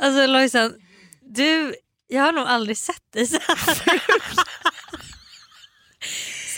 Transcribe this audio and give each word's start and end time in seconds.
Alltså 0.00 0.26
Lojsan, 0.26 0.74
du, 1.20 1.74
jag 2.08 2.22
har 2.22 2.32
nog 2.32 2.46
aldrig 2.46 2.76
sett 2.78 3.12
dig 3.12 3.26
så 3.26 3.38
här. 3.48 3.56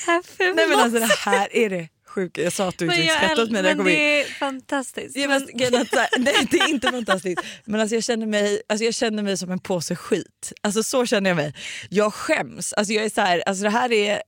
så 0.04 0.10
här 0.10 0.22
ful. 0.36 0.54
Nej 0.54 0.68
men 0.68 0.78
alltså 0.78 0.98
det 1.00 1.14
här 1.18 1.56
är 1.56 1.70
det 1.70 1.88
sjuka. 2.08 2.42
Jag 2.42 2.52
sa 2.52 2.68
att 2.68 2.78
du 2.78 2.84
inte 2.84 2.96
Men 2.96 3.02
fick 3.02 3.10
jag 3.12 3.18
skratta 3.24 3.42
åt 3.42 3.50
mig 3.50 3.62
när 3.62 3.68
jag 3.68 3.76
men 3.76 3.84
kom 3.86 3.92
in. 3.92 3.98
det 3.98 4.20
är 4.20 4.24
fantastiskt. 4.24 5.16
Ja, 5.16 5.28
Men- 5.28 5.48
men, 5.54 5.86
nej, 6.18 6.48
det 6.50 6.58
är 6.58 6.68
inte 6.68 6.90
fantastiskt. 6.90 7.40
Men 7.64 7.80
alltså 7.80 7.94
jag, 7.94 8.04
känner 8.04 8.26
mig, 8.26 8.62
alltså 8.68 8.84
jag 8.84 8.94
känner 8.94 9.22
mig 9.22 9.36
som 9.36 9.50
en 9.50 9.58
påse 9.58 9.96
skit. 9.96 10.52
Alltså 10.62 10.82
så 10.82 11.06
känner 11.06 11.30
jag 11.30 11.36
mig. 11.36 11.54
Jag 11.90 12.14
skäms. 12.14 12.72
Alltså 12.72 12.92
jag 12.92 13.04
är 13.04 13.10
så 13.10 13.20
här, 13.20 13.42
alltså 13.46 13.62
det 13.64 13.70
här 13.70 13.92
är 13.92 14.22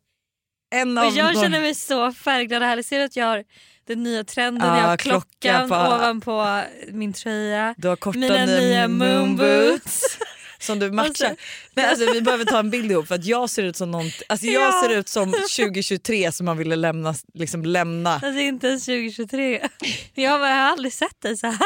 en 0.75 0.99
av... 0.99 1.07
Och 1.07 1.13
jag 1.13 1.41
känner 1.41 1.61
mig 1.61 1.75
så 1.75 2.13
färgglad 2.13 2.63
och 2.63 2.69
härlig. 2.69 2.85
Ser 2.85 2.99
du 2.99 3.05
att 3.05 3.17
jag 3.17 3.27
har 3.27 3.45
den 3.87 4.03
nya 4.03 4.25
trenden, 4.25 4.69
Ja, 4.69 4.79
jag 4.81 4.87
har 4.87 4.97
klocka 4.97 5.27
klockan 5.41 5.69
på- 5.69 5.75
ovanpå 5.75 6.61
min 6.93 7.13
tröja. 7.13 7.75
Du 7.79 7.89
har 7.89 7.97
korta 7.97 8.19
Mina 8.19 8.47
nya 8.47 8.89
moonboots. 8.89 10.19
Som 10.59 10.79
du 10.79 10.91
matchar. 10.91 11.11
Och 11.11 11.17
så- 11.17 11.35
Nej, 11.75 11.87
alltså, 11.87 12.13
vi 12.13 12.21
behöver 12.23 12.45
ta 12.45 12.59
en 12.59 12.71
bild 12.71 12.91
ihop 12.91 13.09
för 13.09 13.15
att 13.15 13.25
jag 13.25 13.51
ser 13.51 13.63
ut 13.63 13.77
som 13.77 13.91
någon, 13.91 14.11
alltså, 14.29 14.47
jag 14.47 14.63
Ja. 14.63 14.83
ser 14.85 14.99
ut 14.99 15.09
som 15.09 15.33
2023 15.33 16.33
som 16.33 16.47
man 16.47 16.59
ville 16.59 16.77
lämna. 16.77 17.15
Liksom 17.35 17.65
lämna. 17.65 18.11
Alltså 18.13 18.39
inte 18.41 18.67
ens 18.69 18.85
2023. 18.85 19.69
Jag 20.15 20.31
har 20.39 20.47
aldrig 20.49 20.93
sett 20.93 21.21
dig 21.21 21.37
så 21.37 21.47
här. 21.47 21.59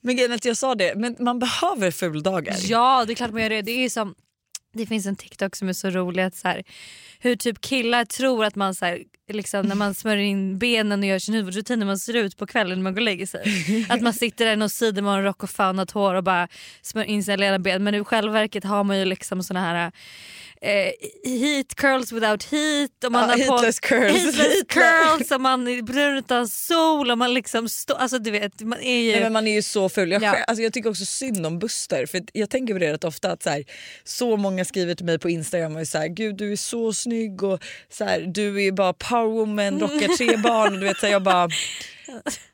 Men 0.00 0.16
grejen 0.16 0.38
jag 0.44 0.56
sa 0.56 0.74
det, 0.74 0.94
men 0.96 1.16
man 1.18 1.38
behöver 1.38 1.90
fuldagar. 1.90 2.56
Ja 2.62 3.04
det 3.06 3.12
är 3.12 3.14
klart 3.14 3.30
man 3.32 3.42
gör 3.42 3.50
det. 3.50 3.62
Det, 3.62 3.84
är 3.84 3.88
som, 3.88 4.14
det 4.76 4.86
finns 4.86 5.06
en 5.06 5.16
TikTok 5.16 5.56
som 5.56 5.68
är 5.68 5.72
så 5.72 5.90
rolig 5.90 6.22
att 6.22 6.34
så 6.34 6.48
här, 6.48 6.62
hur 7.18 7.36
typ 7.36 7.60
killar 7.60 8.04
tror 8.04 8.44
att 8.44 8.54
man 8.54 8.74
så 8.74 8.84
här, 8.84 9.02
liksom, 9.28 9.66
när 9.66 9.74
man 9.74 9.94
smörjer 9.94 10.24
in 10.24 10.58
benen 10.58 11.00
och 11.00 11.06
gör 11.06 11.18
sin 11.18 11.34
huvudrutin 11.34 11.78
när 11.78 11.86
man 11.86 11.98
ser 11.98 12.16
ut 12.16 12.36
på 12.36 12.46
kvällen 12.46 12.78
när 12.78 12.82
man 12.82 12.94
går 12.94 13.00
och 13.00 13.04
lägger 13.04 13.26
sig. 13.26 13.42
Att 13.88 14.00
man 14.00 14.12
sitter 14.12 14.44
där 14.44 14.52
i 14.52 14.56
någon 14.56 14.70
sidenmorgonrock 14.70 15.42
och 15.42 15.50
fönat 15.50 15.90
hår 15.90 16.14
och 16.14 16.24
bara 16.24 16.48
smörjer 16.82 17.10
in 17.10 17.24
sina 17.24 17.36
lena 17.36 17.58
ben 17.58 17.84
men 17.84 17.94
i 17.94 18.04
själva 18.04 18.32
verket 18.32 18.64
har 18.64 18.84
man 18.84 18.98
ju 18.98 19.04
liksom 19.04 19.42
såna 19.42 19.60
här 19.60 19.92
eh, 20.66 20.92
heat 21.40 21.74
curls 21.76 22.12
without 22.12 22.42
heat 22.44 23.04
och 23.04 23.12
man 23.12 23.22
Ja, 23.22 23.28
har 23.28 23.46
på 23.46 23.52
heatless 23.52 23.80
curls. 23.80 24.12
heatless 24.24 24.62
curls 24.68 25.30
och 25.30 25.40
man 25.40 25.68
är 25.68 25.82
brun 25.82 26.16
utan 26.16 26.48
sol 26.48 27.10
och 27.10 27.18
man 27.18 27.34
liksom 27.34 27.68
står, 27.68 27.94
alltså 27.96 28.18
du 28.18 28.30
vet 28.30 28.60
man 28.60 28.80
är 28.80 28.98
ju 29.00 29.12
Nej, 29.12 29.20
men 29.20 29.32
man 29.32 29.46
är 29.46 29.54
ju 29.54 29.62
så 29.62 29.88
full. 29.88 30.10
Jag, 30.12 30.22
Ja. 30.22 30.32
själv- 30.32 30.44
alltså, 30.46 30.62
jag 30.62 30.72
tycker 30.72 30.90
också 30.90 31.04
synd 31.04 31.46
om 31.46 31.58
Buster. 31.58 32.06
För 32.06 32.20
jag 32.32 32.50
tänker 32.50 32.74
på 32.74 32.78
det 32.80 32.92
rätt 32.92 33.04
ofta 33.04 33.32
att 33.32 33.42
så, 33.42 33.50
här, 33.50 33.64
så 34.04 34.36
många 34.36 34.64
skriver 34.64 34.94
till 34.94 35.06
mig 35.06 35.18
på 35.18 35.30
Instagram 35.30 35.76
och 35.76 35.86
här, 35.94 36.08
gud 36.08 36.36
du 36.36 36.52
är 36.52 36.56
så 36.56 36.92
snygg 36.92 37.42
och 37.42 37.64
så 37.90 38.04
här, 38.04 38.20
du 38.20 38.62
är 38.64 38.72
bara 38.72 38.92
powerwoman, 38.92 39.80
rockar 39.80 40.16
tre 40.16 40.36
barn. 40.36 40.72
Och 40.74 40.80
du 40.80 40.86
vet, 40.86 40.98
så 40.98 41.06
här, 41.06 41.12
jag 41.12 41.22
bara, 41.22 41.48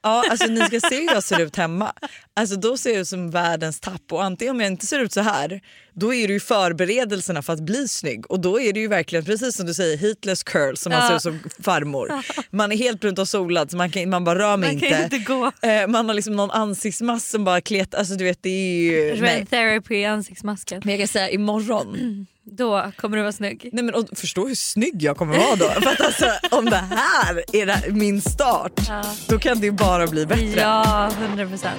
ja, 0.02 0.24
alltså, 0.30 0.46
ni 0.46 0.60
ska 0.60 0.80
se 0.80 1.00
hur 1.00 1.14
jag 1.14 1.22
ser 1.22 1.40
ut 1.40 1.56
hemma. 1.56 1.92
Alltså, 2.34 2.56
då 2.56 2.76
ser 2.76 2.90
jag 2.90 3.00
ut 3.00 3.08
som 3.08 3.30
världens 3.30 3.80
tapp 3.80 4.02
och 4.12 4.24
antingen 4.24 4.54
om 4.56 4.60
jag 4.60 4.66
inte 4.70 4.86
ser 4.86 4.98
ut 5.00 5.12
så 5.12 5.20
här 5.20 5.60
då 5.94 6.14
är 6.14 6.26
det 6.26 6.32
ju 6.32 6.40
förberedelserna 6.40 7.42
för 7.42 7.52
att 7.52 7.60
bli 7.60 7.88
snygg 7.88 8.30
och 8.30 8.40
då 8.40 8.60
är 8.60 8.72
det 8.72 8.80
ju 8.80 8.88
verkligen 8.88 9.24
precis 9.24 9.56
som 9.56 9.66
du 9.66 9.74
säger 9.74 9.96
heatless 9.96 10.42
curls 10.42 10.80
som 10.80 10.92
man 10.92 11.00
Ja. 11.02 11.08
ser 11.08 11.16
ut 11.16 11.22
som 11.22 11.50
farmor. 11.64 12.12
Man 12.50 12.72
är 12.72 12.76
helt 12.76 13.00
brunt 13.00 13.18
och 13.18 13.28
solad 13.28 13.70
så 13.70 13.76
man, 13.76 13.90
kan, 13.90 14.10
man 14.10 14.24
bara 14.24 14.38
rör 14.38 14.56
mig 14.56 14.72
man 14.72 14.80
kan 14.80 15.02
inte. 15.02 15.16
inte 15.16 15.32
gå. 15.32 15.52
Eh, 15.68 15.86
man 15.88 16.06
har 16.08 16.14
liksom 16.14 16.36
någon 16.36 16.50
ansiktsmask 16.50 17.26
som 17.30 17.44
bara 17.44 17.60
kletar, 17.60 17.98
alltså 17.98 18.14
du 18.14 18.24
vet 18.24 18.42
det 18.42 18.48
är 18.50 18.82
ju... 18.82 19.20
Nej. 19.20 19.38
Red 19.38 19.50
therapy 19.50 19.94
i 19.96 20.04
ansiktsmasken. 20.04 20.82
Men 20.84 20.90
jag 20.94 21.00
kan 21.00 21.08
säga 21.08 21.30
imorgon, 21.30 22.26
Då 22.44 22.92
kommer 22.96 23.16
du 23.16 23.22
vara 23.22 23.32
snygg. 23.32 23.68
nej 23.72 23.84
men 23.84 23.94
och, 23.94 24.04
förstå 24.18 24.48
hur 24.48 24.54
snygg 24.54 25.02
jag 25.02 25.16
kommer 25.16 25.38
vara 25.38 25.56
då. 25.56 25.64
För 25.80 25.90
att 25.90 26.00
alltså, 26.00 26.26
om 26.50 26.64
det 26.64 26.76
här 26.90 27.44
är 27.52 27.66
det, 27.66 27.82
min 27.92 28.20
start 28.20 28.72
Ja. 28.88 29.02
då 29.28 29.38
kan 29.38 29.60
det 29.60 29.66
ju 29.66 29.72
bara 29.72 30.06
bli 30.06 30.26
bättre. 30.26 30.60
Ja, 30.60 31.10
100 31.26 31.46
procent. 31.46 31.78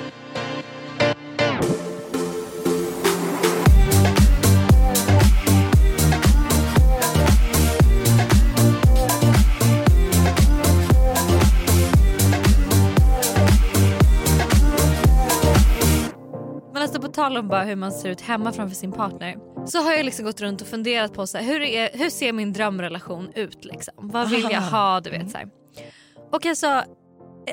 Men 16.74 16.82
alltså 16.82 17.02
på 17.02 17.08
tal 17.08 17.38
om 17.38 17.48
bara 17.48 17.64
hur 17.64 17.76
man 17.76 17.92
ser 17.92 18.10
ut 18.10 18.22
hemma 18.22 18.52
framför 18.52 18.76
sin 18.76 18.92
partner 18.92 19.36
så 19.66 19.80
har 19.80 19.94
jag 19.94 20.06
liksom 20.06 20.26
gått 20.26 20.42
runt 20.42 20.62
och 20.62 20.68
funderat 20.68 21.14
på 21.14 21.28
så 21.28 21.38
här, 21.38 21.46
hur, 21.46 21.62
är, 21.62 21.90
hur 21.94 22.10
ser 22.10 22.34
min 22.34 22.54
drömrelation 22.54 23.32
ut 23.36 23.66
liksom? 23.66 23.94
Vad 23.98 24.30
vill 24.30 24.48
jag 24.52 24.62
ha? 24.62 25.00
Du 25.00 25.10
vet 25.10 25.32
så 25.32 25.38
här. 25.38 25.48
Och 26.32 26.46
alltså, 26.46 26.84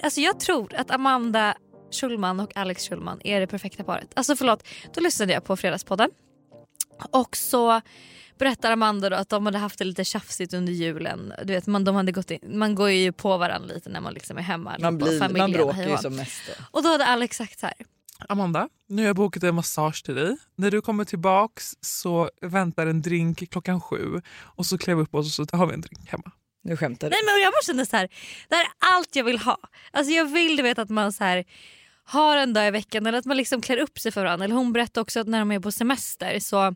alltså 0.02 0.20
jag 0.20 0.40
tror 0.40 0.74
att 0.74 0.90
Amanda 0.90 1.54
Schulman 1.90 2.40
och 2.40 2.56
Alex 2.56 2.88
Schulman 2.88 3.20
är 3.24 3.40
det 3.40 3.46
perfekta 3.46 3.84
paret. 3.84 4.12
Alltså 4.14 4.36
förlåt, 4.36 4.68
då 4.94 5.00
lyssnade 5.00 5.32
jag 5.32 5.44
på 5.44 5.56
Fredagspodden 5.56 6.10
och 7.10 7.36
så 7.36 7.80
berättar 8.38 8.72
Amanda 8.72 9.16
att 9.16 9.28
de 9.28 9.46
hade 9.46 9.58
haft 9.58 9.78
det 9.78 9.84
lite 9.84 10.04
tjafsigt 10.04 10.54
under 10.54 10.72
julen. 10.72 11.32
Du 11.44 11.52
vet, 11.52 11.66
man, 11.66 11.84
de 11.84 11.94
hade 11.94 12.12
gått 12.12 12.30
in, 12.30 12.40
man 12.58 12.74
går 12.74 12.90
ju 12.90 13.12
på 13.12 13.36
varandra 13.36 13.74
lite 13.74 13.88
när 13.88 14.00
man 14.00 14.14
liksom 14.14 14.38
är 14.38 14.42
hemma. 14.42 14.76
Man, 14.80 14.98
blir, 14.98 15.38
man 15.38 15.52
bråkar 15.52 15.88
ju 15.88 15.96
som 15.96 16.16
mest. 16.16 16.42
Och 16.70 16.82
då 16.82 16.88
hade 16.88 17.06
Alex 17.06 17.36
sagt 17.36 17.60
så 17.60 17.66
här. 17.66 17.74
Amanda, 18.28 18.68
nu 18.86 19.02
har 19.02 19.06
jag 19.06 19.16
bokat 19.16 19.42
en 19.42 19.54
massage 19.54 20.04
till 20.04 20.14
dig. 20.14 20.36
När 20.56 20.70
du 20.70 20.80
kommer 20.80 21.04
tillbaks 21.04 21.74
så 21.80 22.30
väntar 22.42 22.86
en 22.86 23.02
drink 23.02 23.50
klockan 23.50 23.80
sju 23.80 24.20
och 24.42 24.66
så 24.66 24.78
klär 24.78 24.94
vi 24.94 25.02
upp 25.02 25.14
oss 25.14 25.38
och 25.38 25.48
så 25.48 25.56
har 25.56 25.66
vi 25.66 25.74
en 25.74 25.80
drink 25.80 26.10
hemma. 26.10 26.32
Nu 26.62 26.76
skämtar 26.76 27.10
du. 27.10 27.16
Nej 27.16 27.20
men 27.24 27.42
jag 27.42 27.52
bara 27.52 27.62
kände 27.62 27.86
så 27.86 27.96
här, 27.96 28.08
det 28.48 28.54
här 28.54 28.64
är 28.64 28.70
allt 28.78 29.16
jag 29.16 29.24
vill 29.24 29.38
ha. 29.38 29.58
Alltså 29.90 30.12
jag 30.12 30.24
vill 30.24 30.56
du 30.56 30.62
vet 30.62 30.78
att 30.78 30.90
man 30.90 31.12
så 31.12 31.24
här 31.24 31.44
har 32.04 32.36
en 32.36 32.52
dag 32.52 32.66
i 32.68 32.70
veckan 32.70 33.06
eller 33.06 33.18
att 33.18 33.24
man 33.24 33.36
liksom 33.36 33.60
klär 33.60 33.76
upp 33.76 33.98
sig 33.98 34.12
för 34.12 34.24
varandra. 34.24 34.44
Eller 34.44 34.54
hon 34.54 34.72
berättade 34.72 35.02
också 35.02 35.20
att 35.20 35.26
när 35.26 35.38
de 35.38 35.52
är 35.52 35.60
på 35.60 35.72
semester 35.72 36.40
så 36.40 36.74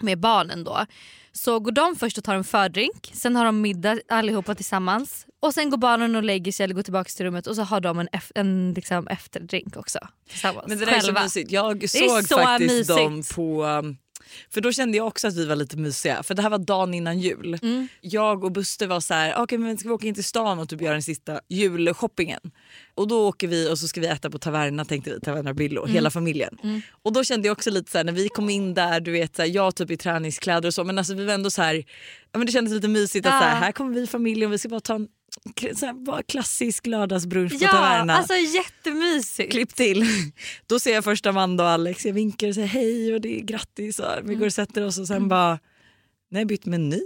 med 0.00 0.20
barnen 0.20 0.64
då 0.64 0.86
så 1.32 1.60
går 1.60 1.72
de 1.72 1.96
först 1.96 2.18
och 2.18 2.24
tar 2.24 2.34
en 2.34 2.44
fördrink, 2.44 3.10
sen 3.14 3.36
har 3.36 3.44
de 3.44 3.60
middag 3.60 3.98
allihopa 4.08 4.54
tillsammans 4.54 5.26
och 5.40 5.54
sen 5.54 5.70
går 5.70 5.78
barnen 5.78 6.16
och 6.16 6.22
lägger 6.22 6.52
sig 6.52 6.64
eller 6.64 6.74
går 6.74 6.82
tillbaka 6.82 7.08
till 7.08 7.26
rummet 7.26 7.46
och 7.46 7.56
så 7.56 7.62
har 7.62 7.80
de 7.80 7.98
en, 7.98 8.08
en 8.34 8.72
liksom 8.76 9.08
efterdrink 9.08 9.76
också 9.76 9.98
tillsammans. 10.28 10.68
Men 10.68 10.78
det 10.78 10.84
där 10.84 10.92
är 10.92 11.00
så 11.00 11.12
mysigt. 11.12 11.50
Jag 11.50 11.90
såg 11.90 12.24
så 12.24 12.38
faktiskt 12.38 12.70
mysigt. 12.70 12.88
dem 12.88 13.22
på... 13.34 13.64
För 14.50 14.60
då 14.60 14.72
kände 14.72 14.96
jag 14.98 15.06
också 15.06 15.28
att 15.28 15.34
vi 15.36 15.46
var 15.46 15.56
lite 15.56 15.76
mysiga. 15.76 16.22
För 16.22 16.34
det 16.34 16.42
här 16.42 16.50
var 16.50 16.58
dagen 16.58 16.94
innan 16.94 17.18
jul. 17.18 17.58
Mm. 17.62 17.88
Jag 18.00 18.44
och 18.44 18.52
Buster 18.52 18.86
var 18.86 19.00
så 19.00 19.14
här, 19.14 19.34
okej 19.42 19.58
men 19.58 19.78
ska 19.78 19.88
vi 19.88 19.94
åka 19.94 20.06
in 20.06 20.14
till 20.14 20.24
stan 20.24 20.58
och 20.58 20.68
typ 20.68 20.80
göra 20.80 20.92
den 20.92 21.02
sista 21.02 21.40
julshoppingen? 21.48 22.40
Och 22.94 23.08
då 23.08 23.28
åker 23.28 23.48
vi 23.48 23.70
och 23.72 23.78
så 23.78 23.88
ska 23.88 24.00
vi 24.00 24.06
äta 24.06 24.30
på 24.30 24.38
Taverna 24.38 24.84
tänkte 24.84 25.10
vi, 25.10 25.20
Taverna 25.20 25.54
Billo, 25.54 25.82
Mm. 25.82 25.94
hela 25.94 26.10
familjen. 26.10 26.58
Och 27.02 27.12
då 27.12 27.24
kände 27.24 27.48
jag 27.48 27.52
också 27.52 27.70
lite 27.70 27.90
så 27.90 27.98
här, 27.98 28.04
när 28.04 28.12
vi 28.12 28.28
kom 28.28 28.50
in 28.50 28.74
där, 28.74 29.00
du 29.00 29.10
vet 29.12 29.36
så 29.36 29.42
här, 29.42 29.48
jag 29.48 29.74
typ 29.74 29.90
i 29.90 29.96
träningskläder 29.96 30.66
och 30.68 30.74
så 30.74 30.84
men 30.84 30.98
alltså 30.98 31.14
vi 31.14 31.24
var 31.24 31.34
ändå 31.34 31.50
så 31.50 31.62
här, 31.62 31.74
ja, 32.32 32.38
men 32.38 32.46
det 32.46 32.52
kändes 32.52 32.74
lite 32.74 32.88
mysigt 32.88 33.26
att 33.26 33.32
Ja. 33.32 33.40
så 33.40 33.44
här, 33.46 33.60
här 33.60 33.72
kommer 33.72 33.94
vi 33.94 34.06
familjen 34.06 34.50
vi 34.50 34.58
ska 34.58 34.68
bara 34.68 34.80
ta 34.80 34.94
en 34.94 35.08
här, 35.60 36.22
klassisk 36.22 36.86
lördagsbrunch 36.86 37.52
på 37.58 37.64
Ja, 37.64 37.68
Taverna. 37.70 38.16
alltså 38.16 38.34
jättemysigt. 38.34 39.52
Klipp 39.52 39.74
till. 39.74 40.04
Då 40.66 40.80
ser 40.80 40.94
jag 40.94 41.04
först 41.04 41.26
Amanda 41.26 41.64
och 41.64 41.70
Alex. 41.70 42.06
Jag 42.06 42.12
vinkar 42.12 42.48
och 42.48 42.54
säger 42.54 42.68
hej 42.68 43.14
och 43.14 43.20
det 43.20 43.40
är 43.40 43.42
grattis. 43.44 43.98
Och 43.98 44.06
vi 44.24 44.34
går 44.34 44.46
och 44.46 44.52
sätter 44.52 44.82
oss 44.84 44.98
och 44.98 45.06
sen 45.06 45.28
bara, 45.28 45.58
nej 46.30 46.40
jag 46.40 46.48
bytt 46.48 46.66
meny. 46.66 47.02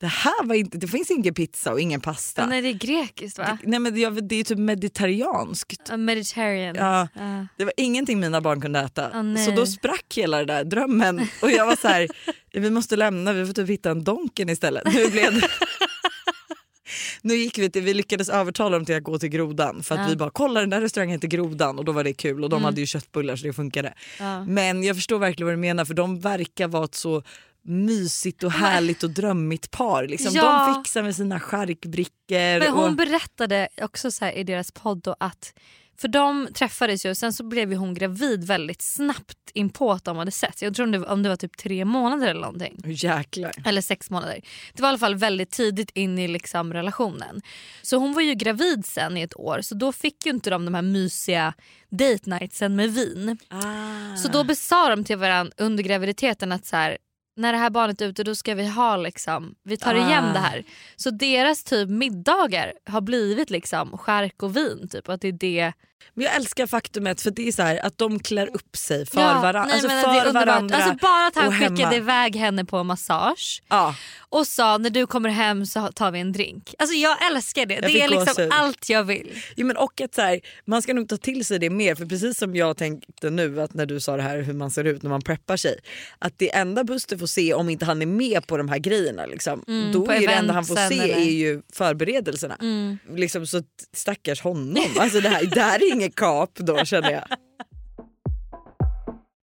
Det 0.00 0.06
här 0.06 0.44
var 0.44 0.54
inte, 0.54 0.78
det 0.78 0.88
finns 0.88 1.10
ingen 1.10 1.34
pizza 1.34 1.72
och 1.72 1.80
ingen 1.80 2.00
pasta. 2.00 2.46
Nej 2.46 2.62
det 2.62 2.68
är 2.68 2.72
grekiskt 2.72 3.38
va? 3.38 3.58
Nej 3.62 3.78
men 3.78 3.94
det, 3.94 4.10
det 4.20 4.36
är 4.36 4.44
typ 4.44 4.58
mediterranskt. 4.58 5.90
A 5.90 5.96
Mediterranean. 5.96 6.76
Ja. 6.76 7.08
Ja. 7.14 7.46
Det 7.56 7.64
var 7.64 7.72
ingenting 7.76 8.20
mina 8.20 8.40
barn 8.40 8.60
kunde 8.60 8.80
äta. 8.80 9.22
Nej. 9.22 9.44
så 9.46 9.50
då 9.50 9.66
sprack 9.66 10.14
hela 10.16 10.38
det 10.38 10.44
där 10.44 10.64
drömmen. 10.64 11.26
Och 11.42 11.50
jag 11.50 11.66
var 11.66 11.76
så 11.76 11.88
här, 11.88 12.08
vi 12.52 12.70
måste 12.70 12.96
lämna, 12.96 13.32
vi 13.32 13.46
får 13.46 13.52
typ 13.52 13.68
hitta 13.68 13.90
en 13.90 14.04
Donken 14.04 14.48
istället. 14.48 14.84
Nu 14.94 15.10
blev 15.10 15.34
det... 15.34 15.48
Nu 17.22 17.34
gick 17.34 17.58
vi 17.58 17.70
till, 17.70 17.82
vi 17.82 17.94
lyckades 17.94 18.28
övertala 18.28 18.76
dem 18.76 18.84
till 18.84 18.96
att 18.96 19.02
gå 19.02 19.18
till 19.18 19.28
Grodan 19.28 19.82
för 19.82 19.94
att 19.94 19.98
Ja. 19.98 20.02
Mm. 20.02 20.10
vi 20.10 20.16
bara 20.16 20.30
kolla 20.30 20.60
den 20.60 20.70
där 20.70 20.80
restaurangen 20.80 21.12
heter 21.14 21.28
Grodan 21.28 21.78
och 21.78 21.84
då 21.84 21.92
var 21.92 22.04
det 22.04 22.12
kul 22.12 22.44
och 22.44 22.50
de 22.50 22.64
hade 22.64 22.80
ju 22.80 22.86
köttbullar 22.86 23.36
så 23.36 23.46
det 23.46 23.52
funkade. 23.52 23.94
Ja. 24.18 24.44
Men 24.44 24.82
jag 24.82 24.96
förstår 24.96 25.18
verkligen 25.18 25.46
vad 25.46 25.52
du 25.52 25.60
menar 25.60 25.84
för 25.84 25.94
de 25.94 26.20
verkar 26.20 26.68
vara 26.68 26.84
ett 26.84 26.94
så 26.94 27.22
mysigt 27.62 28.44
och 28.44 28.52
härligt 28.52 29.02
och 29.02 29.10
drömmigt 29.10 29.70
par. 29.70 30.06
Liksom. 30.06 30.34
Ja. 30.34 30.66
De 30.74 30.74
fixar 30.74 31.02
med 31.02 31.16
sina 31.16 31.40
charkbrickor. 31.40 32.58
Men 32.58 32.72
hon 32.72 32.90
och... 32.90 32.96
berättade 32.96 33.68
också 33.82 34.10
så 34.10 34.26
i 34.26 34.44
deras 34.44 34.72
podd 34.72 35.14
att 35.20 35.52
för 36.00 36.08
de 36.08 36.48
träffades 36.54 37.06
ju 37.06 37.10
och 37.10 37.16
sen 37.16 37.32
så 37.32 37.44
blev 37.44 37.70
ju 37.70 37.76
hon 37.76 37.94
gravid 37.94 38.44
väldigt 38.44 38.82
snabbt 38.82 39.50
in 39.54 39.70
på 39.70 39.92
att 39.92 40.04
de 40.04 40.16
hade 40.16 40.30
sett. 40.30 40.62
Jag 40.62 40.74
tror 40.74 40.86
om 40.86 40.92
det, 40.92 41.06
om 41.06 41.22
det 41.22 41.28
var 41.28 41.36
typ 41.36 41.56
tre 41.56 41.84
månader 41.84 42.28
eller 42.28 42.40
någonting. 42.40 42.80
Jäklar. 42.84 43.52
Eller 43.64 43.80
sex 43.80 44.10
månader. 44.10 44.40
Det 44.72 44.82
var 44.82 44.88
i 44.88 44.90
alla 44.90 44.98
fall 44.98 45.14
väldigt 45.14 45.50
tidigt 45.50 45.90
in 45.94 46.18
i 46.18 46.28
liksom 46.28 46.72
relationen. 46.72 47.42
Så 47.82 47.96
hon 47.96 48.14
var 48.14 48.22
ju 48.22 48.34
gravid 48.34 48.86
sen 48.86 49.16
i 49.16 49.22
ett 49.22 49.36
år 49.36 49.60
så 49.62 49.74
då 49.74 49.92
fick 49.92 50.26
ju 50.26 50.30
inte 50.32 50.50
de 50.50 50.64
de 50.64 50.74
här 50.74 50.82
mysiga 50.82 51.54
date 51.90 52.30
nightsen 52.30 52.76
med 52.76 52.94
vin. 52.94 53.38
Ah. 53.48 54.16
Så 54.16 54.28
då 54.28 54.54
sa 54.54 54.88
de 54.88 55.04
till 55.04 55.16
varandra 55.16 55.52
under 55.56 55.84
graviditeten 55.84 56.52
att 56.52 56.66
så 56.66 56.76
här, 56.76 56.98
när 57.38 57.52
det 57.52 57.58
här 57.58 57.70
barnet 57.70 58.00
är 58.00 58.06
ute 58.06 58.24
då 58.24 58.34
ska 58.34 58.54
vi 58.54 58.66
ha 58.68 58.96
liksom, 58.96 59.54
vi 59.64 59.76
tar 59.76 59.94
igen 59.94 60.24
Ah. 60.24 60.32
det 60.32 60.38
här. 60.38 60.64
Så 60.96 61.10
deras 61.10 61.64
typ 61.64 61.88
middagar 61.90 62.72
har 62.86 63.00
blivit 63.00 63.50
liksom 63.50 63.98
skärk 63.98 64.42
och 64.42 64.56
vin 64.56 64.88
typ 64.88 65.08
och 65.08 65.14
att 65.14 65.20
det 65.20 65.28
är 65.28 65.32
det 65.32 65.72
Men 66.14 66.24
jag 66.24 66.34
älskar 66.36 66.66
faktumet 66.66 67.20
för 67.20 67.30
det 67.30 67.48
är 67.48 67.52
så 67.52 67.62
här 67.62 67.86
att 67.86 67.98
de 67.98 68.18
klär 68.20 68.46
upp 68.56 68.76
sig 68.76 69.06
för, 69.06 69.20
Ja, 69.20 69.40
varan- 69.42 69.64
nej, 69.66 69.72
alltså 69.74 69.88
för 69.88 70.24
det 70.24 70.32
varandra. 70.32 70.76
Alltså 70.76 70.94
bara 71.02 71.26
att 71.26 71.36
han 71.36 71.52
hemma. 71.52 71.76
skickade 71.76 71.96
iväg 71.96 72.36
henne 72.36 72.64
på 72.64 72.82
massage 72.84 73.62
Ja. 73.68 73.94
och 74.28 74.46
sa 74.46 74.78
när 74.78 74.90
du 74.90 75.06
kommer 75.06 75.28
hem 75.30 75.66
så 75.66 75.92
tar 75.92 76.10
vi 76.10 76.20
en 76.20 76.32
drink. 76.32 76.74
Alltså 76.78 76.94
jag 76.96 77.26
älskar 77.32 77.66
det. 77.66 77.80
det 77.80 77.86
fick 77.88 78.02
är 78.02 78.08
liksom 78.08 78.26
gåshud. 78.26 78.48
allt 78.52 78.88
jag 78.90 79.04
vill. 79.04 79.42
Ja, 79.56 79.64
men 79.64 79.76
och 79.76 80.00
att 80.00 80.14
så 80.14 80.22
här, 80.22 80.40
man 80.64 80.82
ska 80.82 80.94
nog 80.94 81.08
ta 81.08 81.16
till 81.16 81.44
sig 81.44 81.58
det 81.58 81.70
mer 81.70 81.94
för 81.94 82.06
precis 82.06 82.38
som 82.38 82.56
jag 82.56 82.76
tänkte 82.76 83.30
nu 83.30 83.60
att 83.60 83.74
när 83.74 83.86
du 83.86 84.00
sa 84.00 84.16
det 84.16 84.22
här 84.22 84.38
hur 84.42 84.52
man 84.54 84.70
ser 84.70 84.84
ut 84.84 85.02
när 85.02 85.10
man 85.10 85.22
preppar 85.22 85.56
sig. 85.56 85.78
Att 86.18 86.38
det 86.38 86.54
enda 86.54 86.84
Buster 86.84 87.16
får 87.18 87.26
se 87.26 87.54
om 87.54 87.68
inte 87.68 87.84
han 87.84 88.02
är 88.02 88.06
med 88.06 88.46
på 88.46 88.56
de 88.56 88.68
här 88.68 88.78
grejerna 88.78 89.26
liksom, 89.26 89.64
Mm, 89.68 89.92
då 89.92 90.10
är 90.10 90.20
det 90.20 90.32
enda 90.32 90.54
han 90.54 90.64
får 90.64 90.76
se 90.76 90.82
eller- 91.00 91.14
är 91.16 91.24
ju 91.30 91.62
förberedelserna. 91.72 92.56
Mm. 92.60 92.98
Liksom, 93.16 93.46
så 93.46 93.62
stackars 93.96 94.40
honom. 94.40 94.84
Alltså 94.98 95.20
det 95.20 95.28
här, 95.28 95.44
det 95.44 95.60
här 95.60 95.87
är 95.90 95.94
inget 95.94 96.14
kap 96.16 96.54
då 96.54 96.84
känner 96.84 97.10
jag. 97.10 97.24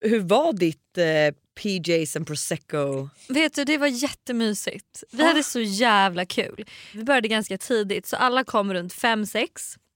Hur 0.06 0.20
var 0.20 0.54
ditt 0.54 0.98
eh, 0.98 1.36
PJs 1.62 2.16
and 2.16 2.28
prosecco? 2.28 3.10
Vet 3.30 3.56
du 3.56 3.64
det 3.64 3.78
var 3.78 3.88
jättemysigt. 3.88 5.04
Vi 5.12 5.24
Ah. 5.24 5.28
hade 5.28 5.44
så 5.44 5.60
jävla 5.60 6.26
kul. 6.26 6.66
Vi 6.94 7.04
började 7.04 7.28
ganska 7.28 7.58
tidigt 7.58 8.06
så 8.06 8.16
alla 8.16 8.44
kom 8.44 8.74
runt 8.74 8.94
5-6 8.94 9.48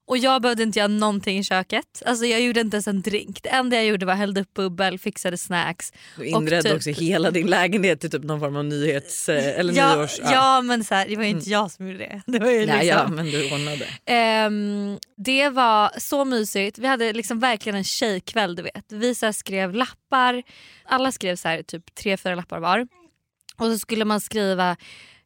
och 0.07 0.18
jag 0.18 0.42
behövde 0.42 0.63
inte 0.63 0.80
göra 0.80 0.88
någonting 0.88 1.38
i 1.38 1.44
köket. 1.44 2.04
Alltså 2.06 2.25
jag 2.25 2.42
gjorde 2.42 2.62
inte 2.62 2.75
ens 2.75 2.88
en 2.88 3.02
drink. 3.02 3.44
Det 3.44 3.50
enda 3.50 3.75
jag 3.75 3.86
gjorde 3.86 4.06
var 4.06 4.13
hällde 4.13 4.42
upp 4.42 4.54
bubbel, 4.54 5.00
fixade 5.00 5.38
snacks. 5.38 5.94
Du 6.18 6.25
inredde 6.25 6.63
typ- 6.63 6.75
också 6.75 6.90
hela 6.90 7.31
din 7.31 7.48
lägenhet 7.48 8.02
till 8.02 8.12
typ 8.12 8.24
någon 8.24 8.40
form 8.40 8.56
av 8.56 8.66
nyhets 8.66 9.30
eh, 9.30 9.60
eller 9.60 9.74
Ja, 9.74 9.96
nyårs... 9.96 10.19
ja 10.24 10.62
men 10.62 10.84
så 10.84 10.96
här, 10.96 11.07
det 11.07 11.16
var 11.16 11.24
ju 11.24 11.30
inte 11.30 11.50
jag 11.50 11.72
som 11.72 11.88
gjorde 11.88 12.00
det. 12.00 12.22
det 12.31 12.40
var 12.40 12.52
ju 12.52 12.60
liksom, 12.60 12.78
Nej, 12.78 12.88
ja, 12.88 13.07
men 13.07 13.25
du 13.25 13.54
ordnade. 13.54 13.88
Ehm, 14.06 14.98
det 15.18 15.50
var 15.50 15.92
så 16.00 16.25
mysigt. 16.25 16.78
Vi 16.78 16.88
hade 16.88 17.13
liksom 17.13 17.40
verkligen 17.40 17.75
en 17.75 17.84
tjejkväll. 17.84 18.56
Du 18.56 18.63
vet. 18.63 18.86
Vi 18.92 19.16
så 19.16 19.34
skrev 19.34 19.74
lappar. 19.74 20.44
Alla 20.86 21.12
skrev 21.12 21.36
så 21.36 21.48
här, 21.48 21.63
typ 21.63 21.96
tre, 21.96 22.18
fyra 22.18 22.36
lappar 22.36 22.60
var. 22.60 22.88
Och 23.57 23.66
så 23.66 23.80
skulle 23.80 24.06
man 24.06 24.22
skriva 24.22 24.78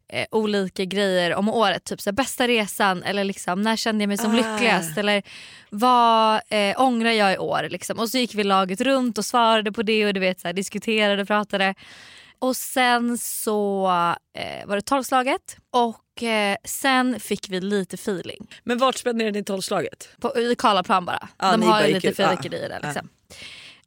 eh, 0.09 0.25
olika 0.31 0.85
grejer 0.85 1.35
om 1.35 1.49
året. 1.49 1.83
Typ 1.83 2.01
så 2.01 2.09
här, 2.09 2.15
bästa 2.15 2.47
resan 2.47 3.03
eller 3.03 3.23
liksom, 3.23 3.61
när 3.61 3.75
kände 3.75 4.01
jag 4.03 4.07
mig 4.07 4.17
som 4.17 4.31
Ah. 4.31 4.35
lyckligast. 4.35 4.97
Eller 4.97 5.23
vad 5.69 6.41
eh, 6.49 6.81
ångrar 6.81 7.11
jag 7.11 7.33
i 7.33 7.37
år. 7.37 7.67
Liksom. 7.69 7.99
Och 7.99 8.09
så 8.09 8.17
gick 8.17 8.35
vi 8.35 8.43
laget 8.43 8.81
runt 8.81 9.17
och 9.17 9.25
svarade 9.25 9.71
på 9.71 9.83
det 9.83 10.05
och 10.05 10.13
du 10.13 10.19
vet, 10.19 10.39
så 10.39 10.47
här, 10.47 10.53
diskuterade 10.53 11.21
och 11.21 11.27
pratade. 11.27 11.75
Och 12.41 12.55
sen 12.55 13.17
så 13.17 13.85
eh, 14.37 14.67
var 14.67 14.75
det 14.75 14.81
tolvslaget 14.81 15.57
och 15.71 16.23
eh, 16.23 16.57
sen 16.63 17.19
fick 17.19 17.49
vi 17.49 17.61
lite 17.61 17.95
feeling. 17.95 18.47
Men 18.63 18.77
vart 18.77 18.95
spenderade 18.95 19.39
ni 19.39 19.43
tolvslaget? 19.43 20.09
På, 20.21 20.37
I 20.37 20.55
Karlaplan 20.57 21.05
bara. 21.05 21.27
Ja, 21.37 21.51
De 21.51 21.63
har 21.63 21.81
ju 21.81 21.93
lite. 21.93 22.07
Ja, 22.07 22.13
fyrverkerier 22.13 22.69
där 22.69 22.79
ja. 22.83 22.87
liksom. 22.87 23.09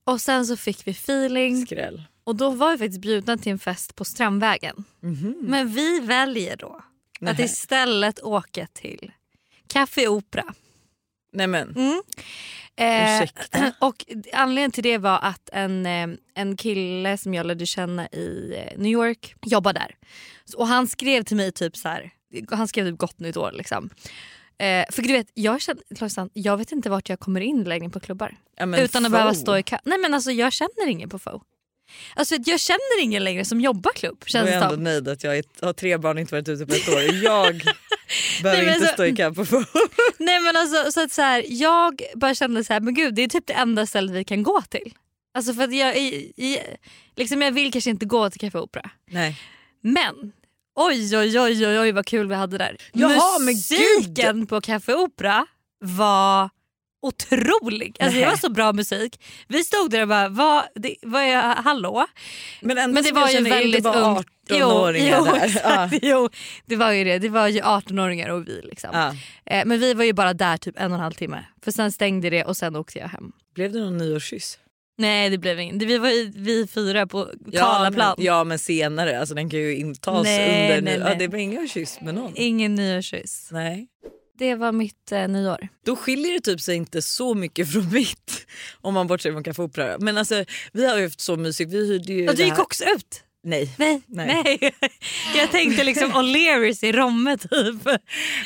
Och 0.04 0.20
sen 0.20 0.46
så 0.46 0.56
fick 0.56 0.86
vi 0.86 0.90
feeling 0.90 1.66
Skräll. 1.66 2.02
och 2.24 2.36
då 2.36 2.50
var 2.50 2.72
vi 2.72 2.78
faktiskt 2.78 3.00
bjudna 3.00 3.36
till 3.36 3.52
en 3.52 3.58
fest 3.58 3.94
på 3.96 4.04
Strandvägen. 4.04 4.84
Mhm. 5.00 5.34
Men 5.40 5.68
vi 5.68 6.00
väljer 6.00 6.56
då 6.56 6.72
att 6.76 7.20
Nähä. 7.20 7.44
istället 7.44 8.22
åka 8.22 8.66
till 8.72 9.12
Café 9.66 10.08
Opera. 10.08 10.44
Nej 11.32 11.46
men, 11.46 11.68
Mm. 11.76 12.02
Eh, 12.76 13.28
och 13.80 14.04
anledningen 14.32 14.70
till 14.70 14.82
det 14.82 14.98
var 14.98 15.18
att 15.22 15.50
en, 15.52 15.86
eh, 15.86 16.08
en 16.34 16.56
kille 16.56 17.18
som 17.18 17.34
jag 17.34 17.46
lärde 17.46 17.66
känna 17.66 18.06
i 18.08 18.54
eh, 18.56 18.78
New 18.78 18.92
York 18.92 19.34
jobbar 19.42 19.72
där. 19.72 19.96
Och 20.56 20.66
han 20.66 20.86
skrev 20.88 21.22
till 21.22 21.36
mig 21.36 21.52
typ 21.52 21.76
så 21.76 21.88
här, 21.88 22.10
han 22.50 22.68
skrev 22.68 22.90
typ 22.90 22.98
gott 22.98 23.18
nytt 23.18 23.36
år 23.36 23.52
liksom. 23.52 23.90
Eh, 24.62 24.84
för 24.90 25.02
du 25.02 25.12
vet, 25.12 25.26
jag, 25.34 25.60
känner, 25.60 25.82
Lojsan, 26.00 26.30
jag 26.32 26.56
vet 26.56 26.72
inte 26.72 26.90
vart 26.90 27.08
jag 27.08 27.20
kommer 27.20 27.40
in 27.40 27.64
längre 27.64 27.90
på 27.90 28.00
klubbar. 28.00 28.36
ja, 28.56 28.78
utan 28.78 29.06
att 29.06 29.12
behöva 29.12 29.34
fo. 29.34 29.40
stå 29.40 29.56
i 29.56 29.62
kö. 29.62 29.78
Nej 29.84 29.98
men 29.98 30.14
alltså 30.14 30.30
jag 30.30 30.52
känner 30.52 30.86
ingen 30.88 31.08
på 31.08 31.18
FO. 31.18 31.42
Alltså 32.16 32.34
jag 32.44 32.60
känner 32.60 33.02
ingen 33.02 33.24
längre 33.24 33.44
som 33.44 33.60
jobbar 33.60 33.92
klubb. 33.92 34.18
Är 34.22 34.26
Känns 34.30 34.50
jag 34.50 34.60
det 34.62 34.64
ändå 34.66 34.76
nöjd 34.76 35.08
att 35.08 35.24
jag 35.24 35.38
är- 35.38 35.44
har 35.66 35.72
tre 35.72 35.96
barn 35.98 36.16
och 36.16 36.20
inte 36.20 36.34
varit 36.34 36.48
ute 36.48 36.66
på 36.66 36.74
ett 36.74 36.88
år. 36.88 37.02
Jag 37.24 37.62
behöver 38.42 38.74
inte 38.74 38.86
så- 38.86 38.92
stå 38.92 39.04
i 39.04 39.16
kö 39.16 39.32
på 39.34 39.44
få. 39.44 39.64
Nej 40.18 40.40
men 40.40 40.56
alltså 40.56 40.92
så 40.92 41.00
att 41.04 41.12
så 41.12 41.22
här, 41.22 41.44
jag 41.48 42.02
bara 42.14 42.34
kände 42.34 42.64
så 42.64 42.72
här, 42.72 42.80
men 42.80 42.94
gud 42.94 43.14
det 43.14 43.22
är 43.22 43.28
typ 43.28 43.46
det 43.46 43.52
enda 43.52 43.86
stället 43.86 44.14
vi 44.14 44.24
kan 44.24 44.42
gå 44.42 44.62
till. 44.62 44.94
Alltså 45.34 45.54
för 45.54 45.72
jag, 45.72 45.96
i, 45.96 46.32
i, 46.36 46.58
liksom 47.16 47.42
jag 47.42 47.52
vill 47.52 47.72
kanske 47.72 47.90
inte 47.90 48.06
gå 48.06 48.30
till 48.30 48.40
Café 48.40 48.58
Opera. 48.58 48.90
Nej. 49.10 49.40
Men 49.80 50.32
oj 50.74 51.16
oj 51.16 51.40
oj 51.40 51.66
oj, 51.66 51.78
oj 51.78 51.92
vad 51.92 52.06
kul 52.06 52.28
vi 52.28 52.34
hade 52.34 52.58
där. 52.58 52.76
Jaha, 52.92 53.38
Musiken 53.38 54.46
på 54.46 54.60
Café 54.60 54.94
Opera 54.94 55.46
var 55.80 56.50
otrolig. 57.02 57.96
Alltså 58.00 58.18
det 58.18 58.26
var 58.26 58.36
så 58.36 58.50
bra 58.50 58.72
musik. 58.72 59.20
Vi 59.48 59.64
stod 59.64 59.90
där 59.90 60.02
och 60.02 60.08
bara, 60.08 60.28
vad, 60.28 60.64
det, 60.74 60.96
vad 61.02 61.22
är, 61.22 61.62
hallå? 61.62 62.06
Men, 62.60 62.92
Men 62.92 63.04
det 63.04 63.12
var 63.12 63.28
ju 63.28 63.40
väldigt 63.40 63.86
ungt. 63.86 64.26
18-åringar 64.48 65.18
jo, 65.18 65.24
där. 65.24 65.32
Ja. 65.34 65.44
Exakt, 65.44 65.94
jo, 66.02 66.28
det 66.66 66.76
var 66.76 66.90
ju 66.90 67.04
det. 67.04 67.18
Det 67.18 67.28
var 67.28 67.48
ju 67.48 67.60
18-åringar 67.60 68.28
och 68.28 68.48
vi. 68.48 68.60
Liksom. 68.62 68.90
Ja. 68.92 69.14
Eh, 69.46 69.66
men 69.66 69.80
vi 69.80 69.94
var 69.94 70.04
ju 70.04 70.12
bara 70.12 70.34
där 70.34 70.56
typ 70.56 70.74
en 70.78 70.92
och 70.92 70.96
en 70.96 71.02
halv 71.02 71.12
timme. 71.12 71.44
För 71.64 71.70
sen 71.70 71.92
stängde 71.92 72.30
det 72.30 72.44
och 72.44 72.56
sen 72.56 72.76
åkte 72.76 72.98
jag 72.98 73.08
hem. 73.08 73.32
Blev 73.54 73.72
det 73.72 73.78
någon 73.78 73.98
nyårskyss? 73.98 74.58
Nej 75.02 75.30
det 75.30 75.38
blev 75.38 75.60
ingen. 75.60 75.78
Vi 75.78 75.98
var 75.98 76.32
vi 76.42 76.66
fyra 76.66 77.06
på 77.06 77.30
Ja 77.46 77.60
Karlaplan. 77.60 78.14
men, 78.16 78.26
ja 78.26 78.44
men 78.44 78.58
senare, 78.58 79.20
alltså 79.20 79.34
den 79.34 79.50
kan 79.50 79.60
ju 79.60 79.76
intas 79.76 80.24
Nej, 80.24 80.78
under... 80.78 80.82
nej, 80.82 80.98
Ja, 80.98 81.04
nej. 81.04 81.16
det 81.18 81.28
blir 81.28 81.40
ingen 81.40 81.68
kyss 81.68 82.00
med 82.00 82.14
någon. 82.14 82.32
Ingen 82.36 82.74
nyårskyss. 82.74 83.48
Nej. 83.52 83.88
Det 84.38 84.54
var 84.54 84.72
mitt 84.72 85.12
eh, 85.12 85.28
nyår. 85.28 85.68
Då 85.86 85.96
skiljer 85.96 86.32
det 86.32 86.40
typ 86.40 86.60
sig 86.60 86.76
inte 86.76 87.02
så 87.02 87.34
mycket 87.34 87.72
från 87.72 87.92
mitt 87.92 88.46
om 88.80 88.94
man 88.94 89.06
bortser 89.06 89.32
från 89.32 89.42
Café 89.44 89.62
Opera. 89.62 89.96
Men 89.98 90.18
alltså 90.18 90.44
vi 90.72 90.86
har 90.86 90.98
ju 90.98 91.04
haft 91.04 91.20
så 91.20 91.36
mysigt. 91.36 91.72
Vi 91.72 91.86
hyrde 91.88 92.12
ju 92.12 92.28
Och 92.28 92.36
du 92.36 92.44
gick 92.44 92.58
också 92.58 92.84
ut? 92.84 93.24
Nej. 93.44 93.74
Nej. 93.78 94.00
Nej. 94.06 94.42
Nej. 94.44 94.72
Jag 95.36 95.50
tänkte 95.50 95.84
liksom 95.84 96.12
O'Learys 96.12 96.84
i 96.84 96.92
Romme 96.92 97.36
typ. 97.36 97.86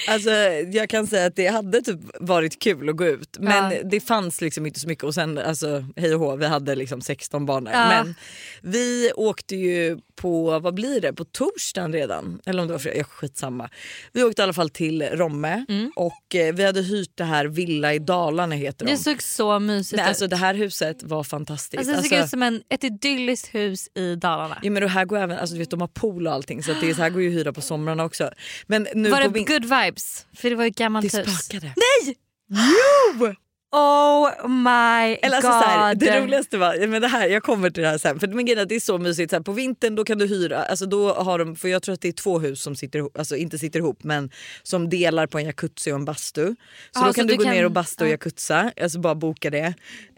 Alltså, 0.09 0.31
jag 0.73 0.89
kan 0.91 1.07
säga 1.07 1.27
att 1.27 1.37
det 1.37 1.47
hade 1.47 1.83
typ 1.83 2.01
varit 2.21 2.59
kul 2.63 2.89
att 2.89 2.97
gå 2.97 3.07
ut 3.07 3.37
men 3.41 3.73
Ja. 3.73 3.83
det 3.91 4.01
fanns 4.01 4.41
liksom 4.41 4.67
inte 4.67 4.81
så 4.81 4.89
mycket 4.89 5.05
och 5.05 5.15
sen 5.15 5.39
alltså 5.39 5.85
hej 5.97 6.15
och 6.15 6.21
hå, 6.21 6.37
vi 6.37 6.47
hade 6.47 6.75
liksom 6.75 7.01
16 7.01 7.47
barn 7.47 7.65
där. 7.65 7.73
Ja. 7.73 7.89
Men 7.89 8.15
vi 8.63 9.13
åkte 9.17 9.57
ju 9.57 9.99
på, 10.27 10.59
vad 10.59 10.75
blir 10.75 11.01
det, 11.01 11.13
på 11.13 11.25
torsdagen 11.25 11.93
redan? 11.93 12.41
Eller 12.47 12.63
om 12.63 12.67
det 12.69 12.73
var 12.75 12.79
fredag, 12.79 12.97
ja, 12.99 13.05
skitsamma. 13.05 13.69
Vi 14.13 14.23
åkte 14.23 14.43
i 14.43 14.45
alla 14.45 14.53
fall 14.53 14.71
till 14.71 15.03
Romme 15.03 15.65
Mm. 15.69 15.93
och 15.97 16.35
eh, 16.35 16.55
vi 16.55 16.65
hade 16.65 16.83
hyrt 16.83 17.11
det 17.15 17.25
här 17.25 17.47
Villa 17.47 17.95
i 17.95 17.99
Dalarna 17.99 18.55
heter 18.55 18.87
de. 18.87 18.93
Det 18.93 18.99
såg 18.99 19.23
så 19.23 19.59
mysigt 19.59 19.97
Nej, 19.97 20.05
ut. 20.05 20.09
alltså, 20.09 20.27
det 20.27 20.37
här 20.37 20.55
huset 20.55 21.03
var 21.03 21.25
fantastiskt. 21.25 21.79
Alltså, 21.79 21.93
det 21.93 22.03
såg 22.09 22.13
Alltså, 22.13 22.25
ut 22.25 22.31
som 22.31 22.43
en, 22.43 22.63
ett 22.69 22.85
idylliskt 22.85 23.55
hus 23.55 23.89
i 23.95 24.15
Dalarna. 24.15 24.59
Ja, 24.63 24.71
men 24.71 24.83
och 24.83 24.91
här 24.91 25.05
går 25.05 25.19
även, 25.19 25.39
alltså, 25.39 25.55
du 25.55 25.59
vet, 25.59 25.71
de 25.71 25.81
har 25.81 25.89
pool 25.89 26.27
och 26.27 26.33
allting 26.33 26.63
så 26.63 26.73
det 26.73 26.91
är, 26.91 26.95
så 26.95 27.03
här 27.03 27.11
går 27.11 27.23
ju 27.23 27.29
att 27.29 27.35
hyra 27.35 27.53
på 27.53 27.61
somrarna 27.61 28.05
också. 28.05 28.31
Men 28.67 28.87
nu 28.95 29.11
var 29.11 29.21
det 29.21 29.29
good 29.45 29.63
vibes? 29.65 30.27
För 30.37 30.51
det 30.51 30.57
var 30.57 30.65
ju 30.65 30.69
ett 30.71 30.77
gammalt 30.77 31.13
det 31.13 31.19
hus. 31.19 31.39
spökade. 31.45 31.67
Nej! 31.77 32.17
Jo! 32.51 33.35
Oh 33.73 34.49
my 34.49 35.15
Eller 35.23 35.37
alltså, 35.37 35.51
god. 35.51 35.61
så 35.63 35.69
här, 35.69 35.95
det 35.95 36.21
roligaste 36.21 36.59
var, 36.59 36.87
men 36.87 37.03
det 37.03 37.09
här, 37.09 37.29
jag 37.29 37.43
kommer 37.43 37.71
till 37.71 37.83
det 37.83 37.89
här 37.89 37.99
sen, 37.99 38.21
för 38.21 38.29
men 38.29 38.59
att 38.59 38.69
det 38.69 38.75
är 38.77 38.81
så 38.81 38.99
mysigt. 38.99 39.31
Så 39.31 39.37
här, 39.37 39.43
på 39.43 39.53
vintern 39.53 39.95
då 39.95 40.05
kan 40.05 40.19
du 40.19 40.27
hyra, 40.27 40.63
alltså 40.65 40.87
då 40.87 41.13
har 41.15 41.39
de, 41.39 41.57
för 41.57 41.69
jag 41.69 41.83
tror 41.83 41.93
att 41.93 42.01
det 42.01 42.09
är 42.09 42.13
två 42.13 42.39
hus 42.39 42.63
som 42.63 42.77
sitter 42.77 42.99
ihop, 42.99 43.19
alltså 43.19 43.37
inte 43.37 43.59
sitter 43.59 43.79
ihop 43.79 44.05
men 44.05 44.31
som 44.63 44.89
delar 44.89 45.27
på 45.27 45.39
en 45.39 45.45
jacuzzi 45.45 45.93
och 45.93 45.97
en 45.97 46.05
bastu. 46.05 46.47
Så 46.47 46.55
Ja, 46.95 47.01
då 47.01 47.07
så 47.07 47.13
kan 47.15 47.27
du 47.27 47.33
du 47.33 47.39
gå 47.39 47.45
kan- 47.45 47.53
ner 47.55 47.65
och 47.65 47.71
basta 47.73 48.05
och 48.05 48.09
ja. 48.09 48.13
jacuzza, 48.13 48.73
alltså 48.83 48.99
bara 48.99 49.15
boka 49.15 49.51
det. 49.51 49.75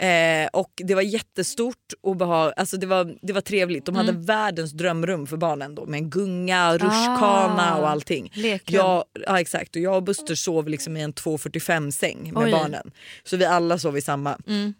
Eh, 0.06 0.48
och 0.52 0.72
det 0.76 0.94
var 0.94 1.02
jättestort 1.02 1.76
och 2.00 2.16
behag, 2.16 2.52
alltså 2.56 2.76
det 2.76 2.86
var, 2.86 3.14
det 3.22 3.32
var 3.32 3.40
trevligt. 3.40 3.86
De 3.86 3.96
hade 3.96 4.12
världens 4.12 4.72
drömrum 4.72 5.26
för 5.26 5.36
barnen 5.36 5.74
då 5.74 5.86
med 5.86 5.98
en 5.98 6.10
gunga, 6.10 6.72
rutschkana 6.74 7.74
Ah, 7.74 7.78
och 7.80 7.88
allting. 7.88 8.32
lekrum. 8.34 8.76
Jag, 8.80 9.04
ja 9.26 9.40
exakt 9.40 9.76
och 9.76 9.82
jag 9.82 9.96
och 9.96 10.02
Buster 10.02 10.34
sov 10.34 10.68
liksom 10.68 10.96
i 10.96 11.02
en 11.02 11.12
2,45 11.12 11.90
säng 11.90 12.30
med 12.34 12.42
Oj. 12.44 12.50
barnen. 12.52 12.90
Så 13.24 13.37
vi 13.38 13.44
alla 13.44 13.78
sov 13.78 13.98
i 13.98 14.00
samma. 14.02 14.38
Mm. 14.46 14.74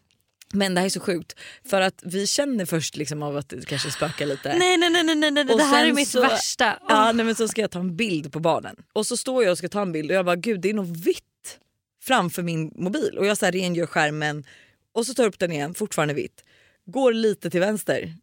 Men 0.53 0.75
det 0.75 0.81
här 0.81 0.87
är 0.87 0.91
så 0.91 1.01
sjukt 1.01 1.35
för 1.65 1.81
att 1.81 2.03
vi 2.03 2.27
känner 2.27 2.65
först 2.67 2.97
liksom 2.97 3.23
av 3.23 3.37
att 3.37 3.49
det 3.49 3.67
kanske 3.67 3.91
spökar 3.91 4.27
lite. 4.27 4.57
Nej 4.59 4.77
nej 4.77 4.91
nej 4.91 5.15
nej, 5.17 5.31
nej. 5.31 5.43
Och 5.53 5.59
det 5.59 5.65
här 5.65 5.87
är 5.87 5.93
mitt 5.93 6.09
så- 6.09 6.21
värsta. 6.21 6.73
Oh. 6.73 6.79
Ja, 6.89 7.13
nej, 7.13 7.27
men 7.27 7.35
så 7.35 7.49
ska 7.49 7.61
jag 7.61 7.71
ta 7.71 7.79
en 7.81 7.97
bild 7.97 8.33
på 8.33 8.41
barnen 8.41 8.77
och 8.93 9.07
så 9.07 9.17
står 9.17 9.45
jag 9.45 9.51
och 9.53 9.59
ska 9.59 9.69
ta 9.69 9.83
en 9.83 9.93
bild 9.93 10.11
och 10.11 10.17
jag 10.17 10.25
bara 10.25 10.37
gud 10.37 10.61
det 10.61 10.71
är 10.71 10.75
något 10.75 10.97
vitt 10.97 11.59
framför 12.03 12.43
min 12.43 12.73
mobil 12.77 13.19
och 13.19 13.27
jag 13.27 13.39
så 13.39 13.45
här 13.45 13.53
rengör 13.53 13.87
skärmen 13.87 14.45
och 14.93 15.07
så 15.07 15.15
tar 15.15 15.23
jag 15.23 15.29
upp 15.29 15.39
den 15.39 15.53
igen, 15.53 15.75
fortfarande 15.75 16.15
vitt. 16.15 16.45
Går 16.87 17.13
lite 17.13 17.51
till 17.51 17.61
vänster, 17.61 18.15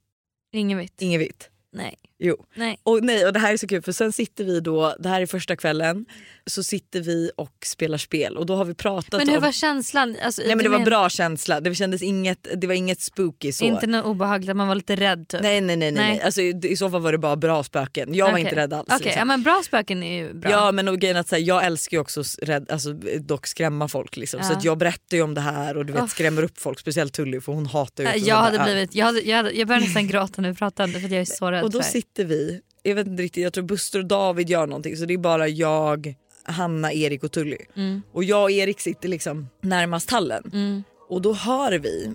Inget 0.54 0.78
vitt. 0.80 1.02
inget 1.02 1.22
vitt. 1.22 1.50
Nej. 1.72 1.96
Jo. 2.20 2.46
Nej. 2.56 2.80
Och 2.84 3.04
nej 3.04 3.26
och 3.26 3.34
det 3.34 3.40
här 3.40 3.54
är 3.54 3.58
så 3.58 3.68
kul 3.68 3.82
för 3.82 3.92
sen 3.92 4.12
sitter 4.12 4.44
vi 4.44 4.60
då, 4.60 4.96
det 5.00 5.10
här 5.10 5.22
är 5.22 5.26
första 5.26 5.56
kvällen, 5.56 6.06
så 6.48 6.64
sitter 6.64 7.02
vi 7.02 7.32
och 7.38 7.52
spelar 7.66 7.98
spel 7.98 8.38
och 8.38 8.46
då 8.46 8.56
har 8.56 8.66
vi 8.66 8.74
pratat 8.74 9.20
Men 9.20 9.30
hur 9.30 9.38
om... 9.38 9.44
var 9.44 9.52
känslan? 9.52 10.16
Alltså, 10.24 10.42
Nej 10.46 10.56
men 10.56 10.64
det 10.64 10.70
var 10.70 10.78
men- 10.78 10.86
bra 10.86 11.10
känsla, 11.10 11.60
det 11.62 11.76
kändes 11.76 12.02
inget, 12.02 12.48
det 12.62 12.68
var 12.68 12.74
inget 12.74 13.02
spooky 13.02 13.52
så. 13.52 13.66
Inte 13.66 13.88
något 13.88 14.06
obehagligt 14.06 14.56
man 14.56 14.68
var 14.68 14.76
lite 14.76 14.96
rädd 14.96 15.28
typ? 15.28 15.42
Nej 15.42 15.62
nej 15.62 15.76
nej, 15.76 15.92
nej. 15.92 16.10
Nej. 16.10 16.22
Alltså, 16.22 16.42
i 16.42 16.76
så 16.78 16.90
fall 16.90 17.02
var 17.02 17.12
det 17.12 17.18
bara 17.18 17.36
bra 17.36 17.64
spöken. 17.64 18.14
Jag 18.14 18.26
var 18.26 18.32
Okej. 18.34 18.44
inte 18.44 18.56
rädd 18.56 18.74
alls. 18.74 18.86
Okej, 18.90 19.00
liksom. 19.04 19.20
ja, 19.20 19.26
men 19.26 19.44
bra 19.44 19.62
spöken 19.66 20.04
är 20.04 20.18
ju 20.18 20.34
bra. 20.34 20.52
Ja 20.52 20.72
men 20.72 20.88
och 20.88 21.00
grejen 21.00 21.18
att 21.18 21.28
så 21.28 21.36
här, 21.36 21.44
jag 21.44 21.66
älskar 21.66 21.98
ju 21.98 22.02
också 22.02 22.24
rädd, 22.42 22.72
alltså, 22.72 22.94
dock 23.20 23.48
skrämma 23.48 23.88
folk 23.88 24.18
liksom. 24.18 24.44
så 24.44 24.52
Ja. 24.54 24.58
att 24.58 24.64
jag 24.64 24.78
berättar 24.78 25.18
ju 25.18 25.24
om 25.24 25.34
det 25.34 25.42
här 25.42 25.78
och 25.78 25.86
du 25.86 25.94
vet, 25.94 26.10
skrämmer 26.10 26.44
upp 26.44 26.60
folk, 26.60 26.80
speciellt 26.80 27.14
Tully 27.14 27.42
för 27.42 27.52
hon 27.54 27.66
hatar 27.66 28.04
ju 28.04 28.10
jag, 28.20 28.36
hade 28.36 28.60
blivit, 28.64 28.96
jag, 28.96 29.06
hade, 29.06 29.22
jag, 29.22 29.38
hade, 29.38 29.52
jag 29.52 29.68
började 29.68 29.86
nästan 29.86 30.08
gråta 30.08 30.42
när 30.42 30.50
vi 30.50 30.56
pratade 30.56 30.92
för 30.94 31.00
jag 31.00 31.12
är 31.12 31.26
så 31.26 31.52
rädd 31.52 31.64
Och 31.64 31.72
då 31.72 31.82
för 31.82 31.90
sitter 32.16 32.26
vi, 32.26 32.62
jag 32.84 32.96
vet 32.96 33.08
inte 33.08 33.24
riktigt, 33.24 33.44
jag 33.44 33.54
tror 33.54 33.64
Buster 33.64 34.00
och 34.00 34.06
David 34.06 34.50
gör 34.50 34.68
någonting 34.68 34.98
så 34.98 35.06
det 35.06 35.14
är 35.14 35.18
bara 35.18 35.48
jag, 35.48 36.16
Hanna, 36.44 36.94
Erik 36.94 37.24
och 37.24 37.32
Tully. 37.32 37.58
Mm. 37.76 38.02
Och 38.14 38.24
jag 38.24 38.44
och 38.44 38.52
Erik 38.52 38.80
sitter 38.80 39.10
liksom 39.10 39.48
närmast 39.62 40.12
hallen 40.12 40.44
Mm. 40.54 40.84
och 41.10 41.22
då 41.22 41.34
hör 41.34 41.80
vi 41.80 42.14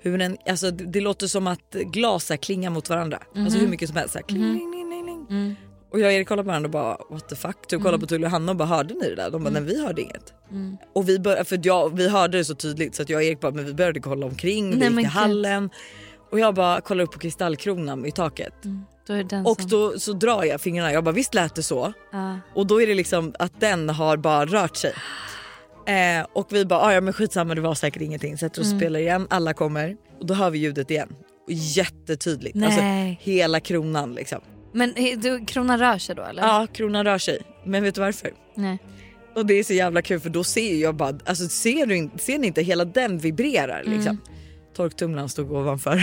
hur 0.00 0.20
en, 0.20 0.36
alltså 0.48 0.70
det, 0.70 0.84
det 0.84 1.00
låter 1.00 1.26
som 1.26 1.46
att 1.46 1.70
glas 1.72 2.32
klingar 2.40 2.70
mot 2.70 2.88
varandra. 2.88 3.18
Alltså 3.36 3.58
hur 3.58 3.68
mycket 3.68 3.88
som 3.88 3.96
helst. 3.96 4.12
Så 4.12 4.18
här, 4.18 4.26
kling, 4.26 4.42
kling, 4.42 4.72
kling, 4.72 4.90
kling, 4.90 5.04
kling. 5.04 5.26
Mm. 5.30 5.54
Och 5.92 6.00
jag 6.00 6.06
och 6.06 6.12
Erik 6.12 6.28
kollar 6.28 6.42
på 6.42 6.46
varandra 6.46 6.66
och 6.66 6.72
bara 6.72 6.98
what 7.10 7.28
the 7.28 7.36
fuck. 7.36 7.66
Typ 7.66 7.82
kollar 7.82 7.98
på 7.98 8.06
Tully 8.06 8.26
och 8.26 8.30
Hanna 8.30 8.52
och 8.52 8.56
bara 8.56 8.68
hörde 8.68 8.94
ni 8.94 9.08
det 9.08 9.14
där? 9.14 9.30
De 9.30 9.42
bara 9.44 9.50
nej 9.50 9.62
vi 9.62 9.82
hörde 9.86 10.02
inget. 10.02 10.32
Mm. 10.50 10.76
Och 10.94 11.08
vi, 11.08 11.18
bör, 11.18 11.44
för 11.44 11.60
jag, 11.62 11.96
vi 11.96 12.08
hörde 12.08 12.38
det 12.38 12.44
så 12.44 12.54
tydligt 12.54 12.94
så 12.94 13.02
att 13.02 13.08
jag 13.08 13.18
och 13.18 13.22
Erik 13.22 13.40
bara 13.40 13.52
men 13.52 13.64
vi 13.64 13.74
började 13.74 14.00
kolla 14.00 14.26
omkring, 14.26 14.70
vi 14.78 14.86
gick 14.86 14.96
till 14.96 15.06
hallen. 15.06 15.70
Och 16.30 16.40
jag 16.40 16.54
bara 16.54 16.80
kollar 16.80 17.04
upp 17.04 17.12
på 17.12 17.18
kristallkronan 17.18 18.06
i 18.06 18.12
taket. 18.12 18.64
Mm. 18.64 18.84
Då 19.06 19.14
Och 19.50 19.60
då 19.68 19.98
så 19.98 20.12
drar 20.12 20.44
jag 20.44 20.60
fingrarna, 20.60 20.92
jag 20.92 21.04
bara 21.04 21.12
visst 21.14 21.34
lät 21.34 21.54
det 21.54 21.62
så? 21.62 21.92
Ja. 22.12 22.38
Och 22.54 22.66
då 22.66 22.82
är 22.82 22.86
det 22.86 22.94
liksom 22.94 23.34
att 23.38 23.60
den 23.60 23.88
har 23.88 24.16
bara 24.16 24.46
rört 24.46 24.76
sig. 24.76 24.92
Eh, 25.86 26.26
och 26.32 26.46
vi 26.50 26.64
bara, 26.64 26.80
"Ah, 26.80 26.92
ja 26.94 27.00
men 27.00 27.12
skitsamma 27.12 27.54
det 27.54 27.60
var 27.60 27.74
säkert 27.74 28.02
ingenting. 28.02 28.38
Sätter 28.38 28.60
och 28.60 28.66
Mm. 28.66 28.78
spelar 28.78 29.00
igen, 29.00 29.26
alla 29.30 29.54
kommer 29.54 29.96
och 30.20 30.26
då 30.26 30.34
hör 30.34 30.50
vi 30.50 30.58
ljudet 30.58 30.90
igen. 30.90 31.08
Och 31.46 31.52
jättetydligt, 31.52 32.56
alltså 32.56 32.80
Nej. 32.80 33.18
hela 33.22 33.60
kronan 33.60 34.14
liksom. 34.14 34.40
Men 34.72 34.94
du, 35.16 35.44
kronan 35.46 35.78
rör 35.78 35.98
sig 35.98 36.14
då 36.14 36.22
eller? 36.22 36.42
Ja 36.42 36.66
kronan 36.72 37.04
rör 37.04 37.18
sig, 37.18 37.42
men 37.64 37.82
vet 37.82 37.94
du 37.94 38.00
varför? 38.00 38.30
Nej. 38.54 38.78
Och 39.34 39.46
det 39.46 39.54
är 39.54 39.64
så 39.64 39.72
jävla 39.72 40.02
kul 40.02 40.20
för 40.20 40.30
då 40.30 40.44
ser 40.44 40.74
jag 40.76 40.94
bara, 40.94 41.18
alltså 41.26 41.48
ser, 41.48 41.86
du, 41.86 42.10
ser 42.18 42.38
ni 42.38 42.46
inte 42.46 42.62
hela 42.62 42.84
den 42.84 43.18
vibrerar 43.18 43.82
liksom. 43.84 44.10
Mm. 44.10 44.20
Torktumlaren 44.76 45.28
stod 45.28 45.52
ovanför. 45.52 46.00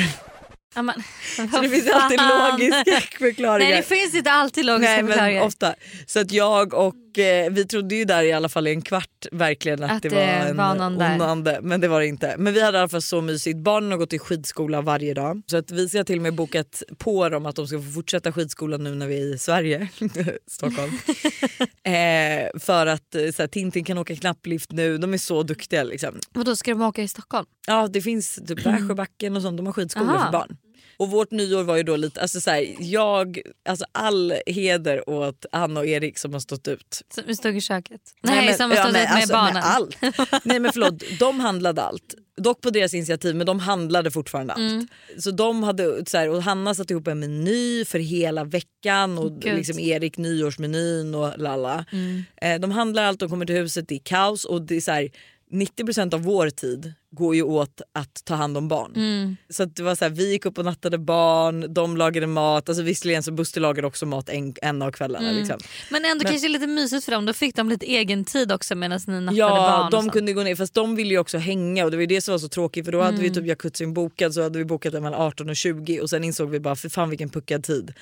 Ja, 0.76 0.82
men, 0.82 1.04
Så 1.52 1.62
det 1.62 1.70
finns 1.70 1.90
alltid 1.90 2.20
logiska 2.22 3.02
förklaringar. 3.20 3.70
Nej 3.72 3.82
det 3.90 3.96
finns 3.96 4.16
inte 4.16 4.32
alltid 4.32 4.66
logiska 4.66 4.92
Nej 4.94 5.08
förklaringar. 5.08 5.44
ofta. 5.44 5.76
Så 6.08 6.20
att 6.20 6.32
jag 6.32 6.74
och 6.74 6.96
eh, 7.20 7.52
vi 7.52 7.66
trodde 7.66 7.96
ju 7.96 8.06
där 8.06 8.24
i 8.24 8.32
alla 8.34 8.50
fall 8.50 8.68
i 8.68 8.72
en 8.72 8.82
kvart 8.82 9.26
verkligen 9.32 9.84
att, 9.84 9.92
Att 9.92 10.04
det 10.04 10.10
var 10.10 10.22
en 10.22 10.58
var 10.58 10.76
någon 10.76 10.98
där. 10.98 11.12
ond 11.14 11.22
ande. 11.22 11.60
Men 11.62 11.82
det 11.82 11.88
var 11.88 12.00
det 12.00 12.08
inte. 12.08 12.36
Men 12.38 12.54
vi 12.54 12.62
hade 12.62 12.78
i 12.78 12.80
alla 12.82 12.90
fall 12.90 13.02
så 13.02 13.22
mysigt. 13.22 13.58
Barnen 13.60 13.92
har 13.92 13.98
gått 13.98 14.14
i 14.14 14.20
skidskola 14.20 14.82
varje 14.82 15.14
dag. 15.14 15.42
Så 15.46 15.58
att 15.58 15.72
vi 15.72 15.90
ska 15.90 16.04
till 16.04 16.16
och 16.18 16.22
med 16.22 16.36
bokat 16.36 16.84
på 16.98 17.30
dem 17.30 17.46
att 17.46 17.56
de 17.56 17.68
ska 17.68 17.82
få 17.82 17.92
fortsätta 17.92 18.32
skidskolan 18.32 18.84
nu 18.84 18.96
när 18.96 19.08
vi 19.08 19.22
är 19.22 19.34
i 19.36 19.38
Sverige, 19.38 19.90
Stockholm. 20.48 20.92
eh, 21.84 22.60
för 22.60 22.86
att 22.88 23.16
eh, 23.16 23.32
så 23.36 23.42
här, 23.44 23.48
Tintin 23.48 23.84
kan 23.84 23.98
åka 23.98 24.16
knapplift 24.16 24.72
nu. 24.72 24.98
De 24.98 25.14
är 25.14 25.18
så 25.18 25.44
duktiga 25.44 25.84
liksom. 25.84 26.20
Och 26.36 26.46
då 26.46 26.56
ska 26.56 26.72
de 26.72 26.82
åka 26.82 27.04
i 27.04 27.08
Stockholm? 27.08 27.46
Ja 27.68 27.88
det 27.88 28.02
finns 28.02 28.40
typ 28.48 28.66
Värsjöbacken 28.66 29.36
och 29.36 29.42
sånt, 29.42 29.58
de 29.58 29.66
har 29.66 29.74
skidskolor 29.74 30.10
Aha. 30.10 30.26
för 30.26 30.32
barn. 30.32 30.58
Och 31.02 31.12
vårt 31.12 31.32
nyår 31.32 31.64
var 31.64 31.78
ju 31.78 31.84
då 31.84 31.96
lite, 31.96 32.22
alltså 32.22 32.42
så 32.42 32.52
här, 32.52 32.76
jag, 32.80 33.42
alltså 33.66 33.86
all 33.92 34.34
heder 34.46 35.10
åt 35.10 35.46
Anna 35.52 35.80
och 35.80 35.86
Erik 35.86 36.18
som 36.18 36.34
har 36.34 36.40
stått 36.40 36.68
ut. 36.68 37.02
Som 37.16 37.36
stod 37.36 37.58
i 37.58 37.62
köket? 37.62 38.02
Nej, 38.22 38.46
men- 38.46 38.58
som 38.58 38.70
har 38.70 38.78
ja, 38.78 38.84
stått 38.84 38.94
nej, 38.94 39.04
ut 39.04 39.10
med 39.10 39.18
alltså, 39.18 39.34
barnen? 39.34 39.64
allt. 39.64 39.98
Nej 40.46 40.60
men 40.60 40.74
förlåt, 40.74 41.04
de 41.20 41.40
handlade 41.40 41.82
allt. 41.82 42.16
Dock 42.38 42.62
på 42.62 42.70
deras 42.70 42.94
initiativ 42.94 43.36
men 43.36 43.46
de 43.46 43.60
handlade 43.60 44.12
fortfarande 44.12 44.54
allt. 44.54 44.72
Mm. 44.72 44.88
Så 45.18 45.32
de 45.32 45.64
hade, 45.64 46.06
så 46.06 46.18
här, 46.18 46.30
och 46.30 46.44
Hanna 46.44 46.76
satte 46.76 46.94
ihop 46.94 47.08
en 47.08 47.20
meny 47.20 47.86
för 47.86 48.00
hela 48.00 48.44
veckan 48.44 49.18
och 49.18 49.44
liksom 49.44 49.80
Erik 49.80 50.18
nyårsmenyn 50.18 51.16
och 51.16 51.40
lalla. 51.40 51.86
Mm. 51.92 52.24
Eh, 52.42 52.60
de 52.60 52.72
handlar 52.72 53.04
allt, 53.04 53.20
de 53.20 53.30
kommer 53.30 53.46
till 53.46 53.56
huset, 53.56 53.88
det 53.88 53.96
är 53.96 54.00
kaos 54.00 54.46
och 54.46 54.62
det 54.62 54.76
är 54.76 54.82
så 54.82 54.92
här, 54.92 55.10
90% 55.52 56.14
av 56.14 56.22
vår 56.22 56.50
tid 56.50 56.94
går 57.14 57.36
ju 57.36 57.42
åt 57.44 57.82
att 57.94 58.26
ta 58.26 58.36
hand 58.36 58.58
om 58.58 58.68
barn. 58.68 58.94
Mm. 58.96 59.38
Så 59.50 59.66
det 59.66 59.84
var 59.84 59.96
så 59.96 60.06
här, 60.06 60.10
vi 60.10 60.32
gick 60.32 60.46
upp 60.46 60.58
och 60.58 60.66
nattade 60.66 60.98
barn, 60.98 61.74
de 61.74 61.98
lagade 61.98 62.28
mat, 62.28 62.70
alltså 62.70 62.84
visserligen 62.84 63.24
så 63.24 63.32
Buster 63.32 63.62
lagade 63.62 63.88
också 63.88 64.06
mat 64.06 64.30
en, 64.30 64.54
en 64.62 64.82
av 64.82 64.92
kvällarna. 64.92 65.26
Mm. 65.30 65.40
Liksom. 65.40 65.60
Men 65.90 66.06
ändå 66.06 66.24
Men- 66.24 66.32
kanske 66.32 66.48
lite 66.50 66.68
mysigt 66.68 67.06
för 67.06 67.12
dem, 67.12 67.26
då 67.26 67.34
fick 67.34 67.56
de 67.56 67.70
lite 67.70 67.86
egen 67.86 68.26
tid 68.26 68.52
också 68.52 68.76
medan 68.76 69.00
ni 69.08 69.20
nattade 69.22 69.38
Ja 69.38 69.50
barn. 69.50 69.86
och 69.86 69.92
de 69.92 70.10
kunde 70.10 70.34
gå 70.34 70.44
ner 70.44 70.56
fast 70.56 70.74
de 70.74 70.96
ville 70.96 71.10
ju 71.10 71.20
också 71.20 71.38
hänga 71.38 71.86
och 71.86 71.92
det 71.92 71.98
var 71.98 72.02
ju 72.02 72.08
det 72.08 72.22
som 72.22 72.32
var 72.32 72.40
så 72.40 72.50
tråkigt 72.50 72.86
för 72.86 72.92
då 72.92 73.02
hade 73.02 73.18
vi 73.18 73.24
Mm. 73.28 73.34
typ 73.34 73.46
jacuzzin 73.48 73.94
bokad 73.94 74.34
så 74.34 74.42
hade 74.44 74.60
vi 74.60 74.66
bokat 74.66 74.92
den 74.94 75.04
mellan 75.04 75.22
18 75.22 75.50
och 75.50 75.56
20 75.56 76.00
och 76.02 76.10
sen 76.10 76.24
insåg 76.24 76.50
vi 76.50 76.60
bara 76.60 76.76
för 76.76 76.90
fan 76.90 77.10
vilken 77.10 77.30
puckad 77.30 77.64
tid. 77.64 77.94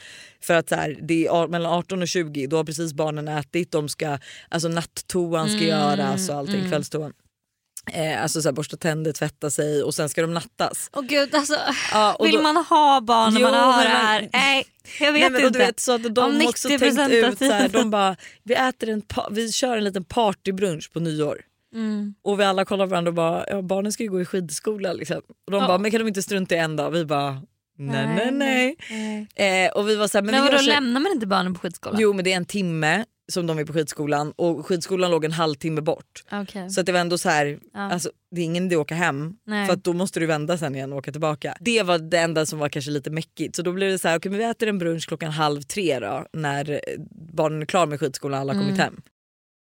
För 0.41 0.53
att 0.53 0.69
så 0.69 0.75
här, 0.75 0.97
det 1.01 1.25
är 1.27 1.47
mellan 1.47 1.71
18 1.73 2.01
och 2.01 2.07
20 2.07 2.47
då 2.47 2.57
har 2.57 2.63
precis 2.63 2.93
barnen 2.93 3.27
ätit, 3.27 3.71
de 3.71 3.89
ska, 3.89 4.17
alltså 4.49 4.67
nattoan 4.67 5.47
ska 5.47 5.57
Mm, 5.57 5.67
göras 5.69 6.29
och 6.29 6.35
allting, 6.35 6.55
mm. 6.55 6.69
kvällstoan. 6.69 7.13
Eh, 7.93 8.23
alltså 8.23 8.41
så 8.41 8.47
här, 8.47 8.53
borsta 8.53 8.77
tänder, 8.77 9.11
tvätta 9.11 9.49
sig 9.49 9.83
och 9.83 9.95
sen 9.95 10.09
ska 10.09 10.21
de 10.21 10.33
nattas. 10.33 10.89
Åh 10.93 11.01
gud 11.03 11.35
alltså, 11.35 11.55
Ja, 11.91 12.17
vill 12.23 12.35
då- 12.35 12.41
man 12.41 12.57
ha 12.57 13.01
barn 13.01 13.33
när 13.33 13.41
man 13.41 13.53
har 13.53 13.83
det 13.83 13.89
här? 13.89 14.29
Nej 14.33 14.65
jag 14.99 15.13
vet 15.13 15.21
Nej, 15.21 15.29
men, 15.31 15.41
inte. 15.45 15.59
du 15.59 15.65
vet, 15.65 15.79
så 15.79 15.91
att 15.91 16.15
de 16.15 16.21
Om 16.23 16.41
också 16.47 16.67
90% 16.67 16.79
tänkt 16.79 17.11
ut 17.13 17.37
så 17.37 17.45
här, 17.45 17.67
tiden. 17.67 17.81
de 17.81 17.91
bara 17.91 18.15
vi, 18.43 18.53
äter 18.53 18.89
en 18.89 19.01
vi 19.31 19.51
kör 19.51 19.77
en 19.77 19.83
liten 19.83 20.03
partybrunch 20.03 20.93
på 20.93 20.99
nyår. 20.99 21.41
Mm. 21.73 22.13
Och 22.23 22.39
vi 22.39 22.43
alla 22.43 22.65
kollar 22.65 22.85
på 22.85 22.89
varandra 22.89 23.09
och 23.09 23.15
bara 23.15 23.45
ja, 23.49 23.61
barnen 23.61 23.91
ska 23.91 24.03
ju 24.03 24.09
gå 24.09 24.21
i 24.21 24.25
skidskola. 24.25 24.93
Liksom. 24.93 25.17
Och 25.45 25.51
de 25.51 25.61
Ja. 25.61 25.67
bara 25.67 25.77
men 25.77 25.91
kan 25.91 25.99
de 26.01 26.07
inte 26.07 26.23
strunta 26.23 26.55
i 26.55 26.57
en 26.57 26.75
dag? 26.75 26.91
Vi 26.91 27.05
bara 27.05 27.41
nej 27.77 28.07
nej 28.15 28.31
nej. 28.31 28.75
nej. 29.35 29.65
Eh, 29.65 29.71
och 29.71 29.89
vi 29.89 29.95
var 29.95 30.07
så 30.07 30.17
här, 30.17 30.23
men, 30.23 30.35
Men, 30.35 30.43
vi 30.43 30.49
vadå 30.49 30.63
så... 30.63 30.69
lämnar 30.69 30.99
man 31.01 31.11
inte 31.11 31.27
barnen 31.27 31.53
på 31.53 31.59
skidskolan? 31.59 32.01
Jo 32.01 32.13
men 32.13 32.25
det 32.25 32.31
är 32.31 32.37
en 32.37 32.45
timme 32.45 33.05
som 33.29 33.47
de 33.47 33.59
är 33.59 33.65
på 33.65 33.73
skidskolan 33.73 34.31
och 34.35 34.65
skidskolan 34.65 35.11
låg 35.11 35.25
en 35.25 35.31
halvtimme 35.31 35.81
bort. 35.81 36.23
Okej. 36.31 36.69
Så 36.69 36.79
att 36.79 36.85
det 36.85 36.91
var 36.91 36.99
ändå 36.99 37.17
så 37.17 37.29
här, 37.29 37.59
Ja. 37.73 37.79
alltså, 37.79 38.11
det 38.35 38.41
är 38.41 38.45
ingen 38.45 38.65
idé 38.65 38.75
att 38.75 38.81
åka 38.81 38.95
hem 38.95 39.33
Nej. 39.47 39.65
för 39.67 39.73
att 39.73 39.83
då 39.83 39.93
måste 39.93 40.19
du 40.19 40.25
vända 40.25 40.57
sen 40.57 40.75
igen 40.75 40.91
och 40.91 40.97
åka 40.99 41.11
tillbaka. 41.11 41.57
Det 41.61 41.83
var 41.83 41.97
det 41.97 42.17
enda 42.19 42.45
som 42.45 42.59
var 42.59 42.69
kanske 42.69 42.91
lite 42.91 43.09
mäckigt 43.09 43.55
så 43.55 43.61
då 43.61 43.71
blev 43.71 43.91
det 43.91 43.99
så 43.99 44.07
här, 44.07 44.17
okej 44.17 44.29
men 44.31 44.39
vi 44.39 44.45
äter 44.45 44.67
en 44.69 44.77
brunch 44.77 45.07
klockan 45.07 45.31
halv 45.31 45.61
tre 45.61 45.99
då 45.99 46.25
när 46.33 46.69
eh, 46.71 46.77
barnen 47.35 47.61
är 47.61 47.65
klar 47.65 47.85
med 47.85 47.99
skidskolan 47.99 48.33
och 48.33 48.41
alla 48.41 48.53
har 48.53 48.59
kommit 48.61 48.73
Mm. 48.79 48.83
hem. 48.85 49.01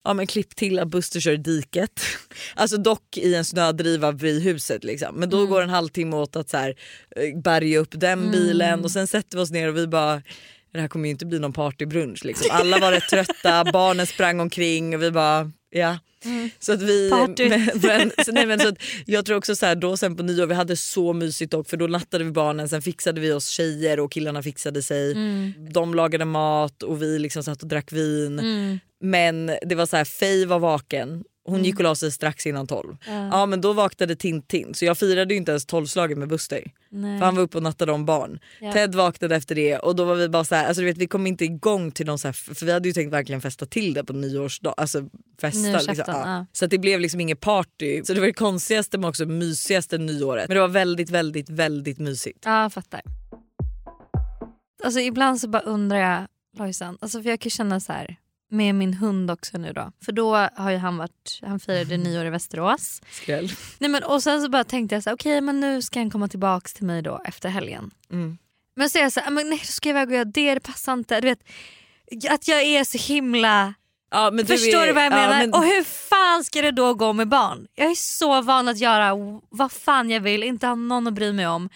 Ja 0.04 0.14
men 0.14 0.26
klipp 0.26 0.56
till 0.56 0.78
att 0.78 0.88
Buster 0.88 1.20
kör 1.20 1.36
diket. 1.36 2.00
Alltså 2.54 2.76
dock 2.76 3.16
i 3.18 3.34
en 3.34 3.44
snödriva 3.44 4.12
vid 4.12 4.42
huset 4.42 4.84
liksom. 4.84 5.14
Men 5.16 5.30
då 5.30 5.36
Mm. 5.38 5.50
går 5.50 5.62
en 5.62 5.68
halvtimme 5.70 6.16
åt 6.16 6.36
att 6.36 6.48
så 6.50 6.56
här, 6.56 6.74
eh, 7.16 7.38
bärga 7.40 7.78
upp 7.78 7.90
den 7.92 8.18
Mm. 8.18 8.30
bilen 8.32 8.84
och 8.84 8.90
sen 8.90 9.06
sätter 9.06 9.36
vi 9.38 9.44
oss 9.44 9.50
ner 9.50 9.68
och 9.68 9.76
vi 9.76 9.86
bara 9.86 10.22
det 10.72 10.80
här 10.80 10.88
kommer 10.88 11.04
ju 11.04 11.10
inte 11.10 11.26
bli 11.26 11.38
någon 11.38 11.52
partybrunch 11.52 12.24
liksom. 12.24 12.46
Alla 12.50 12.78
var 12.78 12.92
rätt 12.92 13.08
trötta, 13.08 13.64
barnen 13.72 14.06
sprang 14.06 14.40
omkring 14.40 14.94
och 14.94 15.02
vi 15.02 15.10
bara 15.10 15.52
ja. 15.70 15.98
Mm. 16.24 16.50
Så 16.58 16.72
att 16.72 16.82
vi, 16.82 17.10
Party. 17.10 17.48
men, 17.48 17.70
men, 17.82 18.24
så, 18.24 18.32
nej, 18.32 18.46
men 18.46 18.60
så 18.60 18.68
att 18.68 18.78
jag 19.06 19.26
tror 19.26 19.36
också 19.36 19.56
så 19.56 19.66
här, 19.66 19.74
då 19.74 19.96
sen 19.96 20.16
på 20.16 20.22
nyår 20.22 20.46
vi 20.46 20.54
hade 20.54 20.76
så 20.76 21.12
mysigt 21.12 21.52
dock 21.52 21.68
för 21.68 21.76
då 21.76 21.86
nattade 21.86 22.24
vi 22.24 22.30
barnen 22.30 22.68
sen 22.68 22.82
fixade 22.82 23.20
vi 23.20 23.32
oss 23.32 23.48
tjejer 23.48 24.00
och 24.00 24.12
killarna 24.12 24.42
fixade 24.42 24.82
sig. 24.82 25.12
Mm. 25.12 25.52
De 25.70 25.94
lagade 25.94 26.24
mat 26.24 26.82
och 26.82 27.02
vi 27.02 27.18
liksom 27.18 27.42
satt 27.42 27.62
och 27.62 27.68
drack 27.68 27.92
vin. 27.92 28.38
Mm. 28.38 28.78
Men 29.00 29.46
det 29.62 29.74
var 29.74 29.86
så 29.86 29.96
här, 29.96 30.04
Faye 30.04 30.46
var 30.46 30.58
vaken. 30.58 31.24
Hon 31.46 31.64
gick 31.64 31.76
och 31.76 31.82
la 31.82 31.94
sig 31.94 32.12
strax 32.12 32.46
innan 32.46 32.66
tolv. 32.66 32.96
Ja. 33.06 33.28
Ja 33.32 33.46
men 33.46 33.60
då 33.60 33.72
vaknade 33.72 34.16
Tintin 34.16 34.74
så 34.74 34.84
jag 34.84 34.98
firade 34.98 35.34
ju 35.34 35.38
inte 35.38 35.52
ens 35.52 35.66
tolvslaget 35.66 36.18
med 36.18 36.28
Buster. 36.28 36.72
Nej. 36.88 37.18
För 37.18 37.26
han 37.26 37.36
var 37.36 37.42
uppe 37.42 37.56
och 37.56 37.62
nattade 37.62 37.92
om 37.92 38.04
barn. 38.04 38.38
Ja. 38.60 38.72
Ted 38.72 38.94
vaknade 38.94 39.36
efter 39.36 39.54
det 39.54 39.78
och 39.78 39.96
då 39.96 40.04
var 40.04 40.14
vi 40.14 40.28
bara 40.28 40.44
så 40.44 40.54
här, 40.54 40.66
alltså 40.66 40.80
du 40.80 40.86
vet 40.86 40.98
vi 40.98 41.06
kom 41.06 41.26
inte 41.26 41.44
igång 41.44 41.90
till 41.90 42.06
någon 42.06 42.18
så 42.18 42.28
här, 42.28 42.32
för 42.32 42.66
vi 42.66 42.72
hade 42.72 42.88
ju 42.88 42.92
tänkt 42.92 43.12
verkligen 43.12 43.40
festa 43.40 43.66
till 43.66 43.94
det 43.94 44.04
på 44.04 44.12
nyårsdag. 44.12 44.74
Alltså 44.76 45.02
festa 45.40 45.80
liksom. 45.80 46.04
ja. 46.06 46.46
Så 46.52 46.66
det 46.66 46.78
blev 46.78 47.00
liksom 47.00 47.20
inget 47.20 47.40
party. 47.40 48.02
Så 48.04 48.14
det 48.14 48.20
var 48.20 48.26
det 48.26 48.32
konstigaste 48.32 48.98
men 48.98 49.08
också 49.08 49.26
mysigaste 49.26 49.98
nyåret. 49.98 50.48
Men 50.48 50.54
det 50.54 50.60
var 50.60 50.68
väldigt 50.68 51.10
väldigt 51.10 51.50
väldigt 51.50 51.98
mysigt. 51.98 52.38
Ja, 52.44 52.62
jag 52.62 52.72
fattar. 52.72 53.00
Alltså 54.84 55.00
ibland 55.00 55.40
så 55.40 55.48
bara 55.48 55.62
undrar 55.62 55.98
jag 55.98 56.26
Lojsan, 56.58 56.98
alltså 57.00 57.22
för 57.22 57.30
jag 57.30 57.40
kan 57.40 57.50
känna 57.50 57.80
så 57.80 57.92
här 57.92 58.16
med 58.50 58.74
min 58.74 58.94
hund 58.94 59.30
också 59.30 59.58
nu 59.58 59.72
då. 59.72 59.92
För 60.04 60.12
då 60.12 60.36
har 60.36 60.70
ju 60.70 60.76
han 60.76 60.96
varit, 60.96 61.40
han 61.42 61.60
firade 61.60 61.96
nyår 61.96 62.24
i 62.26 62.30
Västerås. 62.30 63.02
Skräll. 63.10 63.52
Nej 63.78 63.90
men 63.90 64.02
och 64.02 64.22
sen 64.22 64.42
så 64.42 64.48
bara 64.48 64.64
tänkte 64.64 64.94
jag 64.96 65.02
så 65.02 65.12
okej 65.12 65.40
men 65.40 65.60
nu 65.60 65.82
ska 65.82 66.00
han 66.00 66.10
komma 66.10 66.28
tillbaks 66.28 66.74
till 66.74 66.84
mig 66.86 67.02
då 67.02 67.20
efter 67.24 67.48
helgen. 67.48 67.90
Mm. 68.12 68.38
Men 68.76 68.90
så 68.90 68.98
är 68.98 69.02
jag 69.02 69.12
så 69.12 69.20
här, 69.20 69.30
men 69.30 69.50
nej 69.50 69.58
då 69.58 69.64
ska 69.64 69.88
jag 69.88 69.96
iväg 69.96 70.08
och 70.08 70.14
göra 70.14 70.24
det, 70.24 70.54
det 70.54 70.60
passar 70.60 70.92
inte. 70.92 71.20
Du 71.20 71.28
vet, 71.28 71.40
att 72.30 72.48
jag 72.48 72.62
är 72.62 72.84
så 72.84 72.98
himla 73.12 73.74
Ja, 74.10 74.30
men 74.30 74.46
Förstår 74.46 74.82
är, 74.82 74.86
du 74.86 74.92
vad 74.92 75.04
jag 75.04 75.12
ja, 75.12 75.16
menar? 75.16 75.38
men- 75.38 75.54
Och 75.54 75.62
hur 75.64 75.84
fan 75.84 76.44
ska 76.44 76.62
det 76.62 76.70
då 76.70 76.94
gå 76.94 77.12
med 77.12 77.28
barn? 77.28 77.66
Jag 77.74 77.90
är 77.90 77.94
så 77.94 78.40
van 78.42 78.68
att 78.68 78.78
göra 78.78 79.12
vad 79.48 79.72
fan 79.72 80.10
jag 80.10 80.20
vill, 80.20 80.42
inte 80.42 80.66
ha 80.66 80.74
någon 80.74 81.06
att 81.06 81.14
bry 81.14 81.32
mig 81.32 81.46
om. 81.46 81.68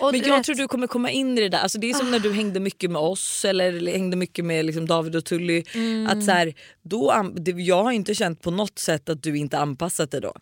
Och 0.00 0.12
Men 0.12 0.20
jag 0.20 0.36
vet- 0.36 0.44
tror 0.44 0.54
du 0.54 0.68
kommer 0.68 0.86
komma 0.86 1.10
in 1.10 1.38
i 1.38 1.40
det 1.40 1.48
där. 1.48 1.58
Alltså 1.58 1.78
det 1.78 1.90
är 1.90 1.94
som 1.94 2.10
när 2.10 2.18
du 2.18 2.32
hängde 2.32 2.60
mycket 2.60 2.90
med 2.90 3.02
oss 3.02 3.44
eller 3.44 3.86
hängde 3.92 4.16
mycket 4.16 4.44
med 4.44 4.64
liksom 4.64 4.86
David 4.86 5.16
och 5.16 5.24
Tully. 5.24 5.64
Mm. 5.74 6.06
Att 6.06 6.24
så 6.24 6.30
här, 6.30 6.54
då, 6.82 7.14
jag 7.56 7.82
har 7.84 7.92
inte 7.92 8.14
känt 8.14 8.42
på 8.42 8.50
något 8.50 8.78
sätt 8.78 9.08
att 9.08 9.22
du 9.22 9.38
inte 9.38 9.58
anpassat 9.58 10.10
dig 10.10 10.20
då. 10.20 10.32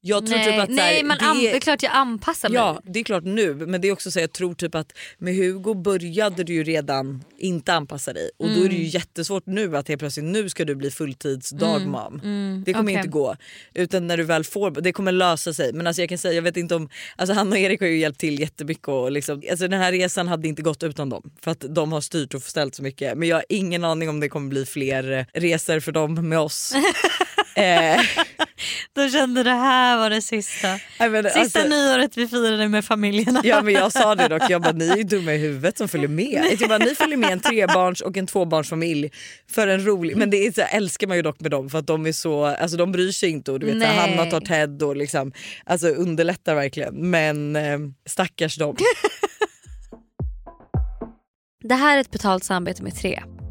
Jag 0.00 0.26
tror 0.26 0.36
nej, 0.38 0.52
typ 0.52 0.58
att 0.62 0.68
nej 0.70 1.02
men 1.02 1.18
an- 1.20 1.38
det 1.38 1.50
är 1.56 1.60
klart 1.60 1.82
jag 1.82 1.92
anpassar 1.92 2.48
mig. 2.48 2.56
Ja 2.56 2.80
det 2.84 3.00
är 3.00 3.04
klart 3.04 3.24
nu 3.24 3.54
men 3.54 3.80
det 3.80 3.88
är 3.88 3.92
också 3.92 4.10
så 4.10 4.20
jag 4.20 4.32
tror 4.32 4.54
typ 4.54 4.74
att 4.74 4.92
med 5.18 5.34
Hugo 5.36 5.74
började 5.74 6.44
du 6.44 6.52
ju 6.52 6.64
redan 6.64 7.24
inte 7.38 7.74
anpassa 7.74 8.12
dig 8.12 8.30
och 8.36 8.48
då 8.48 8.54
är 8.54 8.68
det 8.68 8.74
ju 8.74 8.78
Mm. 8.80 8.88
jättesvårt 8.90 9.46
nu 9.46 9.76
att 9.76 9.88
helt 9.88 9.98
plötsligt 10.00 10.24
nu 10.26 10.48
ska 10.48 10.64
du 10.64 10.74
bli 10.74 10.90
fulltidsdagmam. 10.90 12.12
Det 12.14 12.72
kommer 12.72 12.78
Mm. 12.78 12.84
okej. 12.84 12.94
inte 12.94 13.08
gå. 13.08 13.36
Utan 13.74 14.06
när 14.06 14.16
du 14.16 14.22
väl 14.24 14.44
får, 14.44 14.70
det 14.70 14.92
kommer 14.92 15.12
lösa 15.12 15.52
sig. 15.52 15.72
Men 15.72 15.86
alltså 15.86 16.02
jag 16.02 16.08
kan 16.08 16.18
säga, 16.18 16.34
jag 16.34 16.42
vet 16.42 16.56
inte 16.56 16.74
om, 16.74 16.88
alltså 17.16 17.34
Hanna 17.34 17.50
och 17.50 17.58
Erik 17.58 17.80
har 17.80 17.86
ju 17.88 17.98
hjälpt 17.98 18.20
till 18.20 18.40
jättemycket 18.40 18.88
och 18.88 19.12
liksom, 19.12 19.42
alltså 19.50 19.68
den 19.68 19.80
här 19.80 19.92
resan 19.92 20.28
hade 20.28 20.48
inte 20.48 20.62
gått 20.62 20.82
utan 20.82 21.08
dem. 21.08 21.30
För 21.42 21.50
att 21.50 21.64
de 21.68 21.92
har 21.92 22.00
styrt 22.00 22.34
och 22.34 22.42
ställt 22.42 22.74
så 22.74 22.82
mycket. 22.82 23.18
Men 23.18 23.28
jag 23.28 23.36
har 23.36 23.44
ingen 23.48 23.84
aning 23.84 24.08
om 24.08 24.20
det 24.20 24.28
kommer 24.28 24.48
bli 24.48 24.66
fler 24.66 25.26
resor 25.32 25.80
för 25.80 25.92
dem 25.92 26.28
med 26.28 26.38
oss. 26.38 26.74
eh, 27.58 28.00
Då 28.92 29.08
kände 29.08 29.42
det 29.42 29.50
här 29.50 29.98
var 29.98 30.10
det 30.10 30.22
sista. 30.22 30.68
nej, 31.00 31.10
men 31.10 31.24
Sista 31.24 31.40
alltså- 31.40 31.64
nyåret 31.68 32.16
vi 32.16 32.28
firade 32.28 32.68
med 32.68 32.84
familjerna. 32.84 33.40
Ja 33.44 33.62
men 33.62 33.74
jag 33.74 33.92
sa 33.92 34.14
det 34.14 34.28
dock, 34.28 34.42
jag 34.48 34.62
bara 34.62 34.72
ni 34.76 34.88
är 34.88 34.96
ju 34.96 35.02
dumma 35.02 35.32
i 35.34 35.38
huvudet 35.38 35.78
som 35.78 35.88
följer 35.88 36.08
med. 36.08 36.56
Jag 36.60 36.68
bara, 36.68 36.78
ni 36.78 36.94
följer 36.94 37.16
med 37.16 37.30
en 37.30 37.40
trebarns 37.40 38.00
och 38.00 38.16
en 38.16 38.26
tvåbarnsfamilj 38.26 39.10
för 39.50 39.68
en 39.68 39.84
rolig, 39.86 40.16
men 40.16 40.30
det 40.30 40.46
är 40.46 40.52
så, 40.52 40.60
älskar 40.62 41.06
man 41.06 41.16
ju 41.16 41.22
dock 41.22 41.40
med 41.40 41.50
dem 41.50 41.70
för 41.70 41.78
att 41.78 41.86
de 41.86 42.06
är 42.06 42.12
så, 42.12 42.44
alltså 42.44 42.76
de 42.76 42.92
bryr 42.92 43.12
sig 43.12 43.30
inte 43.30 43.52
och 43.52 43.60
du 43.60 43.66
vet 43.66 43.82
så. 43.82 43.86
Hanna 44.00 44.26
tar 44.26 44.40
Ted 44.40 44.82
och 44.82 44.96
liksom, 44.96 45.32
alltså 45.66 45.88
underlättar 45.88 46.54
verkligen. 46.54 47.10
Men 47.10 47.56
eh, 47.56 47.78
stackars 48.06 48.56
dem. 48.56 48.76
Det 51.64 51.74
här 51.74 51.96
är 51.96 52.00
ett 52.00 52.10
betalt 52.10 52.44
samarbete 52.44 52.82
med 52.82 52.94
tre. 52.94 53.22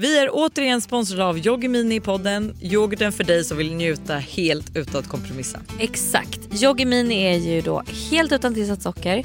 Vi 0.00 0.18
är 0.18 0.28
återigen 0.32 0.80
sponsrade 0.80 1.24
av 1.24 1.38
Yoggi 1.38 1.68
Mini 1.68 1.94
i 1.94 2.00
podden. 2.00 2.54
Yoghurten 2.60 3.12
för 3.12 3.24
dig 3.24 3.44
som 3.44 3.56
vill 3.56 3.74
njuta 3.74 4.14
helt 4.14 4.76
utan 4.76 5.00
att 5.00 5.08
kompromissa. 5.08 5.60
Exakt. 5.78 6.62
Yoggi 6.62 6.84
Mini 6.84 7.22
är 7.22 7.36
ju 7.36 7.60
då 7.60 7.82
helt 8.10 8.32
utan 8.32 8.54
tillsatt 8.54 8.82
socker, 8.82 9.24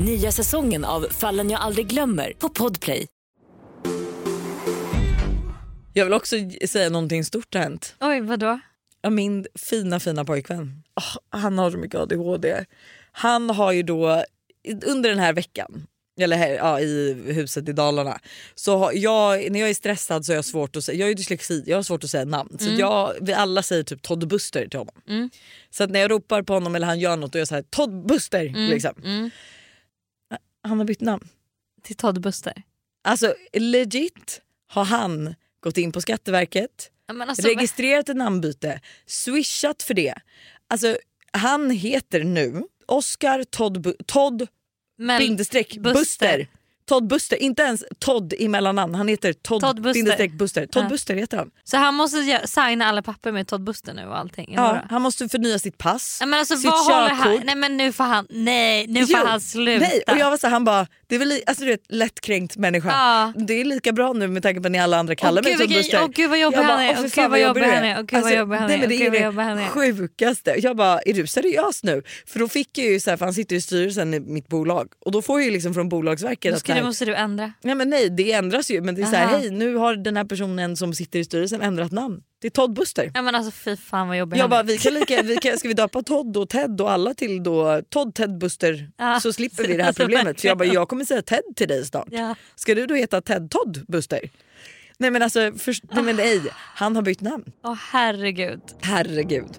Nya 0.00 0.32
säsongen 0.32 0.84
av 0.84 1.06
Fallen 1.10 1.50
jag 1.50 1.60
aldrig 1.60 1.86
glömmer 1.86 2.32
på 2.38 2.48
Podplay. 2.48 3.06
Jag 5.94 6.04
vill 6.04 6.14
också 6.14 6.36
säga 6.68 6.88
någonting 6.88 7.24
stort 7.24 7.54
har 7.54 7.62
hänt. 7.62 7.94
Oj 8.00 8.20
vadå? 8.20 8.60
Ja, 9.02 9.10
min 9.10 9.46
fina 9.54 10.00
fina 10.00 10.24
pojkvän. 10.24 10.82
Åh, 10.96 11.40
han 11.40 11.58
har 11.58 11.70
så 11.70 11.78
mycket 11.78 12.00
ADHD. 12.00 12.64
Han 13.12 13.50
har 13.50 13.72
ju 13.72 13.82
då 13.82 14.24
under 14.86 15.10
den 15.10 15.18
här 15.18 15.32
veckan 15.32 15.86
eller 16.20 16.36
här, 16.36 16.50
ja, 16.50 16.80
i 16.80 17.12
huset 17.26 17.68
i 17.68 17.72
Dalarna. 17.72 18.20
Så 18.54 18.90
jag, 18.94 19.50
när 19.50 19.60
jag 19.60 19.70
är 19.70 19.74
stressad 19.74 20.24
så 20.24 20.32
har 20.32 20.36
jag 20.36 20.44
svårt 20.44 20.76
att 20.76 20.84
säga, 20.84 20.98
jag 20.98 21.08
ju 21.08 21.14
dyslexi, 21.14 21.64
jag 21.66 21.78
har 21.78 21.82
svårt 21.82 22.04
att 22.04 22.10
säga 22.10 22.24
namn. 22.24 22.58
Så 22.58 22.70
jag, 22.78 23.12
vi 23.20 23.32
alla 23.32 23.62
säger 23.62 23.82
typ 23.82 24.02
Todd 24.02 24.28
Buster 24.28 24.68
till 24.68 24.78
honom. 24.78 25.30
Så 25.70 25.84
att 25.84 25.90
när 25.90 26.00
jag 26.00 26.10
ropar 26.10 26.42
på 26.42 26.52
honom 26.52 26.74
eller 26.74 26.86
han 26.86 27.00
gör 27.00 27.16
något 27.16 27.32
då 27.32 27.36
är 27.36 27.40
jag 27.40 27.48
såhär 27.48 27.64
Todd 27.70 28.06
Buster. 28.06 28.68
Liksom. 28.70 29.30
Han 30.62 30.78
har 30.78 30.84
bytt 30.84 31.00
namn. 31.00 31.28
Till 31.82 31.96
Todd 31.96 32.20
Buster. 32.20 32.62
Alltså 33.04 33.34
legit 33.52 34.40
har 34.68 34.84
han 34.84 35.34
gått 35.60 35.76
in 35.76 35.92
på 35.92 36.00
Skatteverket, 36.00 36.90
Ja, 37.06 37.24
alltså, 37.24 37.48
registrerat 37.48 38.08
ett 38.08 38.16
namnbyte, 38.16 38.80
swishat 39.06 39.82
för 39.82 39.94
det. 39.94 40.14
Alltså 40.68 40.96
han 41.32 41.70
heter 41.70 42.24
nu 42.24 42.62
Oscar 42.86 43.44
Todd, 43.44 43.86
Bu- 43.86 44.04
Todd 44.06 44.48
bindestreck 45.18 45.76
Buster. 45.78 46.00
Buster. 46.00 46.48
Todd 46.90 47.06
Buster, 47.06 47.42
inte 47.42 47.62
ens 47.62 47.84
Todd 47.98 48.32
i 48.32 48.48
mellannamn. 48.48 48.94
Han 48.94 49.08
heter 49.08 49.32
Todd, 49.32 49.60
Todd 49.60 49.82
Buster. 49.82 50.28
Buster. 50.28 50.66
Todd 50.66 50.84
Ja. 50.84 50.88
Buster 50.88 51.14
heter 51.14 51.36
han. 51.36 51.50
Så 51.64 51.76
han 51.76 51.94
måste 51.94 52.40
signa 52.48 52.84
alla 52.86 53.02
papper 53.02 53.32
med 53.32 53.46
Todd 53.46 53.64
Buster 53.64 53.94
nu 53.94 54.06
och 54.06 54.18
allting? 54.18 54.52
Ja, 54.56 54.78
han 54.90 55.02
måste 55.02 55.28
förnya 55.28 55.58
sitt 55.58 55.78
pass, 55.78 56.16
Ja, 56.20 56.26
men 56.26 56.38
alltså, 56.38 56.56
sitt 56.56 56.70
håller 56.70 57.08
han? 57.08 57.26
körkort. 57.26 57.44
Nej 57.44 57.54
men 57.56 57.76
nu 57.76 57.92
får 57.92 58.04
han, 58.04 58.26
nej, 58.30 58.86
nu 58.86 59.06
får 59.06 59.18
Jo, 59.20 59.26
han 59.26 59.40
sluta. 59.40 59.86
Nej, 59.86 60.02
och 60.06 60.16
jag 60.18 60.30
var 60.30 60.36
så 60.36 60.48
han 60.48 60.64
bara 60.64 60.86
Det 61.10 61.16
är 61.16 61.18
väl 61.18 61.32
alltså, 61.46 61.64
du 61.64 61.70
vet, 61.70 61.84
lättkränkt 61.88 62.56
människa. 62.56 62.88
Ja. 62.88 63.32
Det 63.46 63.54
är 63.60 63.64
lika 63.64 63.92
bra 63.92 64.12
nu 64.12 64.28
med 64.28 64.42
tanke 64.42 64.60
på 64.60 64.66
att 64.66 64.72
ni 64.72 64.78
alla 64.78 64.96
andra 64.96 65.14
kallar 65.14 65.42
Åh, 65.42 65.58
mig 65.58 65.66
gud, 65.66 65.76
Buster. 65.76 66.02
åh, 66.02 66.08
gud, 66.08 66.30
vad 66.30 66.40
jobbig 66.40 66.58
han 66.58 66.80
är. 66.80 66.96
åh, 66.98 67.02
gud, 67.02 67.30
vad 67.30 67.40
jobbig 67.40 67.60
han 67.60 67.84
är. 67.84 68.68
Nej, 68.68 68.78
men 68.78 68.88
Det 68.88 69.06
är 69.06 69.56
det 69.56 69.68
sjukaste. 69.68 70.54
Jag 70.58 70.76
bara, 70.76 71.00
är 71.00 71.14
du 71.14 71.26
seriös 71.26 71.82
nu? 71.82 72.02
För 72.26 72.38
då 72.38 72.48
fick 72.48 72.78
jag 72.78 72.86
ju 72.86 73.00
så 73.00 73.10
här, 73.10 73.16
för 73.16 73.24
han 73.24 73.34
sitter 73.34 73.56
i 73.56 73.60
styrelsen 73.60 74.14
i 74.14 74.20
mitt 74.20 74.48
bolag 74.48 74.88
och 75.00 75.12
då 75.12 75.22
får 75.22 75.40
jag 75.40 75.46
ju 75.46 75.52
liksom 75.52 75.74
från 75.74 75.88
Bolagsverket 75.88 76.52
Då 76.52 76.56
att 76.56 76.68
här, 76.68 76.82
måste 76.82 77.04
du 77.04 77.14
ändra. 77.14 77.52
Nej 77.62 77.74
men 77.74 77.90
nej 77.90 78.10
det 78.10 78.32
ändras 78.32 78.70
ju 78.70 78.80
men 78.80 78.94
det 78.94 79.02
är 79.02 79.06
så 79.06 79.16
här, 79.16 79.38
hej 79.38 79.50
nu 79.50 79.74
har 79.74 79.96
den 79.96 80.16
här 80.16 80.24
personen 80.24 80.76
som 80.76 80.94
sitter 80.94 81.18
i 81.18 81.24
styrelsen 81.24 81.62
ändrat 81.62 81.92
namn. 81.92 82.20
Det 82.40 82.48
är 82.48 82.50
Todd 82.50 82.72
Buster. 82.74 83.10
Ja, 83.14 83.22
men 83.22 83.34
alltså, 83.34 83.50
fy 83.50 83.76
fan 83.76 84.08
vad 84.08 84.18
jobbig 84.18 84.38
Jag 84.38 84.50
bara, 84.50 84.62
vi 84.62 84.78
kan 84.78 84.94
lika, 84.94 85.22
vi 85.22 85.36
kan, 85.36 85.58
ska 85.58 85.68
vi 85.68 85.74
döpa 85.74 86.02
Todd 86.02 86.36
och 86.36 86.48
Ted 86.48 86.80
och 86.80 86.90
alla 86.90 87.14
till 87.14 87.42
då 87.42 87.82
Todd, 87.88 88.14
Ted, 88.14 88.38
Buster 88.38 88.90
Ja, 88.98 89.20
så 89.20 89.32
slipper 89.32 89.64
vi 89.64 89.76
det 89.76 89.84
här 89.84 89.92
problemet. 89.92 90.40
Så 90.40 90.46
jag 90.46 90.58
bara, 90.58 90.68
jag 90.68 90.88
kommer 90.88 91.04
säga 91.04 91.22
Ted 91.22 91.42
till 91.56 91.68
dig 91.68 91.84
snart. 91.86 92.08
Ja. 92.10 92.34
Ska 92.54 92.74
du 92.74 92.86
då 92.86 92.94
heta 92.94 93.20
Ted 93.20 93.50
Todd 93.50 93.84
Buster? 93.88 94.30
Nej 94.98 95.10
men 95.10 95.22
alltså, 95.22 95.52
först, 95.58 95.84
nej, 95.92 96.04
men 96.04 96.16
nej, 96.16 96.40
han 96.54 96.96
har 96.96 97.02
bytt 97.02 97.20
namn. 97.20 97.44
Åh 97.64 97.74
herregud. 97.74 98.60
Herregud. 98.80 99.50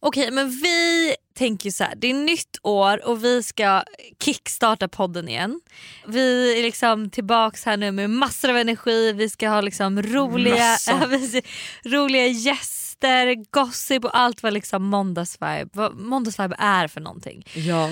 Okej 0.00 0.30
men 0.30 0.50
vi 0.50 1.14
tänker 1.40 1.70
så 1.70 1.84
här, 1.84 1.94
det 1.96 2.10
är 2.10 2.14
nytt 2.14 2.58
år 2.62 3.08
och 3.08 3.24
vi 3.24 3.42
ska 3.42 3.82
kickstarta 4.24 4.88
podden 4.88 5.28
igen. 5.28 5.60
Vi 6.06 6.58
är 6.58 6.62
liksom 6.62 7.10
tillbaks 7.10 7.64
här 7.64 7.76
nu 7.76 7.92
med 7.92 8.10
massor 8.10 8.50
av 8.50 8.56
energi, 8.56 9.12
vi 9.12 9.30
ska 9.30 9.48
ha 9.48 9.60
liksom 9.60 10.02
roliga, 10.02 10.76
roliga 11.84 12.26
gäster, 12.26 13.44
gossip 13.50 14.04
och 14.04 14.18
allt 14.18 14.42
vad 14.42 14.52
liksom 14.52 14.84
måndagsvibe, 14.84 15.68
vad 15.72 15.96
måndagsvibe 15.96 16.56
är 16.58 16.88
för 16.88 17.00
någonting. 17.00 17.46
Ja. 17.54 17.88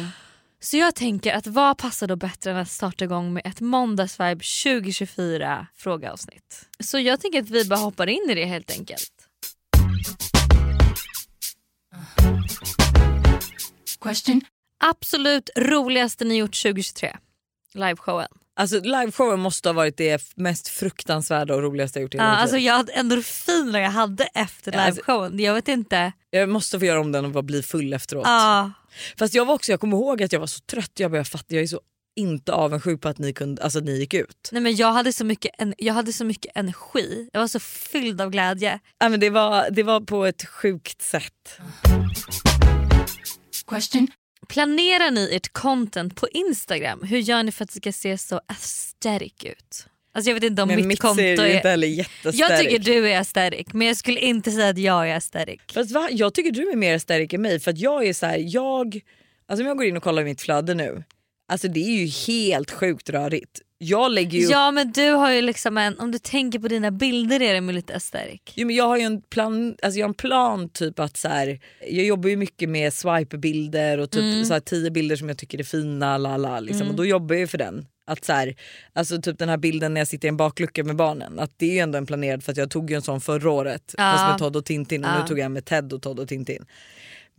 Så 0.61 0.77
jag 0.77 0.95
tänker 0.95 1.35
att 1.35 1.47
vad 1.47 1.79
passar 1.79 2.07
då 2.07 2.17
bättre 2.17 2.51
än 2.51 2.57
att 2.57 2.71
starta 2.71 3.05
igång 3.05 3.33
med 3.33 3.43
ett 3.47 3.61
måndagsvibe 3.61 4.45
2024 4.65 5.67
frågeavsnitt. 5.77 6.69
Så 6.81 6.99
jag 6.99 7.21
tänker 7.21 7.43
att 7.43 7.51
vi 7.51 7.65
bara 7.65 7.79
hoppar 7.79 8.07
in 8.07 8.31
i 8.31 8.35
det 8.35 8.45
helt 8.45 8.71
enkelt. 8.71 9.13
Question. 14.01 14.41
Absolut 14.85 15.51
roligaste 15.57 16.25
ni 16.25 16.37
gjort 16.37 16.63
2023? 16.63 17.17
Liveshowen. 17.75 18.29
Alltså 18.57 18.81
liveshowen 18.81 19.41
måste 19.41 19.69
ha 19.69 19.73
varit 19.75 19.97
det 19.97 20.33
mest 20.37 20.69
fruktansvärda 20.69 21.55
och 21.55 21.63
roligaste 21.63 21.99
jag 21.99 22.03
gjort 22.03 22.15
i 22.15 22.19
Ja, 22.19 22.23
hela 22.23 22.33
mitt 22.35 22.41
alltså 22.43 22.59
jag 22.59 22.75
hade 22.75 22.93
endorfiner 22.93 23.81
jag 23.81 23.91
hade 23.91 24.25
efter 24.25 24.73
Ja, 24.73 24.79
alltså- 24.81 25.01
liveshowen. 25.01 25.39
Jag 25.41 25.55
vet 25.55 25.69
inte. 25.69 26.13
Jag 26.31 26.49
måste 26.49 26.79
få 26.79 26.85
göra 26.85 27.01
om 27.01 27.13
den 27.13 27.25
och 27.25 27.31
bara 27.31 27.43
bli 27.43 27.63
full 27.63 27.93
efteråt. 27.93 28.23
Ja. 28.27 28.73
Fast 29.19 29.35
jag 29.35 29.45
var 29.45 29.55
också, 29.55 29.73
jag 29.73 29.81
kommer 29.81 29.97
ihåg 29.97 30.23
att 30.23 30.33
jag 30.33 30.41
var 30.41 30.47
så 30.47 30.61
trött. 30.61 30.93
Jag 30.95 31.11
bara, 31.11 31.17
jag 31.17 31.27
fattar, 31.29 31.55
jag 31.57 31.63
är 31.63 31.67
så 31.67 31.81
inte 32.17 32.53
avundsjuk 32.53 33.01
på 33.01 33.09
att 33.09 33.19
ni, 33.19 33.33
kunde, 33.33 33.63
alltså, 33.63 33.81
ni 33.81 33.99
gick 33.99 34.15
ut. 34.15 34.49
Nej, 34.53 34.63
men 34.63 34.77
jag, 34.77 34.93
hade 34.93 35.13
så 35.13 35.25
mycket, 35.25 35.51
en, 35.59 35.75
jag 35.79 35.95
hade 35.95 36.13
så 36.13 36.25
mycket 36.25 36.57
energi. 36.57 37.29
Jag 37.33 37.41
var 37.41 37.49
så 37.49 37.61
fylld 37.61 38.21
av 38.21 38.31
glädje. 38.31 38.79
Ja, 38.99 39.09
men 39.09 39.21
det, 39.21 39.31
var, 39.31 39.71
det 39.71 39.83
var 39.83 40.01
på 40.01 40.25
ett 40.27 40.47
sjukt 40.49 41.03
sätt. 41.03 41.59
Question. 43.69 44.09
Planerar 44.49 45.11
ni 45.11 45.37
ert 45.37 45.53
content 45.53 46.17
på 46.17 46.29
Instagram? 46.29 47.03
Hur 47.03 47.19
gör 47.19 47.43
ni 47.43 47.53
för 47.53 47.65
att 47.65 47.71
det 47.71 47.77
ska 47.77 47.93
se 47.93 48.19
så 48.19 48.41
aesthetic 48.47 49.45
ut? 49.45 49.87
Alltså 50.13 50.31
jag 50.31 50.35
vet 50.35 50.45
inte 50.45 50.63
om 50.63 50.69
Men 50.69 50.77
mitt, 50.77 50.87
mitt 50.87 51.01
konto 51.01 51.17
ser 51.17 51.37
ju 51.37 51.53
är... 51.53 51.57
inte 51.57 51.69
heller. 51.69 52.07
Jag 52.23 52.61
tycker 52.61 52.79
du 52.79 53.09
är 53.09 53.19
aesthetic 53.19 53.67
men 53.73 53.87
jag 53.87 53.97
skulle 53.97 54.21
inte 54.21 54.51
säga 54.51 54.69
att 54.69 54.79
jag 54.79 55.11
är 55.11 55.15
aesthetic. 55.15 55.61
Fast 55.75 55.91
va? 55.91 56.09
Jag 56.11 56.35
tycker 56.35 56.51
du 56.51 56.71
är 56.71 56.77
mer 56.77 56.99
stark 56.99 57.33
än 57.33 57.43
mig 57.43 57.61
för 57.61 57.71
att 57.71 57.79
jag 57.79 58.07
är 58.07 58.13
så 58.13 58.27
här, 58.27 58.45
jag, 58.47 59.01
alltså 59.49 59.63
om 59.63 59.69
jag 59.69 59.77
går 59.77 59.87
in 59.87 59.97
och 59.97 60.03
kollar 60.03 60.25
mitt 60.25 60.41
flöde 60.41 60.75
nu, 60.75 61.05
alltså 61.49 61.69
det 61.69 61.81
är 61.81 62.01
ju 62.01 62.07
helt 62.07 62.71
sjukt 62.71 63.11
rörigt. 63.11 63.61
Jag 63.81 64.13
lägger 64.13 64.39
ju 64.39 64.45
Ja 64.47 64.71
men 64.71 64.93
du 64.93 65.11
har 65.11 65.33
ju 65.33 65.43
liksom 65.43 65.79
en, 65.79 65.99
om 65.99 66.11
du 66.11 66.19
tänker 66.19 66.59
på 66.59 66.69
dina 66.69 66.91
bilder 66.91 67.43
är 67.43 67.55
de 67.55 67.69
ju 67.69 67.75
lite 67.75 67.95
aesthetic. 67.95 68.41
jo, 68.55 68.67
men 68.67 68.77
jag 68.77 68.85
har 68.85 68.97
ju 68.97 69.03
en 69.03 69.23
plan, 69.23 69.77
alltså 69.83 69.99
jag 69.99 70.05
har 70.05 70.09
en 70.09 70.15
plan 70.15 70.69
typ 70.69 70.99
att 70.99 71.17
så 71.17 71.29
här, 71.29 71.61
jag 71.91 72.05
jobbar 72.07 72.29
ju 72.29 72.37
mycket 72.37 72.69
med 72.69 72.93
swipe-bilder 72.93 73.99
och 73.99 74.11
typ 74.11 74.23
Mm. 74.23 74.45
så 74.45 74.53
här, 74.53 74.61
tio 74.61 74.91
bilder 74.91 75.17
som 75.17 75.29
jag 75.29 75.39
tycker 75.39 75.59
är 75.59 75.63
fina 75.65 76.19
lala, 76.19 76.61
liksom, 76.61 76.89
och 76.89 76.95
då 76.95 77.05
jobbar 77.05 77.35
jag 77.35 77.41
ju 77.41 77.47
för 77.47 77.59
den. 77.59 77.87
Att 78.07 78.25
så 78.25 78.33
här, 78.33 78.57
alltså 78.93 79.21
typ 79.21 79.39
den 79.39 79.49
här 79.49 79.57
bilden 79.57 79.95
när 79.95 80.01
jag 80.01 80.09
sitter 80.09 80.29
i 80.29 80.31
en 80.31 80.37
baklucka 80.37 80.85
med 80.85 80.97
barnen, 80.97 81.39
att 81.39 81.51
det 81.57 81.67
är 81.67 81.73
ju 81.73 81.79
ändå 81.79 81.99
en 81.99 82.07
planerad 82.07 82.45
för 82.45 82.53
att 82.53 82.59
jag 82.59 82.71
tog 82.71 82.91
ju 82.91 82.97
en 82.97 83.03
sån 83.03 83.21
förra 83.21 83.51
året 83.51 83.95
Ja. 83.99 84.13
fast 84.13 84.29
med 84.31 84.39
Todd 84.39 84.57
och 84.57 84.65
Tintin 84.65 85.05
och 85.05 85.11
Ja. 85.11 85.21
nu 85.23 85.29
tog 85.29 85.39
jag 85.39 85.45
en 85.45 85.53
med 85.53 85.65
Ted 85.65 85.93
och 85.93 86.03
Todd 86.03 86.21
och 86.21 86.29
Tintin. 86.29 86.65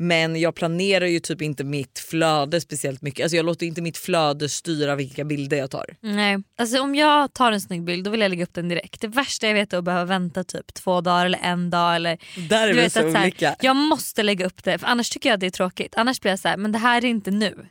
Men 0.01 0.39
jag 0.39 0.55
planerar 0.55 1.05
ju 1.05 1.19
typ 1.19 1.41
inte 1.41 1.63
mitt 1.63 1.99
flöde 1.99 2.61
speciellt 2.61 3.01
mycket. 3.01 3.23
Alltså 3.23 3.35
jag 3.35 3.45
låter 3.45 3.65
inte 3.65 3.81
mitt 3.81 3.97
flöde 3.97 4.49
styra 4.49 4.95
vilka 4.95 5.23
bilder 5.23 5.57
jag 5.57 5.71
tar. 5.71 5.95
Nej. 6.01 6.37
Alltså 6.57 6.81
om 6.81 6.95
jag 6.95 7.33
tar 7.33 7.51
en 7.51 7.61
snygg 7.61 7.83
bild 7.83 8.05
då 8.05 8.11
vill 8.11 8.21
jag 8.21 8.29
lägga 8.29 8.43
upp 8.43 8.53
den 8.53 8.69
direkt. 8.69 9.01
Det 9.01 9.07
värsta 9.07 9.47
jag 9.47 9.53
vet 9.53 9.73
är 9.73 9.77
att 9.77 9.83
behöva 9.83 10.05
vänta 10.05 10.43
typ 10.43 10.73
två 10.73 11.01
dagar 11.01 11.25
eller 11.25 11.39
en 11.41 11.69
dag. 11.69 11.95
Eller, 11.95 12.17
Där 12.49 12.67
är 12.67 12.73
du 12.73 12.81
vet 12.81 12.93
så 12.93 12.99
att 12.99 13.11
så 13.11 13.17
här, 13.17 13.55
jag 13.61 13.75
måste 13.75 14.23
lägga 14.23 14.45
upp 14.45 14.63
det 14.63 14.77
för 14.77 14.87
annars 14.87 15.09
tycker 15.09 15.29
jag 15.29 15.33
att 15.33 15.39
det 15.39 15.45
är 15.45 15.51
tråkigt. 15.51 15.93
Annars 15.97 16.21
blir 16.21 16.31
jag 16.31 16.39
så 16.39 16.47
här, 16.47 16.57
men 16.57 16.71
det 16.71 16.79
här 16.79 17.05
är 17.05 17.09
inte 17.09 17.31
nu. 17.31 17.65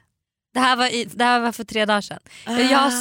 Det 0.55 0.61
här 0.61 0.77
var, 0.77 0.87
i, 0.87 1.09
det 1.15 1.25
här 1.25 1.41
var 1.41 1.53
för 1.53 1.65
tre 1.65 1.85
dagar 1.85 2.01
sedan. 2.01 2.19
Jag 2.47 2.79
har 2.79 2.93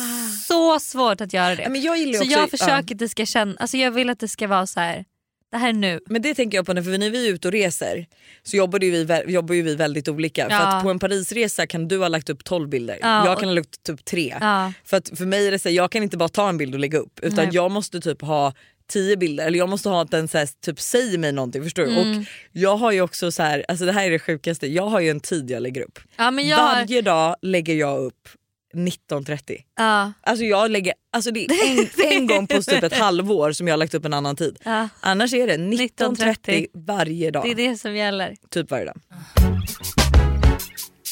så 0.47 0.79
svårt 0.79 1.21
att 1.21 1.33
göra 1.33 1.55
det. 1.55 1.65
Ah. 1.65 1.69
Men 1.69 1.81
jag 1.81 1.97
gillar 1.97 2.13
Så 2.13 2.23
också, 2.23 2.39
jag 2.39 2.49
försöker 2.49 2.71
ja. 2.73 2.79
att 2.79 2.99
det 2.99 3.09
ska 3.09 3.25
känna, 3.25 3.55
alltså 3.59 3.77
jag 3.77 3.91
vill 3.91 4.09
att 4.09 4.19
det 4.19 4.27
ska 4.27 4.47
vara 4.47 4.67
så 4.67 4.79
här. 4.79 5.05
Det 5.51 5.57
här 5.57 5.69
är 5.69 5.73
nu. 5.73 5.99
Men 6.05 6.21
det 6.21 6.33
tänker 6.35 6.57
jag 6.57 6.65
på 6.65 6.73
för 6.73 6.97
när 6.97 7.09
vi 7.09 7.27
är 7.29 7.33
ute 7.33 7.47
och 7.47 7.51
reser 7.51 8.05
så 8.43 8.57
jobbar 8.57 8.79
ju 8.79 8.91
vi, 9.05 9.23
jobbar 9.33 9.55
ju 9.55 9.61
vi 9.61 9.75
väldigt 9.75 10.07
olika. 10.07 10.43
För 10.49 10.51
Ja. 10.55 10.77
att 10.77 10.83
på 10.83 10.89
en 10.89 10.99
Parisresa 10.99 11.67
kan 11.67 11.87
du 11.87 11.97
ha 11.97 12.07
lagt 12.07 12.29
upp 12.29 12.43
12 12.43 12.69
bilder, 12.69 12.97
Ja, 13.01 13.25
jag 13.25 13.39
kan 13.39 13.47
ha 13.49 13.55
lagt 13.55 13.89
upp 13.89 14.05
tre. 14.05 14.37
Ja. 14.41 14.73
För 14.85 14.97
att 14.97 15.11
för 15.17 15.25
mig 15.25 15.47
är 15.47 15.51
det 15.51 15.59
så 15.59 15.69
här, 15.69 15.75
jag 15.75 15.91
kan 15.91 16.03
inte 16.03 16.17
bara 16.17 16.29
ta 16.29 16.49
en 16.49 16.57
bild 16.57 16.73
och 16.73 16.79
lägga 16.79 16.97
upp 16.99 17.19
utan 17.21 17.45
Nej. 17.45 17.49
jag 17.55 17.71
måste 17.71 17.99
typ 17.99 18.21
ha 18.21 18.53
10 18.89 19.17
bilder 19.17 19.45
eller 19.47 19.57
jag 19.59 19.69
måste 19.69 19.89
ha 19.89 20.01
att 20.01 20.11
den 20.11 20.27
så 20.27 20.37
här, 20.37 20.49
typ 20.65 20.79
säger 20.79 21.17
mig 21.17 21.31
någonting 21.31 21.63
förstår 21.63 21.83
du? 21.83 21.91
Mm. 21.91 22.19
Och 22.19 22.25
jag 22.51 22.77
har 22.77 22.91
ju 22.91 23.01
också 23.01 23.31
så 23.31 23.43
här, 23.43 23.65
alltså 23.67 23.85
det 23.85 23.91
här 23.91 24.05
är 24.07 24.11
det 24.11 24.19
sjukaste, 24.19 24.67
jag 24.67 24.87
har 24.87 24.99
ju 24.99 25.09
en 25.09 25.19
tid 25.19 25.51
jag 25.51 25.61
lägger 25.63 25.81
upp. 25.81 25.99
Ja, 26.17 26.41
jag, 26.41 26.57
Varje 26.57 27.01
dag 27.01 27.35
lägger 27.41 27.73
jag 27.75 27.99
upp 27.99 28.29
19.30. 28.73 29.57
ja, 29.77 30.13
Alltså 30.21 30.45
jag 30.45 30.71
lägger, 30.71 30.93
alltså 31.11 31.31
det 31.31 31.45
är 31.45 31.79
en, 31.79 31.87
en 32.17 32.27
gång 32.27 32.47
på 32.47 32.61
typ 32.61 32.83
ett 32.83 32.97
halvår 32.97 33.51
som 33.51 33.67
jag 33.67 33.73
har 33.73 33.77
lagt 33.77 33.93
upp 33.93 34.05
en 34.05 34.13
annan 34.13 34.35
tid. 34.35 34.57
ja, 34.63 34.89
Annars 34.99 35.33
är 35.33 35.47
det 35.47 35.57
19.30 35.57 36.67
varje 36.73 37.31
dag. 37.31 37.43
det 37.43 37.51
är 37.51 37.69
det 37.69 37.77
som 37.77 37.95
gäller. 37.95 38.35
Typ 38.49 38.71
varje 38.71 38.85
dag. 38.85 38.95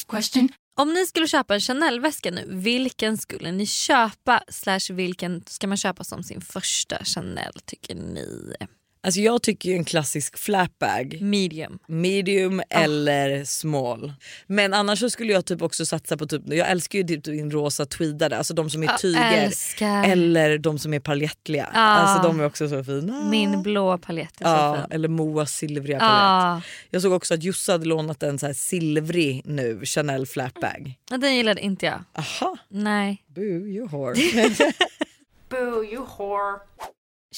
Question. 0.08 0.48
Om 0.78 0.94
ni 0.94 1.06
skulle 1.06 1.26
köpa 1.28 1.54
en 1.54 1.60
Chanel-väska 1.60 2.30
nu, 2.30 2.44
vilken 2.48 3.18
skulle 3.18 3.52
ni 3.52 3.66
köpa? 3.66 4.42
Slash 4.48 4.80
vilken 4.92 5.42
ska 5.46 5.66
man 5.66 5.76
köpa 5.76 6.04
som 6.04 6.22
sin 6.22 6.40
första 6.40 7.04
Chanel 7.04 7.52
tycker 7.64 7.94
ni? 7.94 8.54
Alltså 9.06 9.20
jag 9.20 9.42
tycker 9.42 9.70
ju 9.70 9.76
en 9.76 9.84
klassisk 9.84 10.38
flapbag, 10.38 11.18
Medium. 11.20 11.78
medium 11.86 12.62
eller 12.70 13.44
small. 13.44 14.12
Men 14.46 14.74
annars 14.74 14.98
så 15.00 15.10
skulle 15.10 15.32
jag 15.32 15.44
typ 15.46 15.62
också 15.62 15.86
satsa 15.86 16.16
på 16.16 16.26
typ, 16.26 16.42
jag 16.46 16.70
älskar 16.70 16.98
ju 16.98 17.04
typ 17.04 17.24
din 17.24 17.50
rosa 17.50 17.86
tweedade, 17.86 18.36
alltså 18.38 18.54
de 18.54 18.70
som 18.70 18.82
är 18.82 18.96
tyger. 18.98 19.32
älskar 19.44 20.04
Eller 20.04 20.58
de 20.58 20.78
som 20.78 20.94
är 20.94 21.00
paljettliga. 21.00 21.70
Ja. 21.74 21.80
Alltså 21.80 22.28
de 22.28 22.40
är 22.40 22.46
också 22.46 22.68
så 22.68 22.84
fina. 22.84 23.24
min 23.30 23.62
blå 23.62 23.98
palett. 23.98 24.40
är 24.40 24.44
så 24.44 24.74
fin. 24.82 24.84
eller 24.90 25.08
Moas 25.08 25.52
silvriga 25.52 25.98
palett. 25.98 26.12
Ja, 26.12 26.60
Jag 26.90 27.02
såg 27.02 27.12
också 27.12 27.34
att 27.34 27.42
Jossa 27.42 27.72
hade 27.72 27.84
lånat 27.86 28.22
en 28.22 28.38
så 28.38 28.46
här 28.46 28.52
silvrig 28.54 29.42
nu 29.44 29.80
Chanel 29.84 30.26
flapbag. 30.26 30.94
Ja, 31.10 31.16
den 31.18 31.36
gillade 31.36 31.60
inte 31.60 31.86
jag. 31.86 32.04
Aha, 32.12 32.56
Nej. 32.68 33.24
boo 33.26 33.42
you 33.44 33.88
whore. 33.88 34.14
Boo, 35.48 35.84
you 35.84 36.06
whore. 36.18 36.58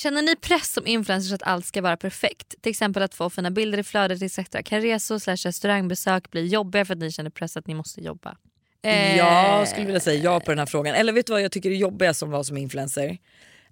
Känner 0.03 0.23
ni 0.23 0.37
press 0.37 0.73
som 0.73 0.87
influencers 0.87 1.33
att 1.33 1.43
allt 1.43 1.67
ska 1.67 1.83
vara 1.83 1.97
perfekt? 1.97 2.63
Till 2.63 2.71
exempel 2.71 3.03
att 3.03 3.15
få 3.15 3.31
fina 3.31 3.51
bilder 3.51 3.79
i 3.79 3.83
flödet 3.83 4.23
etc. 4.23 4.39
Kan 4.65 4.81
resor 4.83 5.19
slash 5.19 5.37
restaurangbesök 5.37 6.31
bli 6.31 6.47
jobbiga 6.47 6.85
för 6.85 6.95
att 6.95 7.01
ni 7.01 7.13
känner 7.13 7.31
press 7.31 7.57
att 7.57 7.67
ni 7.67 7.75
måste 7.75 8.01
jobba? 8.01 8.37
Eh, 8.83 9.17
Jag 9.17 9.69
skulle 9.69 9.87
vilja 9.87 10.01
säga 10.01 10.23
ja 10.23 10.41
på 10.41 10.51
den 10.51 10.59
här 10.59 10.67
frågan. 10.67 10.95
Eller 10.95 11.13
vet 11.13 11.27
du 11.27 11.33
vad 11.33 11.43
jag 11.43 11.53
tycker 11.53 11.71
är 11.71 11.75
jobbigast 11.75 12.21
som 12.21 12.31
var 12.31 12.43
som 12.43 12.57
influencer? 12.57 13.19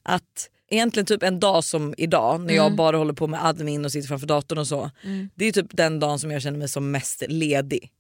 Att 0.02 0.50
egentligen 0.70 1.06
typ 1.06 1.22
en 1.22 1.40
dag 1.40 1.64
som 1.64 1.94
idag 1.98 2.40
när 2.40 2.54
jag 2.54 2.76
bara 2.76 2.96
håller 2.96 3.12
på 3.12 3.26
med 3.26 3.46
admin 3.46 3.84
och 3.84 3.92
sitter 3.92 4.08
framför 4.08 4.26
datorn 4.26 4.58
och 4.58 4.66
så. 4.66 4.90
Det 5.34 5.44
är 5.44 5.52
typ 5.52 5.66
den 5.70 6.00
dagen 6.00 6.18
som 6.18 6.30
jag 6.30 6.42
känner 6.42 6.58
mig 6.58 6.68
som 6.68 6.90
mest 6.90 7.22
ledig. 7.28 7.90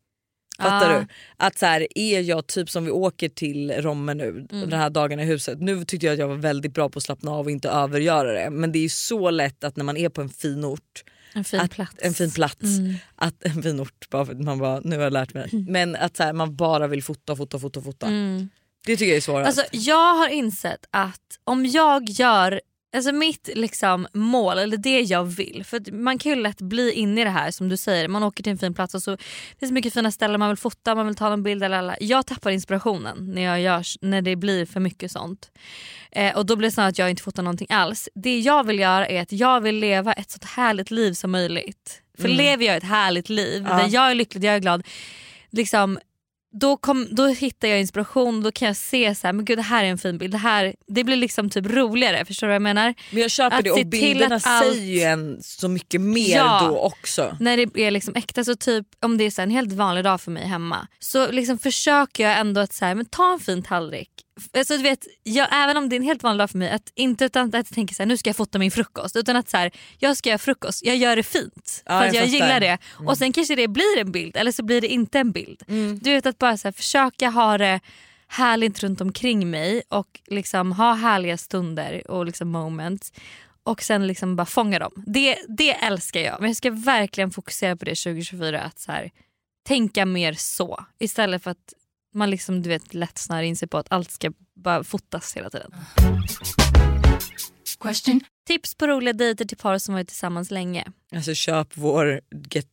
Fattar 0.58 0.92
Ja. 0.92 0.98
du? 1.00 1.06
Att 1.36 1.58
så 1.58 1.66
här, 1.66 1.86
är 1.94 2.20
jag 2.20 2.46
typ 2.46 2.70
som 2.70 2.84
vi 2.84 2.90
åker 2.90 3.28
till 3.28 3.70
Romme 3.72 4.14
nu 4.14 4.46
den 4.50 4.72
här 4.72 4.90
dagen 4.90 5.20
i 5.20 5.24
huset. 5.24 5.60
Nu 5.60 5.84
tyckte 5.84 6.06
jag 6.06 6.12
att 6.12 6.18
jag 6.18 6.28
var 6.28 6.36
väldigt 6.36 6.74
bra 6.74 6.88
på 6.88 6.96
att 6.98 7.02
slappna 7.02 7.30
av 7.30 7.44
och 7.44 7.50
inte 7.50 7.68
övergöra 7.68 8.32
det. 8.32 8.50
Men 8.50 8.72
det 8.72 8.78
är 8.78 8.82
ju 8.82 8.88
så 8.88 9.30
lätt 9.30 9.64
att 9.64 9.76
när 9.76 9.84
man 9.84 9.96
är 9.96 10.08
på 10.08 10.20
en 10.20 10.28
fin 10.28 10.64
ort 10.64 11.04
En 11.34 11.44
fin 11.44 11.60
att, 11.60 11.70
plats. 11.70 11.94
En 11.98 12.14
fin 12.14 12.30
plats. 12.30 12.64
Att, 13.16 13.44
en 13.44 13.62
fin 13.62 13.80
ort, 13.80 14.10
bara 14.10 14.26
för 14.26 14.32
att 14.32 14.40
man 14.40 14.58
bara, 14.58 14.80
nu 14.84 14.96
har 14.96 15.02
jag 15.02 15.12
lärt 15.12 15.34
mig. 15.34 15.48
Men 15.68 15.96
att 15.96 16.16
så 16.16 16.22
här, 16.22 16.32
man 16.32 16.56
bara 16.56 16.86
vill 16.86 17.02
fota, 17.02 17.36
fota, 17.36 17.58
fota, 17.58 17.80
fota. 17.80 18.06
Det 18.86 18.96
tycker 18.96 19.06
jag 19.06 19.16
är 19.16 19.20
svårast. 19.20 19.58
Alltså, 19.58 19.76
jag 19.76 20.14
har 20.16 20.28
insett 20.28 20.86
att 20.90 21.20
om 21.44 21.66
jag 21.66 22.10
gör 22.10 22.60
Alltså 22.94 23.12
mitt 23.12 23.48
liksom 23.54 24.06
mål, 24.12 24.58
eller 24.58 24.76
det 24.76 25.00
jag 25.00 25.24
vill. 25.24 25.64
För 25.64 25.92
man 25.92 26.18
kan 26.18 26.32
ju 26.32 26.42
lätt 26.42 26.60
bli 26.60 26.92
inne 26.92 27.20
i 27.20 27.24
det 27.24 27.30
här 27.30 27.50
som 27.50 27.68
du 27.68 27.76
säger. 27.76 28.08
Man 28.08 28.22
åker 28.22 28.42
till 28.42 28.52
en 28.52 28.58
fin 28.58 28.74
plats 28.74 28.94
och 28.94 29.02
så 29.02 29.10
det 29.10 29.58
finns 29.60 29.72
mycket 29.72 29.94
fina 29.94 30.10
ställen 30.10 30.40
man 30.40 30.48
vill 30.48 30.56
fota, 30.56 30.94
man 30.94 31.06
vill 31.06 31.16
ta 31.16 31.32
en 31.32 31.42
bild. 31.42 31.62
Eller, 31.62 31.78
eller. 31.78 31.96
Jag 32.00 32.26
tappar 32.26 32.50
inspirationen 32.50 33.32
när, 33.34 33.42
jag 33.42 33.60
gör, 33.60 33.82
när 34.00 34.22
det 34.22 34.36
blir 34.36 34.66
för 34.66 34.80
mycket 34.80 35.12
sånt. 35.12 35.50
Eh, 36.12 36.36
och 36.36 36.46
då 36.46 36.56
blir 36.56 36.68
det 36.68 36.72
snarare 36.72 36.88
att 36.88 36.98
jag 36.98 37.10
inte 37.10 37.22
fotar 37.22 37.42
någonting 37.42 37.68
alls. 37.70 38.08
Det 38.14 38.38
jag 38.38 38.64
vill 38.64 38.78
göra 38.78 39.06
är 39.06 39.22
att 39.22 39.32
jag 39.32 39.60
vill 39.60 39.78
leva 39.78 40.12
ett 40.12 40.30
så 40.30 40.38
härligt 40.46 40.90
liv 40.90 41.12
som 41.12 41.30
möjligt. 41.30 42.02
För 42.18 42.28
lever 42.28 42.64
jag 42.64 42.76
ett 42.76 42.84
härligt 42.84 43.28
liv 43.28 43.64
där 43.64 43.88
jag 43.88 44.10
är 44.10 44.14
lycklig, 44.14 44.44
jag 44.44 44.54
är 44.54 44.60
glad. 44.60 44.86
Liksom, 45.50 45.98
då, 46.60 46.76
kom, 46.76 47.08
då 47.10 47.26
hittar 47.26 47.68
jag 47.68 47.80
inspiration, 47.80 48.42
då 48.42 48.52
kan 48.52 48.66
jag 48.68 48.76
se 48.76 49.14
så 49.14 49.26
här, 49.26 49.32
men 49.32 49.44
gud 49.44 49.58
det 49.58 49.62
här 49.62 49.84
är 49.84 49.88
en 49.88 49.98
fin 49.98 50.18
bild. 50.18 50.32
Det, 50.32 50.38
här, 50.38 50.74
det 50.86 51.04
blir 51.04 51.16
liksom 51.16 51.50
typ 51.50 51.66
roligare, 51.66 52.24
förstår 52.24 52.46
du 52.46 52.48
vad 52.48 52.54
jag 52.54 52.62
menar? 52.62 52.94
Men 53.10 53.22
jag 53.22 53.30
köper 53.30 53.56
Att 53.58 53.64
det 53.64 53.70
och 53.70 53.76
till 53.76 53.86
bilderna 53.86 54.34
att 54.36 54.46
allt- 54.46 54.66
säger 54.66 54.82
ju 54.94 55.00
en 55.00 55.42
så 55.42 55.68
mycket 55.68 56.00
mer 56.00 56.36
Ja. 56.36 56.66
då 56.68 56.78
också. 56.78 57.36
När 57.40 57.56
det 57.56 57.80
är 57.86 57.90
liksom 57.90 58.14
äkta 58.16 58.44
så 58.44 58.54
typ 58.56 58.86
om 59.00 59.18
det 59.18 59.24
är 59.24 59.30
så 59.30 59.42
en 59.42 59.50
helt 59.50 59.72
vanlig 59.72 60.04
dag 60.04 60.20
för 60.20 60.30
mig 60.30 60.46
hemma 60.46 60.86
så 60.98 61.30
liksom 61.32 61.58
försöker 61.58 62.24
jag 62.28 62.38
ändå 62.38 62.60
att 62.60 62.72
så 62.72 62.84
här, 62.84 62.94
men 62.94 63.06
ta 63.06 63.32
en 63.32 63.40
fin 63.40 63.62
tallrik. 63.62 64.10
Alltså, 64.56 64.76
du 64.76 64.82
vet, 64.82 65.06
jag, 65.22 65.48
även 65.52 65.76
om 65.76 65.88
det 65.88 65.96
är 65.96 65.98
en 65.98 66.06
helt 66.06 66.22
vanlig 66.22 66.38
dag 66.38 66.50
för 66.50 66.58
mig, 66.58 66.70
att 66.70 66.92
inte 66.94 67.24
utan 67.24 67.54
att 67.54 67.74
tänker 67.74 67.94
så 67.94 68.02
här, 68.02 68.08
nu 68.08 68.16
ska 68.16 68.28
jag 68.28 68.36
fota 68.36 68.58
min 68.58 68.70
frukost 68.70 69.16
utan 69.16 69.36
att 69.36 69.48
så 69.48 69.56
här, 69.56 69.70
jag 69.98 70.16
ska 70.16 70.28
göra 70.28 70.38
frukost, 70.38 70.84
jag 70.84 70.96
gör 70.96 71.16
det 71.16 71.22
fint. 71.22 71.82
Ja, 71.84 72.00
för 72.00 72.06
att 72.06 72.14
jag 72.14 72.22
jag, 72.22 72.28
gillar 72.28 72.60
det. 72.60 72.78
Och 73.06 73.18
sen 73.18 73.32
kanske 73.32 73.54
det 73.54 73.68
blir 73.68 73.98
en 73.98 74.12
bild 74.12 74.36
eller 74.36 74.52
så 74.52 74.62
blir 74.62 74.80
det 74.80 74.88
inte 74.88 75.18
en 75.18 75.32
bild. 75.32 75.62
Du 76.02 76.12
vet 76.12 76.26
att 76.26 76.38
bara 76.38 76.56
så 76.56 76.68
här, 76.68 76.72
försöka 76.72 77.30
ha 77.30 77.58
det 77.58 77.80
härligt 78.28 78.82
runt 78.82 79.00
omkring 79.00 79.50
mig 79.50 79.82
och 79.88 80.20
liksom 80.26 80.72
ha 80.72 80.94
härliga 80.94 81.36
stunder 81.36 82.10
och 82.10 82.26
liksom 82.26 82.48
moments 82.48 83.12
och 83.62 83.82
sen 83.82 84.06
liksom 84.06 84.36
bara 84.36 84.46
fånga 84.46 84.78
dem. 84.78 84.92
Det, 85.06 85.36
det 85.48 85.72
älskar 85.72 86.20
jag. 86.20 86.40
Men 86.40 86.50
jag 86.50 86.56
ska 86.56 86.70
verkligen 86.70 87.30
fokusera 87.30 87.76
på 87.76 87.84
det 87.84 87.94
2024. 87.94 88.60
Att 88.60 88.78
så 88.78 88.92
här, 88.92 89.10
tänka 89.66 90.06
mer 90.06 90.32
så 90.32 90.84
istället 90.98 91.42
för 91.42 91.50
att 91.50 91.72
man 92.16 92.30
liksom 92.30 92.62
du 92.62 92.68
vet 92.68 92.94
lätt 92.94 93.18
snör 93.18 93.42
in 93.42 93.56
sig 93.56 93.68
på 93.68 93.78
att 93.78 93.86
allt 93.90 94.10
ska 94.10 94.32
bara 94.54 94.84
fotas 94.84 95.36
hela 95.36 95.50
tiden. 95.50 95.74
Question. 97.80 98.20
Tips 98.46 98.74
på 98.74 98.86
roliga 98.86 99.12
dejter 99.12 99.44
till 99.44 99.56
par 99.56 99.78
som 99.78 99.94
varit 99.94 100.08
tillsammans 100.08 100.50
länge. 100.50 100.84
Alltså 101.14 101.34
köp 101.34 101.68
vår, 101.74 102.20
get, 102.50 102.66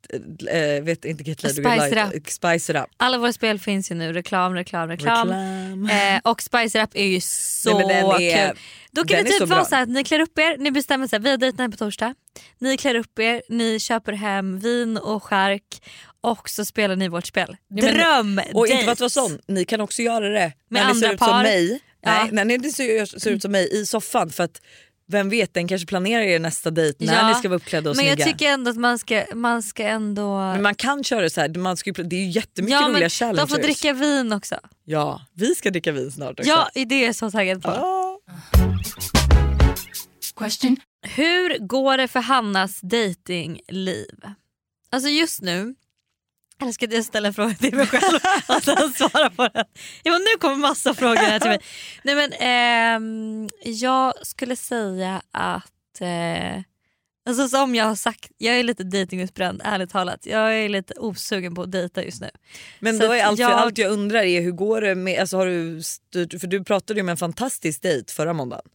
äh, 0.52 0.84
vet 0.84 1.06
inte 1.06 1.24
get 1.24 1.44
laid, 1.44 1.56
Spice 1.56 1.89
get 1.89 2.13
light, 2.13 2.30
spice 2.30 2.72
it 2.72 2.78
up. 2.80 2.86
Alla 2.98 3.18
våra 3.18 3.34
spel 3.34 3.60
finns 3.60 3.92
ju 3.92 3.96
nu. 3.96 4.13
Reklam, 4.13 4.54
reklam, 4.54 4.89
reklam. 4.89 5.28
Reklam. 5.30 5.89
Eh, 5.89 6.20
och 6.24 6.42
Spice 6.42 6.80
It 6.80 6.84
Up 6.84 6.89
är 6.94 7.06
ju 7.06 7.22
så 7.22 7.88
Nej, 7.88 8.32
är- 8.34 8.48
kul. 8.48 8.60
Då 8.92 9.04
kan 9.04 9.24
det 9.24 9.32
så 9.32 9.39
typ 9.39 9.50
vara 9.50 9.66
så 9.66 9.76
att 9.76 9.89
ni 9.89 10.04
klär 10.04 10.20
upp 10.20 10.39
er, 10.39 10.58
ni 10.58 10.72
bestämmer 10.72 11.10
här, 11.12 11.20
vi 11.20 11.30
har 11.30 11.38
dejt 11.38 11.70
på 11.70 11.78
torsdag. 11.78 12.16
Ni 12.60 12.78
klär 12.78 12.96
upp 12.96 13.20
er, 13.20 13.42
ni 13.50 13.80
köper 13.80 14.13
hem 14.13 14.60
vin 14.60 14.98
och 14.98 15.24
skärk 15.24 15.82
och 16.22 16.50
så 16.50 16.66
spelar 16.66 16.96
ni 16.96 17.08
vårt 17.08 17.26
spel. 17.26 17.58
Ja, 17.68 17.86
men- 17.86 17.94
Dröm 17.94 18.42
Och 18.54 18.68
inte 18.68 18.84
för 18.84 18.92
att 18.92 19.00
vara 19.00 19.10
sån, 19.10 19.39
ni 19.48 19.66
kan 19.66 19.82
också 19.82 20.02
göra 20.02 20.30
det 20.30 20.54
Med 20.70 20.82
när 20.84 20.94
ni 20.94 21.00
ser 21.00 21.08
andra 21.08 21.13
ut 21.13 21.20
som 21.20 21.42
mig. 21.42 21.80
Ja. 22.02 22.12
Nej, 22.12 22.30
när 22.32 22.46
ni 22.46 22.72
ser, 22.72 23.06
ser 23.20 23.32
ut 23.32 23.42
som 23.42 23.52
mig 23.52 23.82
i 23.82 23.86
soffan 23.86 24.30
för 24.30 24.44
att 24.44 24.62
vem 25.08 25.30
vet 25.30 25.54
den 25.54 25.68
kanske 25.68 25.88
planerar 25.88 26.22
er 26.22 26.39
nästa 26.39 26.72
dejt 26.72 27.06
när 27.06 27.13
Ja. 27.13 27.28
ni 27.28 27.36
ska 27.36 27.50
vara 27.50 27.56
uppklädda 27.56 27.89
och 27.89 27.96
Men 27.96 28.06
jag 28.06 28.18
snygga. 28.18 28.32
tycker 28.32 28.50
ändå 28.50 28.72
att 28.72 28.78
man 28.78 29.00
ska, 29.00 29.24
man 29.36 29.63
ska 29.63 29.84
ändå... 29.84 30.38
Men 30.38 30.62
man 30.62 30.76
kan 30.76 31.04
köra 31.04 31.30
så 31.30 31.42
här, 31.42 31.50
man 31.50 31.78
ska, 31.78 31.89
ju- 31.98 32.04
det 32.04 32.16
är 32.16 32.20
ju 32.20 32.30
jättemycket 32.30 32.80
ja, 32.82 32.88
roliga 32.88 33.00
men 33.00 33.10
challenges. 33.10 33.50
de 33.50 33.56
får 33.56 33.63
dricka 33.63 33.94
vin 33.94 34.34
också. 34.34 34.56
Ja, 34.84 35.26
vi 35.34 35.56
ska 35.56 35.70
dricka 35.72 35.92
vin 35.92 36.12
snart 36.12 36.39
också. 36.39 36.50
Ja, 36.50 36.70
det 36.86 36.96
är 36.96 37.06
jag 37.06 37.16
så 37.16 37.32
taggad 37.32 37.63
på. 37.63 37.70
Ah. 37.70 38.20
Question. 40.36 40.78
Hur 41.16 41.58
går 41.68 41.98
det 41.98 42.08
för 42.08 42.20
Hannas 42.20 42.80
datingliv? 42.82 44.16
Alltså 44.92 45.10
just 45.10 45.42
nu, 45.42 45.76
eller 46.62 46.72
ska 46.72 46.86
jag 46.92 47.06
ställa 47.06 47.34
frågan 47.34 47.56
till 47.56 47.76
mig 47.76 47.88
själv 47.88 48.20
och 48.48 48.63
sen 48.63 48.94
svara 48.94 49.30
på 49.30 49.48
den? 49.48 49.66
Ja, 50.04 50.12
men 50.12 50.22
nu 50.22 50.38
kommer 50.39 50.56
massa 50.56 50.94
frågor 50.94 51.16
här 51.18 51.39
till 51.39 51.50
mig. 51.50 51.60
Nej, 52.04 52.16
men, 52.16 52.34
ehm, 52.39 53.50
jag 53.66 54.13
skulle 54.28 54.56
säga 54.56 55.22
att, 55.32 56.02
eh, 56.02 56.62
alltså 57.30 57.48
som 57.48 57.76
jag 57.76 57.86
har 57.86 57.96
sagt, 57.96 58.32
jag 58.38 58.56
är 58.60 58.63
lite 58.63 58.84
datingutbränd 58.84 59.62
ärligt 59.66 59.89
talat. 59.89 60.26
Jag 60.26 60.56
är 60.60 60.70
lite 60.70 60.94
osugen 60.98 61.56
på 61.56 61.62
att 61.62 61.72
dejta 61.72 62.04
just 62.04 62.22
nu. 62.22 62.30
Men 62.80 62.98
Så 62.98 63.06
då 63.08 63.12
är 63.13 63.24
allt, 63.24 63.39
jag- 63.39 63.52
allt 63.52 63.78
jag 63.78 63.92
undrar 63.92 64.22
är 64.24 64.42
hur 64.42 64.52
går 64.52 64.82
det 64.82 64.96
med, 64.96 65.20
alltså 65.20 65.38
har 65.38 65.46
du 65.46 65.82
styrt, 65.84 66.39
för 66.42 66.48
du 66.48 66.63
pratade 66.63 66.98
ju 67.00 67.02
om 67.02 67.10
en 67.10 67.18
fantastisk 67.18 67.82
dejt 67.82 68.13
förra 68.13 68.34
måndagen. 68.34 68.66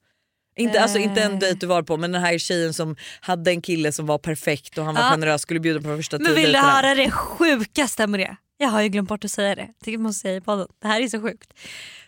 Inte, 0.58 0.80
alltså, 0.80 0.98
inte 0.98 1.22
en 1.22 1.32
Eh. 1.32 1.38
dejt 1.38 1.58
du 1.60 1.66
var 1.66 1.82
på 1.82 1.96
men 1.96 2.12
den 2.12 2.22
här 2.22 2.38
tjejen 2.38 2.74
som 2.74 2.96
hade 3.20 3.50
en 3.50 3.62
kille 3.62 3.92
som 3.92 4.06
var 4.06 4.18
perfekt 4.18 4.78
och 4.78 4.84
han 4.84 4.94
var 4.94 5.02
Ja. 5.02 5.10
generös 5.10 5.42
skulle 5.42 5.60
bjuda 5.60 5.80
på 5.80 5.96
första 5.96 6.18
Men 6.18 6.26
tio 6.26 6.34
vill 6.34 6.52
du 6.52 6.58
höra 6.58 6.94
det 6.94 7.10
sjukaste 7.10 8.06
med 8.06 8.20
det? 8.20 8.36
Jag 8.56 8.68
har 8.68 8.82
ju 8.82 8.88
glömt 8.88 9.08
bort 9.08 9.24
att 9.24 9.30
säga 9.30 9.54
det. 9.54 9.68
Det 9.84 9.98
måste 9.98 10.20
säga 10.20 10.36
i 10.36 10.40
podden. 10.40 10.66
Det 10.82 10.88
här 10.88 11.00
är 11.00 11.08
så 11.08 11.20
sjukt. 11.22 11.52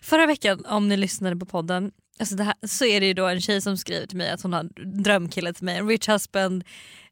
Förra 0.03 0.27
veckan 0.27 0.65
om 0.67 0.89
ni 0.89 0.97
lyssnade 0.97 1.37
på 1.37 1.47
podden 1.47 1.91
alltså 2.21 2.43
här, 2.43 2.55
så 2.67 2.85
är 2.85 3.01
det 3.01 3.07
ju 3.07 3.15
då 3.15 3.27
en 3.27 3.41
tjej 3.41 3.61
som 3.61 3.77
skriver 3.77 4.07
till 4.07 4.17
mig 4.17 4.31
att 4.31 4.43
hon 4.43 4.53
har 4.53 4.65
drömkille 5.03 5.53
till 5.53 5.65
mig. 5.65 5.77
En 5.79 5.89
rich 5.89 6.09
husband 6.09 6.65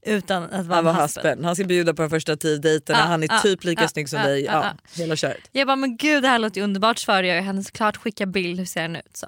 utan 0.06 0.42
att 0.42 0.66
vara 0.66 0.76
Han 0.76 0.84
var 0.84 0.92
husband. 1.02 1.26
husband. 1.26 1.44
Han 1.44 1.54
ska 1.56 1.64
bjuda 1.64 1.94
på 1.94 2.02
de 2.02 2.10
första 2.10 2.36
tio 2.36 2.58
dejterna, 2.58 2.98
han 2.98 3.22
är 3.22 3.28
ja, 3.30 3.38
typ 3.38 3.64
lika 3.64 3.82
ja, 3.82 3.88
snygg 3.88 4.08
som 4.08 4.18
ja, 4.18 4.26
dig. 4.26 4.44
ja. 4.44 4.72
Hela 4.96 5.16
köret. 5.16 5.48
Jag 5.52 5.66
bara 5.66 5.76
men 5.76 5.96
gud 5.96 6.22
det 6.22 6.28
här 6.28 6.38
låter 6.38 6.60
ju 6.60 6.64
underbart 6.64 6.98
svarade 6.98 7.26
jag 7.28 7.42
henne 7.42 7.64
såklart 7.64 7.96
skicka 7.96 8.26
bild 8.26 8.58
hur 8.58 8.66
ser 8.66 8.82
han 8.82 8.96
ut 8.96 9.16
så. 9.16 9.26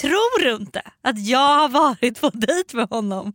Tror 0.00 0.42
du 0.44 0.54
inte 0.56 0.82
att 1.02 1.26
jag 1.26 1.38
har 1.58 1.68
varit 1.68 2.20
på 2.20 2.30
dejt 2.30 2.76
med 2.76 2.88
honom? 2.90 3.32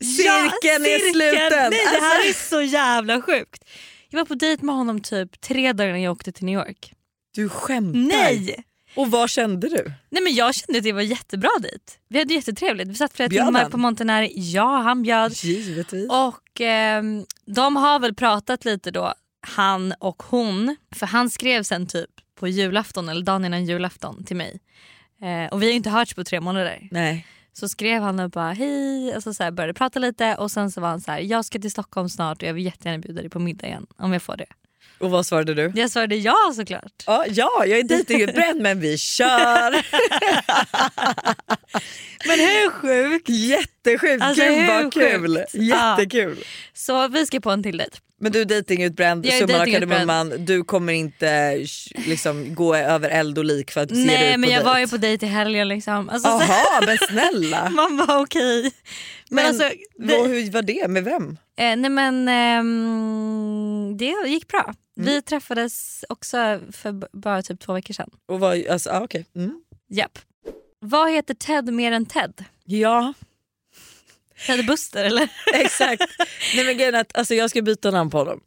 Cirkeln 0.00 0.84
är 0.84 1.12
sluten! 1.12 1.70
Nej 1.70 1.70
det 1.70 2.00
här 2.00 2.16
Alltså. 2.26 2.28
är 2.28 2.48
så 2.48 2.62
jävla 2.62 3.22
sjukt. 3.22 3.64
Jag 4.10 4.18
var 4.18 4.24
på 4.24 4.34
dejt 4.34 4.64
med 4.64 4.74
honom 4.74 5.00
typ 5.00 5.40
tre 5.40 5.72
dagar 5.72 5.88
innan 5.88 6.02
jag 6.02 6.12
åkte 6.12 6.32
till 6.32 6.44
New 6.44 6.54
York. 6.54 6.92
Du 7.34 7.48
skämtar? 7.48 8.00
Nej! 8.00 8.64
Och 8.96 9.10
vad 9.10 9.30
kände 9.30 9.68
du? 9.68 9.92
Nej 10.10 10.22
men 10.22 10.34
jag 10.34 10.54
kände 10.54 10.78
att 10.78 10.84
det 10.84 10.92
var 10.92 11.02
jättebra 11.02 11.50
dejt. 11.62 11.84
Vi 12.08 12.18
hade 12.18 12.34
jättetrevligt. 12.34 12.88
Vi 12.88 12.94
satt 12.94 13.12
flera 13.16 13.28
Bjöd 13.28 13.46
timmar 13.46 13.62
han? 13.62 13.70
på 13.70 13.76
Montanari. 13.78 14.32
Ja 14.34 14.76
han 14.78 15.02
bjöd. 15.02 15.32
Givetvis. 15.32 16.10
Och 16.10 16.60
ehm, 16.60 17.24
de 17.46 17.76
har 17.76 17.98
väl 17.98 18.14
pratat 18.14 18.64
lite 18.64 18.90
då, 18.90 19.14
han 19.46 19.94
och 19.98 20.22
hon. 20.22 20.76
För 20.94 21.06
han 21.06 21.30
skrev 21.30 21.62
sen 21.62 21.86
typ 21.86 22.10
på 22.38 22.48
julafton 22.48 23.08
eller 23.08 23.22
dagen 23.24 23.44
innan 23.44 23.64
julafton 23.64 24.24
till 24.24 24.36
mig. 24.36 24.60
Eh, 25.22 25.46
och 25.52 25.62
vi 25.62 25.66
har 25.66 25.72
inte 25.72 25.90
hörts 25.90 26.14
på 26.14 26.24
tre 26.24 26.40
månader. 26.40 26.88
Nej. 26.90 27.26
Så 27.52 27.68
skrev 27.68 28.02
han 28.02 28.20
och 28.20 28.30
bara 28.30 28.52
hej 28.52 29.16
och 29.16 29.22
så, 29.22 29.34
så 29.34 29.50
började 29.52 29.74
prata 29.74 29.98
lite 29.98 30.34
och 30.34 30.50
sen 30.50 30.70
så 30.70 30.80
var 30.80 30.88
han 30.88 31.00
så 31.00 31.10
här 31.10 31.18
jag 31.20 31.44
ska 31.44 31.58
till 31.58 31.70
Stockholm 31.70 32.08
snart 32.08 32.42
och 32.42 32.48
jag 32.48 32.54
vill 32.54 32.64
jättegärna 32.64 32.98
bjuda 32.98 33.20
dig 33.20 33.30
på 33.30 33.38
middag 33.38 33.66
igen 33.66 33.86
om 33.96 34.12
jag 34.12 34.22
får 34.22 34.36
det. 34.36 34.46
Och 34.98 35.10
vad 35.10 35.26
svarade 35.26 35.54
du? 35.54 35.72
Jag 35.74 35.90
svarade 35.90 36.16
ja 36.16 36.52
såklart. 36.56 37.02
Ja, 37.06 37.24
ja 37.28 37.64
jag 37.66 37.78
är 37.78 37.82
dejtingutbränd 37.82 38.62
men 38.62 38.80
vi 38.80 38.98
kör! 38.98 39.72
Men 42.26 42.38
hur 42.38 42.70
sjukt? 42.70 43.28
Jättesjukt, 43.28 44.22
Alltså, 44.22 44.42
gud 44.44 44.66
vad 44.68 44.92
kul! 44.92 45.36
sjukt? 45.36 45.54
Jättekul! 45.54 46.44
Så 46.74 47.08
vi 47.08 47.26
ska 47.26 47.40
på 47.40 47.50
en 47.50 47.62
till 47.62 47.76
dejt. 47.76 47.98
Men 48.22 48.32
du 48.32 48.40
är 48.40 48.44
dejtingutbränd, 48.44 49.26
summan 49.26 49.60
av 49.60 49.66
kardemumman, 49.66 50.44
du 50.44 50.64
kommer 50.64 50.92
inte 50.92 51.56
liksom, 52.06 52.54
gå 52.54 52.74
över 52.76 53.10
eld 53.10 53.38
och 53.38 53.44
lik 53.44 53.70
för 53.70 53.80
att 53.80 53.88
se 53.88 53.94
dig 53.94 54.06
Nej 54.06 54.36
men 54.36 54.50
jag 54.50 54.58
dejt. 54.58 54.70
var 54.70 54.78
ju 54.78 54.88
på 54.88 54.96
dejt 54.96 55.26
i 55.26 55.28
helgen 55.28 55.68
liksom. 55.68 56.08
Alltså, 56.08 56.40
men 56.86 56.98
snälla! 56.98 57.70
Man 57.76 57.96
var 57.96 58.22
okej. 58.22 58.62
Men, 58.62 58.72
Men 59.28 59.46
alltså, 59.46 59.70
vi, 59.98 60.18
Vad, 60.18 60.28
hur 60.28 60.50
var 60.50 60.62
det? 60.62 60.88
Med 60.88 61.04
vem? 61.04 61.38
eh, 61.56 61.76
nej 61.76 61.90
men 61.90 62.28
ehm, 62.28 63.96
det 63.98 64.14
gick 64.28 64.48
bra. 64.48 64.74
Vi 64.96 65.22
träffades 65.22 66.04
också 66.08 66.60
för 66.72 67.16
bara 67.18 67.42
typ 67.42 67.60
två 67.60 67.72
veckor 67.72 67.94
sedan. 67.94 68.10
Och 68.28 68.40
vad, 68.40 68.66
alltså, 68.66 68.90
ah, 68.90 69.00
okej. 69.00 69.26
mm. 69.36 69.62
Japp. 69.88 70.18
Vad 70.80 71.10
heter 71.10 71.34
Ted 71.34 71.72
mer 71.74 71.92
än 71.92 72.06
Ted? 72.06 72.44
Ja 72.64 73.14
Ted 74.46 74.66
Buster 74.66 75.04
eller? 75.04 75.28
exakt. 75.54 76.02
Nej 76.54 76.64
men 76.64 76.76
grejen 76.76 76.94
att 76.94 77.16
alltså, 77.16 77.34
jag 77.34 77.50
ska 77.50 77.62
byta 77.62 77.90
namn 77.90 78.10
på 78.10 78.18
honom. 78.18 78.40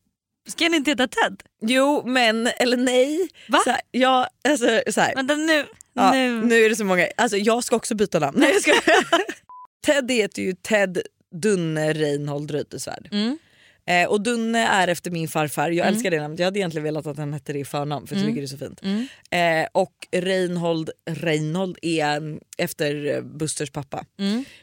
Ska 0.48 0.66
han 0.66 0.74
inte 0.74 0.92
heta 0.92 1.08
Ted? 1.08 1.44
Jo 1.62 2.04
men 2.06 2.48
eller 2.48 2.78
nej. 2.78 3.30
Va? 3.48 3.62
Så 3.64 3.70
här, 3.70 3.82
ja, 3.92 4.28
alltså, 4.50 4.82
så 4.92 5.02
här. 5.02 5.16
Vänta 5.16 5.36
nu. 5.36 5.66
Ja, 5.94 6.12
nu. 6.12 6.42
nu 6.42 6.66
är 6.66 6.70
det 6.70 6.76
så 6.76 6.86
många. 6.86 7.08
Alltså, 7.18 7.38
jag 7.38 7.64
ska 7.64 7.76
också 7.76 7.96
byta 7.96 8.20
namn. 8.20 8.38
Nej, 8.40 8.54
jag 8.54 8.62
ska... 8.62 8.74
Ted 9.86 10.12
heter 10.12 10.42
ju 10.42 10.54
Ted 10.54 11.02
Dunne 11.42 11.94
Reinhold 11.94 12.52
Reuterswärd. 12.52 13.10
Mm. 13.12 13.38
Eh, 13.88 14.08
och 14.10 14.22
Dunne 14.22 14.60
är 14.68 14.88
efter 14.88 15.12
min 15.12 15.28
farfar. 15.28 15.70
Jag 15.72 15.86
Mm. 15.86 15.94
älskar 15.94 16.12
det 16.12 16.20
namnet. 16.22 16.40
Jag 16.40 16.46
hade 16.48 16.60
egentligen 16.60 16.84
velat 16.84 17.08
att 17.08 17.18
han 17.18 17.34
hette 17.34 17.54
det 17.54 17.60
i 17.60 17.66
förnamn 17.66 18.08
för 18.08 18.16
jag 18.16 18.22
Mm. 18.24 18.34
tycker 18.36 18.42
det 18.42 18.46
är 18.46 18.58
så 18.58 18.66
fint. 18.66 18.82
Mm. 19.30 19.64
Eh, 19.64 19.68
och 19.72 20.08
Reinhold 20.12 20.90
Reinhold 21.10 21.78
är 21.82 22.40
efter 22.58 23.06
eh, 23.16 23.22
Busters 23.22 23.70
pappa. 23.72 24.06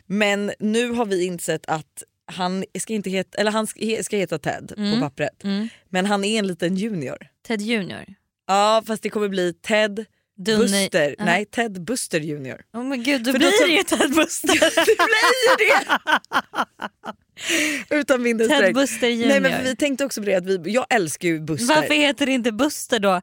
Men 0.06 0.52
nu 0.58 0.90
har 0.90 1.06
vi 1.06 1.24
insett 1.24 1.64
att 1.66 2.02
han 2.26 2.64
ska, 2.78 2.92
inte 2.92 3.11
heta, 3.11 3.38
eller 3.38 3.50
han 3.50 3.66
ska, 3.66 3.80
he- 3.80 4.02
ska 4.02 4.16
heta 4.16 4.38
Ted 4.38 4.68
på 4.76 5.00
pappret. 5.00 5.42
Men 5.88 6.06
han 6.06 6.24
är 6.24 6.38
en 6.38 6.46
liten 6.46 6.76
junior. 6.76 7.18
Ted 7.46 7.61
Junior. 7.61 8.04
Ja 8.46 8.82
fast 8.87 9.02
det 9.02 9.08
kommer 9.11 9.28
bli 9.28 9.52
Ted 9.54 10.04
Dunne- 10.38 10.59
Buster, 10.59 11.14
Ja. 11.18 11.25
nej 11.25 11.45
Ted 11.45 11.85
Buster 11.85 12.21
Junior. 12.21 12.61
Oh 12.73 12.85
men 12.85 13.03
gud, 13.03 13.25
då 13.25 13.33
För 13.33 13.38
blir 13.38 13.68
ju 13.77 13.83
Ted 13.83 14.11
Buster. 14.14 14.49
det 14.87 14.97
blir 14.97 15.59
det! 15.59 15.99
Utan 17.90 18.23
mindre 18.23 18.49
Ted. 18.49 18.75
Buster 18.75 19.09
Junior. 19.09 19.29
Nej 19.29 19.40
men 19.40 19.64
vi 19.64 19.77
tänkte 19.77 20.05
också 20.05 20.21
på 20.21 20.25
det 20.27 20.35
att 20.35 20.45
vi, 20.47 20.71
jag 20.73 20.87
älskar 20.90 21.29
ju 21.29 21.40
Buster. 21.40 21.75
Varför 21.75 21.95
heter 21.95 22.27
det 22.27 22.33
inte 22.33 22.53
Buster 22.53 22.99
då? 22.99 23.21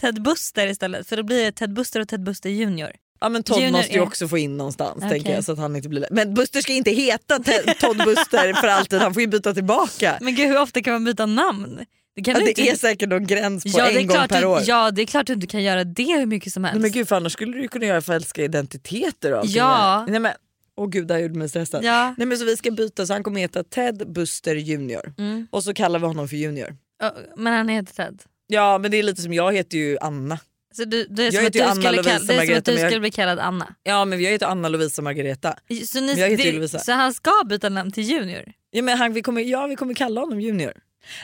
Ted 0.00 0.22
Buster 0.22 0.66
istället 0.66 1.08
för 1.08 1.16
då 1.16 1.22
blir 1.22 1.44
det 1.44 1.52
Ted 1.52 1.72
Buster 1.74 2.00
och 2.00 2.08
Ted 2.08 2.22
Buster 2.24 2.50
Junior. 2.50 2.90
Ja 3.20 3.28
men 3.28 3.42
Todd 3.42 3.58
Junior 3.60 3.72
måste 3.78 3.92
ju 3.92 3.98
är- 3.98 4.02
också 4.02 4.28
få 4.28 4.38
in 4.38 4.56
någonstans 4.56 4.96
Okej. 4.96 5.10
tänker 5.10 5.34
jag 5.34 5.44
så 5.44 5.52
att 5.52 5.58
han 5.58 5.76
inte 5.76 5.88
blir 5.88 6.06
Men 6.10 6.34
Buster 6.34 6.60
ska 6.60 6.72
inte 6.72 6.90
heta 6.90 7.38
Ted, 7.38 7.74
Todd 7.80 7.96
Buster 8.04 8.52
för 8.52 8.68
alltid, 8.68 8.98
han 9.00 9.14
får 9.14 9.20
ju 9.22 9.26
byta 9.28 9.54
tillbaka. 9.54 10.18
Men 10.20 10.34
gud 10.34 10.48
hur 10.48 10.58
ofta 10.60 10.82
kan 10.82 10.92
man 10.92 11.04
byta 11.04 11.26
namn? 11.26 11.84
Det, 12.16 12.22
kan 12.22 12.34
Ja, 12.34 12.38
du 12.40 12.44
det 12.44 12.50
inte... 12.50 12.62
är 12.72 12.76
säkert 12.76 13.08
någon 13.08 13.26
gräns 13.26 13.62
på 13.64 13.70
ja, 13.78 13.90
en 13.90 14.06
gång 14.06 14.28
per 14.28 14.40
du, 14.40 14.46
år. 14.46 14.60
Ja 14.66 14.90
det 14.90 15.02
är 15.02 15.06
klart 15.06 15.20
att 15.20 15.26
du 15.26 15.32
inte 15.32 15.46
kan 15.46 15.62
göra 15.62 15.84
det 15.84 16.18
hur 16.18 16.26
mycket 16.26 16.52
som 16.52 16.64
helst. 16.64 16.74
Nej, 16.74 16.82
men 16.82 16.90
gud 16.92 17.08
för 17.08 17.16
annars 17.16 17.32
skulle 17.32 17.58
du 17.58 17.68
kunna 17.68 17.86
göra 17.86 18.00
falska 18.00 18.42
identiteter 18.44 19.32
av 19.32 19.46
Ja. 19.46 20.06
Nej, 20.08 20.20
men, 20.20 20.32
Åh 20.78 20.88
gud 20.88 21.06
det 21.08 21.14
här 21.14 21.20
gjorde 21.20 21.38
mig 21.38 21.48
stressad. 21.48 21.84
Ja. 21.84 22.14
Nej, 22.18 22.26
men 22.26 22.38
så 22.38 22.44
vi 22.44 22.56
ska 22.56 22.70
byta 22.70 23.06
så 23.06 23.12
han 23.12 23.22
kommer 23.22 23.40
heta 23.40 23.64
Ted 23.64 24.12
Buster 24.12 24.54
Junior 24.54 25.14
Mm. 25.18 25.46
och 25.50 25.64
så 25.64 25.74
kallar 25.74 25.98
vi 25.98 26.06
honom 26.06 26.28
för 26.28 26.36
Junior. 26.36 26.76
Ja, 27.00 27.14
Men 27.36 27.52
han 27.52 27.68
heter 27.68 27.94
Ted. 27.94 28.22
Ja 28.46 28.78
men 28.78 28.90
det 28.90 28.96
är 28.96 29.02
lite 29.02 29.22
som 29.22 29.32
jag 29.32 29.52
heter 29.54 29.78
ju 29.78 29.98
Anna. 30.00 30.38
Så 30.74 30.84
du, 30.84 31.06
det 31.10 31.22
är 31.22 31.24
Jag 31.24 31.34
som 31.34 31.40
att 31.40 31.46
heter 31.46 31.52
du 31.52 31.58
ju 31.58 31.64
Anna 31.64 31.74
skulle, 31.82 31.96
Lovisa 31.96 32.10
kalla, 32.18 32.26
det 32.26 32.42
är 32.42 32.46
som 32.46 32.58
att 32.58 32.64
du 32.64 32.72
jag- 32.72 32.80
skulle 32.90 33.00
bli 33.00 33.10
kallad 33.10 33.38
Anna. 33.38 33.74
Ja 33.82 34.04
men 34.04 34.20
jag 34.22 34.30
heter 34.30 34.46
Anna 34.46 34.68
Lovisa 34.68 35.02
Margareta. 35.02 35.54
Så, 35.86 36.00
ni, 36.00 36.14
det, 36.60 36.68
så 36.84 36.92
han 36.92 37.14
ska 37.14 37.30
byta 37.48 37.68
namn 37.68 37.92
till 37.92 38.02
Junior? 38.10 38.52
Ja, 38.70 38.82
men 38.82 38.98
han, 38.98 39.12
vi, 39.12 39.22
kommer, 39.22 39.42
ja 39.42 39.66
vi 39.66 39.76
kommer 39.76 39.94
kalla 39.94 40.20
honom 40.20 40.40
Junior. 40.40 40.72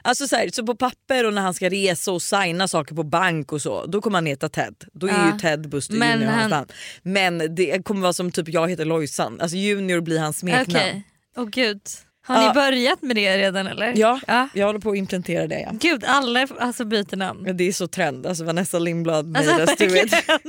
Alltså 0.02 0.28
så, 0.28 0.36
här, 0.36 0.48
så 0.52 0.66
på 0.66 0.74
papper 0.74 1.26
och 1.26 1.34
när 1.34 1.42
han 1.42 1.54
ska 1.54 1.68
resa 1.70 2.12
och 2.12 2.22
signa 2.22 2.68
saker 2.68 2.94
på 2.94 3.02
bank 3.02 3.52
och 3.52 3.62
så, 3.62 3.86
då 3.86 4.00
kommer 4.00 4.16
han 4.16 4.26
heta 4.26 4.48
Ted. 4.48 4.74
Då 4.92 5.06
är 5.06 5.10
Ja. 5.12 5.32
ju 5.32 5.38
Ted 5.38 5.68
Buster 5.68 5.94
Men 5.94 6.10
Junior 6.20 6.26
hans 6.32 6.40
han- 6.42 6.50
namn. 6.50 6.68
Men 7.02 7.54
det 7.54 7.84
kommer 7.84 8.00
vara 8.00 8.12
som 8.12 8.30
typ 8.32 8.48
jag 8.48 8.70
heter 8.70 8.84
Lojsan, 8.84 9.40
alltså 9.40 9.56
Junior 9.56 10.00
blir 10.00 10.18
hans 10.18 10.38
smeknamn. 10.38 10.66
Okej. 10.68 11.02
Åh 11.36 11.46
gud. 11.46 11.80
Har 12.26 12.42
Ja. 12.42 12.48
ni 12.48 12.54
börjat 12.54 13.02
med 13.02 13.16
det 13.16 13.38
redan 13.38 13.66
eller? 13.66 13.92
Ja, 13.96 14.20
ja. 14.26 14.48
jag 14.54 14.66
håller 14.66 14.80
på 14.80 14.90
att 14.90 14.96
implementera 14.96 15.46
det. 15.46 15.60
Ja. 15.60 15.70
Gud 15.80 16.04
alla 16.04 16.46
alltså 16.58 16.84
byter 16.84 17.16
namn. 17.16 17.42
Ja, 17.46 17.52
Det 17.52 17.64
är 17.68 17.72
så 17.72 17.88
trend, 17.88 18.26
alltså 18.26 18.44
Vanessa 18.44 18.78
Lindblad 18.78 19.36
Alltså, 19.36 19.56
do 19.56 19.62
it. 19.62 20.12
verkligen. 20.12 20.40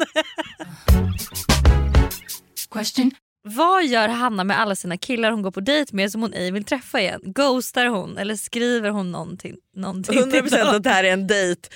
Question. 2.71 3.11
Vad 3.45 3.85
gör 3.85 4.07
Hanna 4.07 4.43
med 4.43 4.59
alla 4.59 4.75
sina 4.75 4.97
killar 4.97 5.31
hon 5.31 5.41
går 5.41 5.51
på 5.51 5.59
dejt 5.59 5.95
med 5.95 6.11
som 6.11 6.21
hon 6.21 6.33
ej 6.33 6.51
vill 6.51 6.63
träffa 6.63 7.01
igen? 7.01 7.21
Ghostar 7.23 7.85
hon 7.85 8.17
eller 8.17 8.35
skriver 8.35 8.89
hon 8.89 9.11
någonting? 9.11 9.55
någonting 9.75 10.31
till 10.31 10.41
100% 10.41 10.57
dem? 10.57 10.75
att 10.75 10.83
det 10.83 10.89
här 10.89 11.03
är 11.03 11.13
en 11.13 11.27
dejt, 11.27 11.69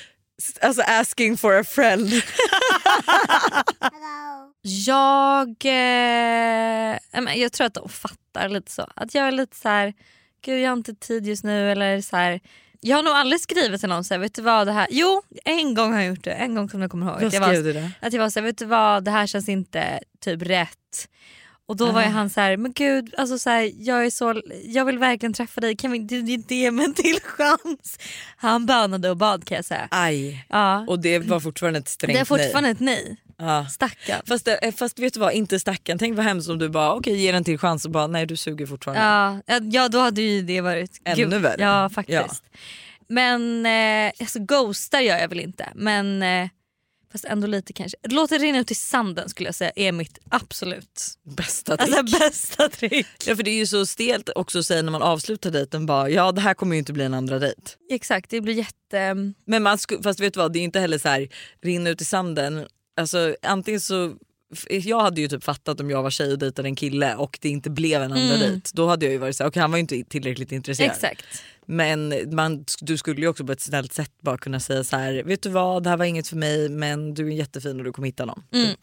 alltså 0.62 0.82
asking 0.82 1.38
for 1.38 1.60
a 1.60 1.63
friend. 1.63 2.10
Jag, 4.62 5.65
eh, 5.65 6.97
jag 7.36 7.51
tror 7.51 7.67
att 7.67 7.73
de 7.73 7.89
fattar 7.89 8.49
lite 8.49 8.71
så. 8.71 8.88
Att 8.95 9.15
jag 9.15 9.27
är 9.27 9.32
lite 9.32 9.56
så 9.56 9.69
här, 9.69 9.93
gud 10.45 10.62
jag 10.62 10.69
har 10.69 10.77
inte 10.77 10.95
tid 10.95 11.27
just 11.27 11.43
nu 11.43 11.71
eller 11.71 12.01
så 12.01 12.15
här. 12.15 12.39
Jag 12.82 12.95
har 12.95 13.03
nog 13.03 13.13
aldrig 13.13 13.41
skrivit 13.41 13.80
till 13.80 13.89
någon 13.89 14.03
så 14.03 14.13
här, 14.13 14.21
vet 14.21 14.34
du 14.34 14.41
vad 14.41 14.67
det 14.67 14.73
här, 14.73 14.88
jo 14.89 15.21
en 15.45 15.73
gång 15.73 15.93
har 15.93 15.99
jag 15.99 16.08
gjort 16.10 16.23
det, 16.23 16.32
en 16.32 16.56
gång 16.56 16.69
som 16.69 16.82
jag 16.82 16.91
kommer 16.91 17.06
ihåg. 17.06 17.13
Vad 17.13 17.23
jag 17.23 17.32
skrev 17.32 17.63
var, 17.63 17.73
du 17.73 17.73
då? 17.73 17.89
att 17.99 18.13
jag 18.13 18.21
var 18.21 18.30
så 18.30 18.39
här, 18.39 18.45
vet 18.45 18.58
du 18.58 18.65
vad 18.65 19.03
det 19.03 19.12
här 19.12 19.27
känns 19.27 19.49
inte 19.49 19.99
typ 20.19 20.41
rätt. 20.41 21.10
Och 21.67 21.75
då 21.77 21.91
var 21.91 22.01
ju 22.01 22.08
han 22.08 22.30
så 22.30 22.41
här, 22.41 22.58
men 22.58 22.73
gud 22.73 23.13
alltså 23.17 23.39
så 23.39 23.49
här, 23.49 23.71
jag 23.77 24.06
är 24.06 24.10
så, 24.10 24.41
jag 24.65 24.86
vill 24.86 24.97
verkligen 24.97 25.34
träffa 25.34 25.62
dig, 25.62 25.75
kan 25.75 25.91
vi 25.91 25.97
inte 26.34 26.56
ge 26.56 26.71
mig 26.71 26.86
en 26.86 26.93
till 26.93 27.19
chans? 27.23 27.99
Han 28.38 28.65
bönade 28.65 29.10
och 29.10 29.17
bad 29.17 29.45
kan 29.45 29.56
jag 29.56 29.65
säga. 29.65 29.88
Aj. 29.91 30.45
Ja. 30.49 30.86
Och 30.88 30.99
det 30.99 31.19
var 31.19 31.39
fortfarande 31.39 31.80
ett 31.80 31.88
strängt 31.88 32.13
Det 32.15 32.19
är 32.21 32.25
fortfarande 32.25 32.62
nej. 32.62 32.71
ett 32.71 32.80
nej. 32.80 33.17
Ja. 33.47 33.65
Stackarn. 33.65 34.21
Fast, 34.27 34.45
det- 34.45 34.77
fast 34.77 34.99
vet 34.99 35.13
du 35.13 35.19
vad, 35.19 35.34
inte 35.34 35.60
stackarn. 35.60 35.97
Tänk 35.97 36.17
vad 36.17 36.25
hemskt 36.25 36.49
om 36.49 36.58
du 36.60 36.69
bara 36.69 36.93
okej 36.93 37.15
ge 37.17 37.32
den 37.32 37.43
till 37.43 37.58
chans 37.58 37.86
och 37.86 37.91
bara 37.91 38.08
nej 38.08 38.25
du 38.25 38.36
suger 38.36 38.65
fortfarande. 38.65 39.01
Ja, 39.53 39.60
ja, 39.71 39.89
då 39.89 39.99
hade 39.99 40.21
ju 40.21 40.41
det 40.41 40.62
varit 40.62 41.01
Ännu 41.03 41.39
värre. 41.39 41.62
Ja 41.63 41.89
faktiskt. 41.89 42.43
Ja. 42.51 42.60
Men 43.10 43.65
eh, 43.65 44.12
alltså 44.19 44.39
ghostar 44.39 44.99
gör 44.99 45.17
jag 45.17 45.27
väl 45.30 45.39
inte 45.39 45.69
men 45.75 46.23
eh, 46.23 46.49
fast 47.12 47.26
ändå 47.26 47.48
lite 47.48 47.74
kanske. 47.74 47.98
Låt 48.04 48.30
det 48.30 48.38
rinna 48.38 48.60
ut 48.60 48.72
i 48.72 48.76
sanden 48.76 49.30
skulle 49.30 49.48
jag 49.48 49.56
säga 49.56 49.72
är 49.76 49.91
mitt 49.91 50.20
absolut 50.30 51.02
Bästa 51.24 51.78
trick. 51.78 51.96
alltså, 51.96 52.20
bästa 52.20 52.70
trick. 52.70 53.08
Ja 53.26 53.36
för 53.36 53.43
det 53.43 53.52
är 53.52 53.58
ju 53.58 53.67
så 53.67 53.86
stelt 53.86 54.30
också 54.36 54.60
att 54.60 54.65
säga 54.65 54.82
när 54.82 54.91
man 54.91 55.02
avslutar 55.02 55.52
dejten 55.52 55.86
bara 55.86 56.10
ja 56.10 56.32
det 56.32 56.41
här 56.41 56.54
kommer 56.54 56.76
ju 56.76 56.80
inte 56.80 56.93
bli 56.93 57.04
en 57.04 57.13
andra 57.13 57.39
dejt. 57.39 57.62
Exakt 57.89 58.30
det 58.30 58.41
blir 58.41 58.54
jätte... 58.54 59.15
Men 59.46 59.63
man 59.63 59.78
sku, 59.78 60.02
fast 60.04 60.20
vet 60.20 60.34
du 60.34 60.39
vad 60.39 60.54
det 60.54 60.60
är 60.60 60.63
inte 60.63 60.80
heller 60.80 60.98
så 60.98 61.08
här 61.08 61.30
rinna 61.62 61.89
ut 61.89 62.02
i 62.02 62.06
sanden. 62.06 62.67
Alltså 62.98 63.36
antingen 63.41 63.82
så 63.82 64.15
jag 64.69 64.99
hade 64.99 65.21
ju 65.21 65.27
typ 65.27 65.43
fattat 65.43 65.79
om 65.79 65.89
jag 65.89 66.03
var 66.03 66.10
tjej 66.10 66.31
och 66.31 66.39
dejtade 66.39 66.67
en 66.67 66.75
kille 66.75 67.15
och 67.15 67.39
det 67.41 67.49
inte 67.49 67.69
blev 67.69 68.01
en 68.01 68.12
andra 68.12 68.36
Mm. 68.36 68.39
dejt. 68.39 68.69
Då 68.73 68.88
hade 68.88 69.05
jag 69.05 69.12
ju 69.13 69.17
varit 69.17 69.36
såhär, 69.36 69.49
okej 69.49 69.62
han 69.62 69.71
var 69.71 69.77
ju 69.77 69.81
inte 69.81 70.03
tillräckligt 70.03 70.51
intresserad. 70.51 70.91
Exakt. 70.91 71.25
Men 71.65 72.13
man, 72.36 72.65
du 72.81 72.97
skulle 72.97 73.21
ju 73.21 73.27
också 73.27 73.45
på 73.45 73.51
ett 73.51 73.62
snällt 73.62 73.93
sätt 73.93 74.12
bara 74.21 74.38
kunna 74.38 74.60
säga 74.60 74.83
så 74.83 74.97
här: 74.97 75.23
vet 75.23 75.41
du 75.41 75.49
vad 75.49 75.83
det 75.83 75.89
här 75.89 75.97
var 75.97 76.05
inget 76.05 76.27
för 76.27 76.36
mig 76.36 76.69
men 76.69 77.13
du 77.13 77.27
är 77.27 77.31
jättefin 77.31 77.77
och 77.79 77.83
du 77.83 77.91
kommer 77.91 78.05
hitta 78.07 78.25
någon. 78.25 78.43
Mm. 78.53 78.75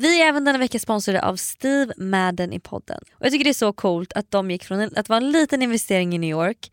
Vi 0.00 0.22
är 0.22 0.26
även 0.28 0.44
denna 0.44 0.58
vecka 0.58 0.78
sponsrade 0.78 1.22
av 1.22 1.36
Steve 1.36 1.92
Madden 1.96 2.52
i 2.52 2.60
podden. 2.60 3.00
Och 3.12 3.26
jag 3.26 3.32
tycker 3.32 3.44
det 3.44 3.50
är 3.50 3.54
så 3.54 3.72
coolt 3.72 4.12
att 4.12 4.30
de 4.30 4.50
gick 4.50 4.64
från 4.64 4.90
att 4.96 5.08
vara 5.08 5.16
en 5.16 5.30
liten 5.32 5.62
investering 5.62 6.14
i 6.14 6.18
New 6.18 6.30
York 6.30 6.72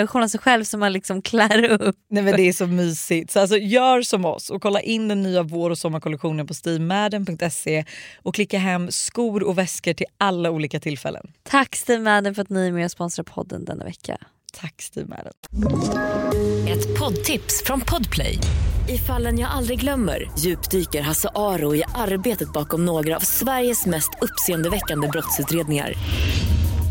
miniversion 0.01 0.23
av 0.23 0.27
sig 0.27 0.39
själv 0.39 0.63
som 0.63 0.79
man 0.79 0.93
liksom 0.93 1.21
klär 1.21 1.63
upp. 1.81 1.95
Nej 2.09 2.23
men 2.23 2.35
det 2.35 2.47
är 2.47 2.53
så 2.53 2.67
mysigt. 2.67 3.31
Så 3.31 3.39
alltså, 3.39 3.57
gör 3.57 4.01
som 4.01 4.25
oss 4.25 4.49
och 4.49 4.61
kolla 4.61 4.81
in 4.81 5.07
den 5.07 5.21
nya 5.21 5.43
vår 5.43 5.69
och 5.69 5.77
sommarkollektionen 5.77 6.47
på 6.47 6.53
steamadden.se 6.53 7.85
och 8.23 8.35
klicka 8.35 8.59
hem 8.59 8.91
skor 8.91 9.43
och 9.43 9.57
väskor 9.57 9.93
till 9.93 10.07
alla 10.17 10.51
olika 10.51 10.79
tillfällen. 10.79 11.31
Tack 11.43 11.75
Steve 11.75 12.03
Madden 12.03 12.35
för 12.35 12.41
att 12.41 12.49
ni 12.49 12.67
är 12.67 12.71
med 12.71 12.85
och 12.85 12.91
sponsrar 12.91 13.23
podden 13.23 13.65
denna 13.65 13.83
vecka. 13.83 14.17
Tack 14.53 14.81
Steve 14.81 15.07
Madden. 15.07 15.33
Ett 16.67 16.99
poddtips 16.99 17.63
från 17.65 17.81
Podplay. 17.81 18.37
I 18.89 18.97
fallen 18.97 19.39
jag 19.39 19.51
aldrig 19.51 19.79
glömmer 19.79 20.31
djupdyker 20.39 21.01
Hasse 21.01 21.29
Aro 21.35 21.75
i 21.75 21.83
arbetet 21.95 22.53
bakom 22.53 22.85
några 22.85 23.15
av 23.15 23.19
Sveriges 23.19 23.85
mest 23.85 24.09
uppseendeväckande 24.21 25.07
brottsutredningar. 25.07 25.93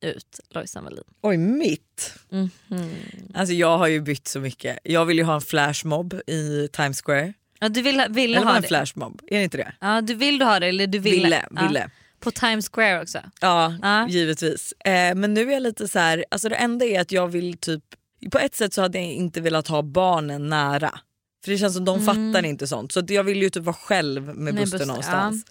ut 0.00 0.40
Lojsan 0.50 0.84
Wallin? 0.84 1.04
Oj 1.22 1.36
mitt. 1.36 2.14
Mhm. 2.30 2.50
Alltså 3.34 3.54
jag 3.54 3.78
har 3.78 3.86
ju 3.86 4.00
bytt 4.00 4.28
så 4.28 4.40
mycket. 4.40 4.78
Jag 4.82 5.04
vill 5.04 5.18
ju 5.18 5.24
ha 5.24 5.34
en 5.34 5.40
flashmob 5.40 6.14
i 6.26 6.68
Times 6.72 7.02
Square. 7.02 7.32
Ja, 7.60 7.68
du 7.68 7.82
vill, 7.82 8.02
vill 8.10 8.34
Eller 8.34 8.46
ha 8.46 8.56
en 8.56 8.62
det? 8.62 8.68
flashmob? 8.68 9.20
Är 9.26 9.36
det 9.38 9.44
inte 9.44 9.56
det? 9.56 9.72
Ja, 9.80 10.00
du 10.00 10.14
vill 10.14 10.38
du 10.38 10.44
ha 10.44 10.60
det 10.60 10.66
eller 10.66 10.86
du 10.86 10.98
ville? 10.98 11.22
Ville. 11.22 11.46
Ja. 11.56 11.66
ville. 11.66 11.90
På 12.20 12.30
Times 12.30 12.68
Square 12.72 13.02
också. 13.02 13.18
Ja, 13.40 13.74
Ja. 13.82 14.08
givetvis. 14.08 14.72
Eh, 14.72 15.14
men 15.14 15.34
nu 15.34 15.48
är 15.48 15.52
jag 15.52 15.62
lite 15.62 15.88
så 15.88 15.98
här, 15.98 16.24
alltså 16.30 16.48
det 16.48 16.54
enda 16.56 16.84
är 16.86 17.00
att 17.00 17.12
jag 17.12 17.28
vill 17.28 17.56
typ, 17.58 17.82
på 18.32 18.38
ett 18.38 18.54
sätt 18.54 18.74
så 18.74 18.82
hade 18.82 18.98
jag 18.98 19.06
inte 19.12 19.40
velat 19.40 19.68
ha 19.68 19.82
barnen 19.82 20.48
nära. 20.48 20.98
För 21.44 21.50
det 21.52 21.58
känns 21.58 21.74
som 21.74 21.84
de 21.84 22.04
fattar 22.06 22.44
inte 22.44 22.66
sånt. 22.66 22.92
Så 22.92 23.02
jag 23.08 23.24
vill 23.24 23.42
ju 23.42 23.50
typ 23.50 23.62
vara 23.64 23.76
själv 23.76 24.22
med, 24.22 24.32
Mm. 24.34 24.44
Med 24.44 24.54
Buster 24.54 24.86
någonstans. 24.86 25.44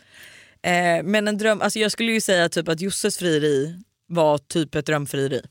Eh, 0.62 1.04
men 1.04 1.28
en 1.28 1.38
dröm, 1.38 1.62
alltså 1.62 1.80
jag 1.80 1.91
skulle 1.91 2.12
ju 2.12 2.22
säga 2.22 2.50
typ 2.50 2.68
att 2.68 2.82
Josses 2.82 3.18
frieri 3.18 3.80
var 4.08 4.38
typ 4.38 4.76
ett 4.76 4.86
drömfrieri. 4.86 5.41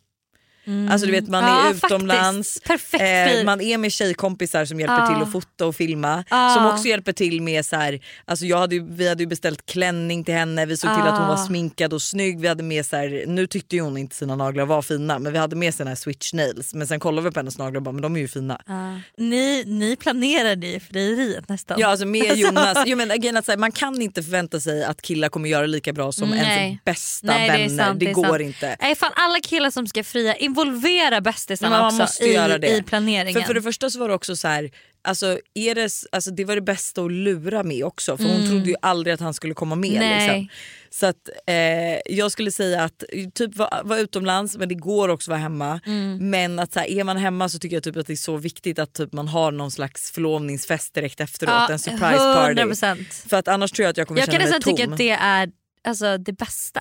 Alltså 0.90 1.06
du 1.06 1.12
vet 1.12 1.28
man 1.28 1.44
Ja, 1.44 1.68
är 1.70 1.74
utomlands, 1.74 2.56
eh, 2.92 3.44
man 3.44 3.60
är 3.60 3.78
med 3.78 3.92
tjejkompisar 3.92 4.64
som 4.64 4.80
hjälper 4.80 4.94
Ja. 4.98 5.06
till 5.06 5.22
att 5.22 5.32
fota 5.32 5.66
och 5.66 5.76
filma. 5.76 6.24
Ja. 6.30 6.54
Som 6.56 6.66
också 6.66 6.88
hjälper 6.88 7.12
till 7.12 7.42
med 7.42 7.66
så 7.66 7.76
här, 7.76 8.00
alltså 8.24 8.46
jag 8.46 8.58
hade 8.58 8.74
ju, 8.74 8.86
vi 8.94 9.08
hade 9.08 9.22
ju 9.22 9.26
beställt 9.26 9.66
klänning 9.66 10.24
till 10.24 10.34
henne, 10.34 10.66
vi 10.66 10.76
såg 10.76 10.90
till 10.94 11.02
att 11.02 11.18
hon 11.18 11.28
var 11.28 11.36
Ja. 11.36 11.46
sminkad 11.46 11.92
och 11.92 12.02
snygg. 12.02 12.40
Vi 12.40 12.48
hade 12.48 12.62
med 12.62 12.86
så 12.86 12.96
här, 12.96 13.24
nu 13.26 13.46
tyckte 13.46 13.76
ju 13.76 13.82
hon 13.82 13.96
inte 13.96 14.16
sina 14.16 14.36
naglar 14.36 14.66
var 14.66 14.82
fina 14.82 15.18
men 15.18 15.32
vi 15.32 15.38
hade 15.38 15.56
med 15.56 15.74
sina 15.74 15.96
switch 15.96 16.32
nails. 16.32 16.74
Men 16.74 16.86
sen 16.86 17.00
kollade 17.00 17.28
vi 17.28 17.34
på 17.34 17.40
hennes 17.40 17.58
naglar 17.58 17.76
och 17.76 17.82
bara 17.82 17.92
men 17.92 18.02
de 18.02 18.16
är 18.16 18.20
ju 18.20 18.28
fina. 18.28 18.60
Ja. 18.66 19.00
Ni, 19.18 19.64
ni 19.66 19.96
planerade 19.96 20.66
ju 20.66 20.80
frieriet 20.80 21.48
nästan. 21.48 21.80
Ja 21.80 21.88
alltså 21.88 22.06
med 22.06 22.36
Jonas, 22.36 22.78
jo, 22.86 22.96
men 22.96 23.10
again, 23.10 23.36
att, 23.36 23.48
här, 23.48 23.56
man 23.56 23.72
kan 23.72 24.02
inte 24.02 24.22
förvänta 24.22 24.60
sig 24.60 24.84
att 24.84 25.02
killar 25.02 25.28
kommer 25.28 25.48
göra 25.48 25.66
lika 25.66 25.92
bra 25.92 26.12
som 26.12 26.28
Nej. 26.30 26.38
ens 26.40 26.84
bästa 26.84 27.26
Nej, 27.26 27.50
det 27.50 27.56
vänner. 27.66 27.84
sant, 27.84 28.00
det, 28.00 28.06
det 28.06 28.12
går 28.12 28.24
sant. 28.24 28.40
inte. 28.40 28.76
Nej, 28.80 28.94
fan, 28.94 29.12
alla 29.16 29.40
killar 29.40 29.70
som 29.70 29.86
ska 29.86 30.04
fria, 30.04 30.34
involvera 30.62 31.20
bästisarna 31.20 31.78
man 31.78 31.86
också 31.86 31.98
måste 32.02 32.24
i, 32.24 32.32
göra 32.32 32.58
det. 32.58 32.76
i 32.76 32.82
planeringen. 32.82 33.40
För, 33.40 33.46
för 33.46 33.54
det 33.54 33.62
första 33.62 33.90
så 33.90 33.98
var 33.98 34.08
det 34.08 34.14
också 34.14 34.36
så 34.36 34.48
här, 34.48 34.70
alltså, 35.04 35.38
är 35.54 35.74
det, 35.74 35.90
alltså, 36.12 36.30
det 36.30 36.44
var 36.44 36.54
det 36.54 36.60
bästa 36.60 37.02
att 37.02 37.12
lura 37.12 37.62
med 37.62 37.84
också 37.84 38.16
för 38.16 38.24
hon 38.24 38.48
trodde 38.48 38.70
ju 38.70 38.76
aldrig 38.82 39.14
att 39.14 39.20
han 39.20 39.34
skulle 39.34 39.54
komma 39.54 39.74
med. 39.74 40.02
Mm. 40.02 40.18
Liksom. 40.18 40.48
Så 40.90 41.06
att, 41.06 41.28
eh, 41.46 42.14
jag 42.16 42.32
skulle 42.32 42.50
säga 42.50 42.82
att 42.84 43.04
typ 43.34 43.56
vara 43.56 43.82
var 43.82 43.98
utomlands 43.98 44.56
men 44.56 44.68
det 44.68 44.74
går 44.74 45.08
också 45.08 45.30
att 45.30 45.32
vara 45.32 45.40
hemma. 45.40 45.80
Mm. 45.86 46.30
Men 46.30 46.58
att 46.58 46.72
så 46.72 46.80
här, 46.80 46.86
är 46.86 47.04
man 47.04 47.16
hemma 47.16 47.48
så 47.48 47.58
tycker 47.58 47.76
jag 47.76 47.82
typ 47.82 47.96
att 47.96 48.06
det 48.06 48.12
är 48.12 48.16
så 48.16 48.36
viktigt 48.36 48.78
att 48.78 48.92
typ, 48.92 49.12
man 49.12 49.28
har 49.28 49.52
någon 49.52 49.70
slags 49.70 50.10
förlovningsfest 50.10 50.94
direkt 50.94 51.20
efteråt. 51.20 51.52
ja, 51.52 51.72
en 51.72 51.78
surprise 51.78 52.18
party. 52.18 52.62
100%. 52.62 53.28
För 53.28 53.36
att 53.36 53.48
annars 53.48 53.72
tror 53.72 53.84
jag 53.84 53.90
att 53.90 53.96
jag 53.96 54.08
kommer 54.08 54.20
Jag 54.20 54.26
känna 54.26 54.38
kan 54.38 54.48
mig 54.48 54.58
nästan 54.58 54.70
tom. 54.70 54.76
tycka 54.76 54.92
att 54.92 54.98
det 54.98 55.10
är 55.10 55.50
alltså, 55.84 56.18
det 56.18 56.32
bästa. 56.32 56.80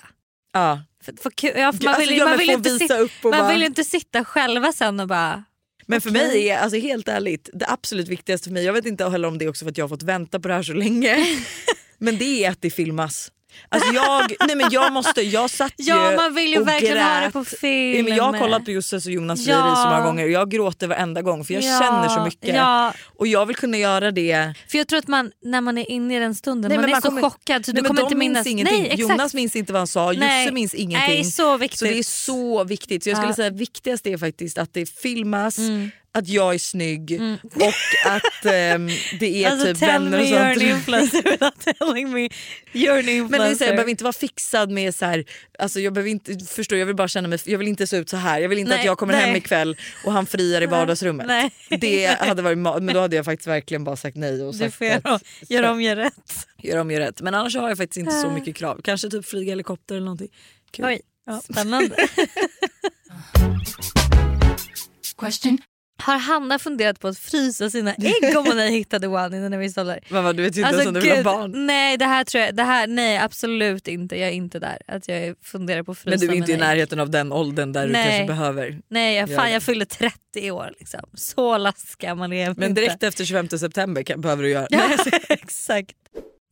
Ja. 0.59 0.81
För, 1.03 1.13
för, 1.21 1.31
ja, 1.59 1.73
för 1.73 1.83
man 1.83 1.93
Alltså, 1.93 2.09
vill, 2.09 2.17
ja, 2.17 2.25
man 2.25 2.37
vill 2.37 2.49
inte 2.49 2.69
visa 2.69 2.79
sitta, 2.79 2.97
upp 2.97 3.11
och 3.23 3.31
man 3.31 3.39
bara- 3.39 3.53
vill 3.53 3.63
inte 3.63 3.83
sitta 3.83 4.25
själva 4.25 4.71
sen 4.71 4.99
och 4.99 5.07
bara... 5.07 5.43
Men 5.85 6.01
för 6.01 6.09
Okej. 6.09 6.27
mig 6.27 6.49
är 6.49 6.57
alltså 6.59 6.79
helt 6.79 7.07
ärligt 7.07 7.49
det 7.53 7.65
absolut 7.69 8.07
viktigaste 8.07 8.43
för 8.49 8.53
mig, 8.53 8.63
jag 8.63 8.73
vet 8.73 8.85
inte 8.85 9.05
heller 9.09 9.27
om 9.27 9.37
det 9.37 9.45
är 9.45 9.49
också 9.49 9.65
för 9.65 9.69
att 9.71 9.77
jag 9.77 9.83
har 9.85 9.89
fått 9.89 10.03
vänta 10.03 10.39
på 10.39 10.47
det 10.47 10.53
här 10.53 10.63
så 10.63 10.73
länge. 10.73 11.25
men 11.97 12.17
det 12.17 12.45
är 12.45 12.51
att 12.51 12.61
det 12.61 12.69
filmas. 12.69 13.31
Alltså 13.69 13.93
jag, 13.93 14.35
nej 14.47 14.55
men 14.55 14.67
jag 14.71 14.93
måste, 14.93 15.21
jag 15.21 15.49
satt 15.49 15.73
Ja 15.75 16.11
ju 16.11 16.17
man 16.17 16.33
vill 16.35 16.51
ju 16.53 16.59
och 16.59 16.67
verkligen 16.67 16.95
grät. 17.21 17.33
på 17.33 17.45
film. 17.45 17.97
Ja, 17.97 18.03
men 18.03 18.15
jag 18.17 18.23
har 18.23 18.39
kollat 18.39 18.65
på 18.65 18.71
Josses 18.71 19.05
och 19.05 19.11
Jonas 19.11 19.39
Ja. 19.47 19.55
frieri 19.55 19.75
så 19.75 19.83
många 19.89 20.01
gånger 20.01 20.23
och 20.25 20.31
jag 20.31 20.51
gråter 20.51 20.87
varenda 20.87 21.21
gång 21.21 21.45
för 21.45 21.53
jag 21.53 21.63
Ja, 21.63 21.79
känner 21.81 22.09
så 22.09 22.23
mycket. 22.23 22.55
Ja, 22.55 22.93
Och 23.15 23.27
jag 23.27 23.45
vill 23.45 23.55
kunna 23.55 23.77
göra 23.77 24.11
det. 24.11 24.53
för 24.67 24.77
jag 24.77 24.87
tror 24.87 24.99
att 24.99 25.07
man 25.07 25.31
när 25.43 25.61
man 25.61 25.77
är 25.77 25.91
inne 25.91 26.15
i 26.17 26.19
den 26.19 26.35
stunden, 26.35 26.69
Nej, 26.69 26.77
man 26.77 26.85
är 26.85 26.91
man 26.91 27.01
så 27.01 27.07
kommer- 27.07 27.21
chockad 27.21 27.65
så 27.65 27.71
Nej, 27.71 27.81
du 27.81 27.87
kommer 27.87 28.01
inte 28.01 28.15
minnas. 28.15 28.47
ingenting. 28.47 28.77
Nej, 28.81 28.85
exakt. 28.91 28.99
Jonas 29.09 29.33
minns 29.33 29.55
inte 29.55 29.73
vad 29.73 29.79
han 29.79 29.87
sa, 29.87 30.11
Nej. 30.11 30.41
Josse 30.43 30.53
minns 30.53 30.73
ingenting. 30.73 31.15
Nej, 31.15 31.23
så 31.23 31.57
viktigt. 31.57 31.79
Så 31.79 31.85
det 31.85 31.99
är 31.99 32.03
så 32.03 32.63
viktigt. 32.63 33.03
Så 33.03 33.09
jag 33.09 33.17
skulle 33.17 33.31
Ja. 33.31 33.35
säga 33.35 33.49
viktigast 33.49 34.07
är 34.07 34.17
faktiskt 34.17 34.57
att 34.57 34.73
det 34.73 34.85
filmas, 34.89 35.57
Mm. 35.57 35.91
Att 36.15 36.27
jag 36.27 36.53
är 36.53 36.57
snygg 36.59 37.21
och 37.55 38.11
att 38.11 38.45
ehm, 38.45 38.89
det 39.19 39.43
är 39.43 39.49
Alltså 39.51 39.65
typ 39.67 39.79
tell 39.79 39.89
vänner 39.89 40.17
me 40.17 40.23
och 40.23 40.29
you're 40.29 40.47
an 40.49 40.53
sånt. 40.55 40.63
influencer 40.67 41.23
without 41.31 41.53
telling 41.79 42.11
me 42.13 42.29
you're 42.73 42.99
an 42.99 43.09
influencer. 43.09 43.29
Men 43.29 43.39
det 43.39 43.47
är 43.47 43.55
så 43.55 43.63
här, 43.63 43.71
jag 43.71 43.75
behöver 43.75 43.89
inte 43.91 44.03
vara 44.03 44.13
fixad 44.13 44.71
med 44.71 44.95
så 44.95 45.05
här, 45.05 45.25
alltså 45.59 45.79
jag 45.79 45.93
behöver 45.93 46.09
inte 46.11 46.37
förstå, 46.45 46.75
jag 46.75 46.85
vill 46.85 46.95
bara 46.95 47.07
känna 47.07 47.27
mig, 47.27 47.39
jag 47.45 47.57
vill 47.57 47.67
inte 47.67 47.87
se 47.87 47.97
ut 47.97 48.09
så 48.09 48.17
här. 48.17 48.39
Jag 48.39 48.49
vill 48.49 48.59
inte 48.59 48.69
Nej, 48.69 48.79
att 48.79 48.85
jag 48.85 48.97
kommer 48.97 49.13
hem 49.13 49.29
nej. 49.29 49.37
ikväll 49.37 49.77
och 50.05 50.11
han 50.11 50.25
friar 50.25 50.61
i 50.61 50.65
vardagsrummet. 50.65 51.27
Nej. 51.27 51.51
Det 51.69 52.05
hade 52.19 52.41
varit 52.41 52.57
men 52.57 52.85
då 52.85 52.99
hade 52.99 53.15
jag 53.15 53.25
faktiskt 53.25 53.47
verkligen 53.47 53.83
bara 53.83 53.95
sagt 53.95 54.17
nej 54.17 54.41
och 54.43 54.53
Du 54.53 54.59
sagt 54.59 54.75
får 54.75 54.87
göra, 55.49 55.71
om, 55.71 55.81
göra 55.81 55.99
rätt. 56.03 56.47
gör 56.57 56.77
om, 56.77 56.91
gör 56.91 56.99
rätt. 56.99 57.21
Men 57.21 57.35
annars 57.35 57.55
har 57.55 57.69
jag 57.69 57.77
faktiskt 57.77 57.97
inte 57.97 58.11
så 58.11 58.29
mycket 58.29 58.55
krav. 58.55 58.81
Kanske 58.83 59.09
typ 59.09 59.25
flyga 59.25 59.51
helikopter 59.51 59.95
eller 59.95 60.05
någonting. 60.05 60.29
Kul. 60.71 60.85
Oj, 60.85 61.01
spännande. 61.53 61.95
Question. 65.17 65.57
Har 65.97 66.17
Hanna 66.17 66.59
funderat 66.59 66.99
på 66.99 67.07
att 67.07 67.17
frysa 67.17 67.69
sina 67.69 67.93
ägg 67.93 68.37
om 68.37 68.45
hon 68.45 68.59
ej 68.59 68.71
hittade 68.71 69.07
one 69.07 69.37
innan 69.37 69.59
vi 69.59 69.69
sållar? 69.69 69.99
Men 70.09 70.23
vad, 70.23 70.35
du 70.37 70.43
vet 70.43 70.57
ju 70.57 70.59
inte 70.61 70.67
Alltså, 70.67 70.81
ens 70.81 70.87
om 70.87 70.93
du 70.93 70.99
vill 70.99 71.25
ha 71.25 71.37
barn. 71.37 71.65
Nej 71.65 71.97
det 71.97 72.05
här 72.05 72.23
tror 72.23 72.43
jag, 72.43 72.55
det 72.55 72.63
här, 72.63 72.87
nej 72.87 73.17
absolut 73.17 73.87
inte. 73.87 74.15
Jag 74.19 74.29
är 74.29 74.33
inte 74.33 74.59
där. 74.59 74.77
Att 74.87 75.07
jag 75.07 75.35
funderar 75.43 75.83
på 75.83 75.91
att 75.91 75.97
frysa 75.97 76.09
Men 76.09 76.19
du 76.19 76.33
är 76.33 76.37
inte 76.37 76.51
i 76.51 76.55
mina 76.55 76.65
ägg. 76.65 76.69
närheten 76.77 76.99
av 76.99 77.09
den 77.09 77.31
åldern 77.31 77.73
där 77.73 77.87
Nej. 77.87 78.03
du 78.05 78.09
kanske 78.09 78.27
behöver. 78.27 78.79
Nej 78.89 79.15
jag, 79.15 79.35
fan, 79.35 79.51
jag 79.51 79.63
fyller 79.63 79.85
30 79.85 80.17
i 80.35 80.51
år 80.51 80.73
liksom. 80.79 81.01
Så 81.13 81.57
last 81.57 81.95
gammal 81.95 82.33
är 82.33 82.53
Men 82.57 82.69
inte. 82.69 82.81
direkt 82.81 83.03
efter 83.03 83.25
25 83.25 83.49
september 83.49 84.03
kan, 84.03 84.21
behöver 84.21 84.43
du 84.43 84.49
göra. 84.49 84.67
Ja, 84.69 84.89
exakt. 85.29 85.95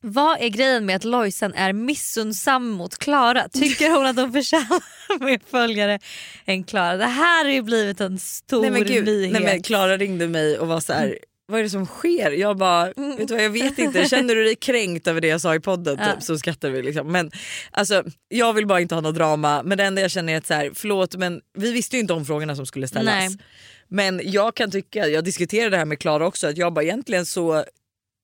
Vad 0.05 0.41
är 0.41 0.47
grejen 0.47 0.85
med 0.85 0.95
att 0.95 1.03
Lojsan 1.03 1.53
är 1.53 1.73
missunnsam 1.73 2.69
mot 2.69 2.97
Klara? 2.97 3.49
Tycker 3.49 3.89
hon 3.89 4.05
att 4.05 4.15
hon 4.15 4.31
förtjänar 4.33 5.19
mer 5.25 5.39
följare 5.51 5.99
än 6.45 6.63
Klara? 6.63 6.97
Det 6.97 7.05
här 7.05 7.45
har 7.45 7.51
ju 7.51 7.61
blivit 7.61 8.01
en 8.01 8.19
stor 8.19 8.61
Nej 8.61 8.71
men 8.71 8.83
gud, 8.83 9.05
nyhet. 9.05 9.31
nej, 9.31 9.43
men 9.43 9.61
Klara 9.63 9.97
ringde 9.97 10.27
mig 10.27 10.59
och 10.59 10.67
var 10.67 10.79
så 10.79 10.93
här. 10.93 11.17
Vad 11.45 11.59
är 11.59 11.63
det 11.63 11.69
som 11.69 11.85
sker? 11.85 12.31
Jag 12.31 12.57
bara, 12.57 12.85
vet 12.85 13.27
du 13.27 13.33
vad, 13.33 13.43
jag 13.43 13.49
vet 13.49 13.79
inte. 13.79 14.05
Känner 14.05 14.35
du 14.35 14.43
dig 14.43 14.55
kränkt 14.55 15.07
över 15.07 15.21
det 15.21 15.27
jag 15.27 15.41
sa 15.41 15.55
i 15.55 15.59
podden? 15.59 15.97
Ja. 15.99 16.13
Typ, 16.13 16.23
så 16.23 16.37
skrattar 16.37 16.69
vi. 16.69 16.81
Liksom. 16.81 17.11
Men, 17.11 17.31
alltså, 17.71 18.03
jag 18.29 18.53
vill 18.53 18.67
bara 18.67 18.81
inte 18.81 18.95
ha 18.95 19.01
något 19.01 19.15
drama. 19.15 19.63
Men 19.63 19.77
det 19.77 19.83
enda 19.83 20.01
jag 20.01 20.11
känner 20.11 20.33
är 20.33 20.37
att 20.37 20.45
så 20.45 20.53
här, 20.53 20.71
förlåt 20.75 21.15
men 21.15 21.41
vi 21.57 21.71
visste 21.71 21.95
ju 21.95 21.99
inte 21.99 22.13
om 22.13 22.25
frågorna 22.25 22.55
som 22.55 22.65
skulle 22.65 22.87
ställas. 22.87 23.15
Nej. 23.15 23.37
Men 23.87 24.21
jag 24.23 24.55
kan 24.55 24.71
tycka, 24.71 25.07
jag 25.07 25.23
diskuterade 25.23 25.69
det 25.69 25.77
här 25.77 25.85
med 25.85 25.99
Klara 25.99 26.27
också, 26.27 26.47
att 26.47 26.57
jag 26.57 26.73
bara 26.73 26.83
egentligen 26.83 27.25
så 27.25 27.63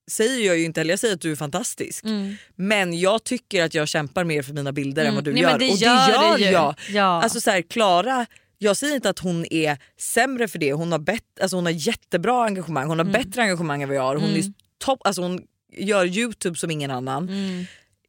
säger 0.10 0.48
jag 0.48 0.58
ju 0.58 0.66
inte 0.66 0.80
heller, 0.80 0.92
jag 0.92 1.00
säger 1.00 1.14
att 1.16 1.22
du 1.22 1.32
är 1.32 1.36
fantastisk. 1.36 2.04
Mm. 2.06 2.36
Men 2.56 3.00
jag 3.00 3.24
tycker 3.24 3.64
att 3.64 3.74
jag 3.74 3.88
kämpar 3.88 4.24
mer 4.24 4.42
för 4.42 4.54
mina 4.54 4.72
bilder 4.72 5.06
än 5.06 5.16
vad 5.16 5.24
du 5.24 5.34
Nej, 5.34 5.42
gör. 5.42 5.60
det 5.60 5.70
och 5.72 5.78
gör 5.78 6.08
det 6.08 6.14
gör 6.14 6.38
ju. 6.38 6.46
jag. 6.54 6.76
Ja. 6.90 7.24
Alltså 7.24 7.42
så 7.42 7.52
här, 7.52 7.62
Klara, 7.62 8.26
jag 8.58 8.78
säger 8.78 8.96
inte 8.96 9.10
att 9.10 9.20
hon 9.20 9.46
är 9.54 9.78
sämre 10.14 10.48
för 10.48 10.60
det. 10.60 10.74
Hon 10.74 10.92
har, 10.92 11.00
bet- 11.00 11.40
alltså 11.42 11.58
hon 11.58 11.66
har 11.66 11.74
jättebra 11.74 12.46
engagemang. 12.46 12.88
Hon 12.88 13.00
har 13.00 13.06
Mm. 13.06 13.22
bättre 13.24 13.42
engagemang 13.42 13.82
än 13.82 13.90
vad 13.90 13.98
jag 13.98 14.04
har. 14.04 14.16
Hon, 14.16 14.30
är 14.30 14.44
topp, 14.78 15.00
alltså 15.04 15.22
hon 15.22 15.42
gör 15.78 16.06
Youtube 16.06 16.58
som 16.58 16.72
ingen 16.72 16.92
annan. 16.92 17.30
Mm. 17.30 17.66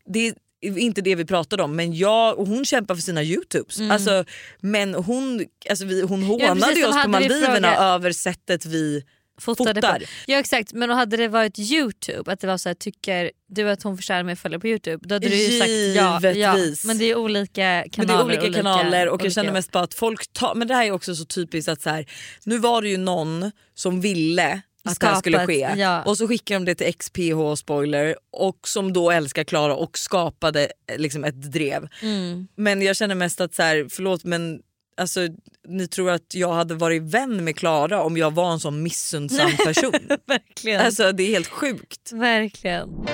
Det 0.07 0.29
är 0.29 0.35
inte 0.79 1.01
det 1.01 1.15
vi 1.15 1.25
pratade 1.25 1.63
om 1.63 1.77
men 1.77 1.95
jag, 1.95 2.39
och 2.39 2.47
hon 2.47 2.65
kämpar 2.65 2.95
för 2.95 3.03
sina 3.03 3.23
Youtubes. 3.23 3.81
Alltså, 3.91 4.25
men 4.61 4.95
hon, 4.95 5.45
alltså 5.71 5.85
vi, 5.85 6.03
hon 6.03 6.23
hånade 6.23 6.61
precis, 6.61 6.77
ju 6.79 6.83
de 6.83 6.89
oss 6.89 7.03
på 7.03 7.09
Maldiverna 7.09 7.77
över 7.77 8.13
sättet 8.13 8.67
vi 8.67 9.05
Fotade 9.41 9.75
fotar. 9.83 9.99
På. 9.99 10.05
Ja 10.27 10.39
exakt 10.39 10.73
men 10.73 10.91
hade 10.91 11.17
det 11.17 11.29
varit 11.29 11.59
youtube, 11.59 12.33
att 12.33 12.41
det 12.41 12.47
var 12.47 12.59
så 12.59 12.69
här, 12.69 12.75
tycker 12.75 13.31
du 13.49 13.71
att 13.71 13.83
hon 13.83 13.97
förtjänar 13.97 14.23
mer 14.23 14.35
följare 14.35 14.61
på 14.61 14.67
youtube? 14.69 15.09
Då 15.09 15.15
hade 15.15 15.29
du 15.29 15.37
ju 15.37 15.59
sagt 15.59 15.71
ja. 15.97 16.31
ja. 16.31 16.57
Men 16.85 16.99
det 16.99 17.05
är 17.05 17.17
olika 17.17 17.63
Men 17.63 17.91
kanaler. 17.91 18.29
det 18.29 18.35
är 18.35 18.39
olika 18.43 18.63
kanaler 18.63 19.07
och 19.07 19.13
jag 19.13 19.21
olika- 19.21 19.31
känner 19.31 19.53
mest 19.53 19.73
bara 19.73 19.85
att 19.85 19.95
folk 19.95 20.33
tar, 20.33 20.55
men 20.55 20.69
det 20.69 20.75
här 20.75 20.85
är 20.85 20.91
också 20.91 21.15
så 21.15 21.25
typiskt 21.25 21.69
att 21.69 21.83
så 21.83 21.91
här, 21.91 22.07
nu 22.45 22.59
var 22.59 22.83
det 22.83 22.89
ju 22.89 22.97
någon 22.97 23.53
som 23.75 24.01
ville 24.01 24.61
att 24.85 25.01
det 25.01 25.07
här 25.07 25.15
skulle 25.19 25.37
Skapat, 25.37 25.47
ske 25.77 25.81
ja. 25.81 26.03
och 26.03 26.19
så 26.19 26.29
skickar 26.29 26.55
de 26.55 26.65
det 26.65 26.75
till 26.75 26.95
XPH 26.95 27.57
spoiler 27.57 28.17
och 28.33 28.69
som 28.69 28.93
då 28.93 29.11
älskar 29.11 29.45
Klara 29.45 29.77
och 29.77 29.99
skapade 29.99 30.69
eh, 30.93 30.99
liksom 30.99 31.25
ett 31.25 31.43
drev. 31.53 31.89
Mm. 32.03 32.49
Men 32.57 32.83
jag 32.83 32.97
känner 32.97 33.15
mest 33.15 33.41
att 33.41 33.55
så 33.55 33.63
här, 33.63 33.87
förlåt 33.91 34.25
men 34.25 34.61
alltså, 34.97 35.21
ni 35.69 35.87
tror 35.89 36.11
att 36.11 36.35
jag 36.35 36.53
hade 36.53 36.75
varit 36.75 37.03
vän 37.03 37.45
med 37.45 37.57
Klara 37.57 38.03
om 38.03 38.17
jag 38.17 38.35
var 38.35 38.53
en 38.53 38.61
sån 38.61 38.83
missundsam 38.83 39.51
person. 39.65 39.93
Verkligen. 40.27 40.81
alltså 40.81 41.13
det 41.13 41.23
är 41.23 41.29
helt 41.29 41.49
sjukt. 41.49 42.13
Verkligen. 42.13 43.07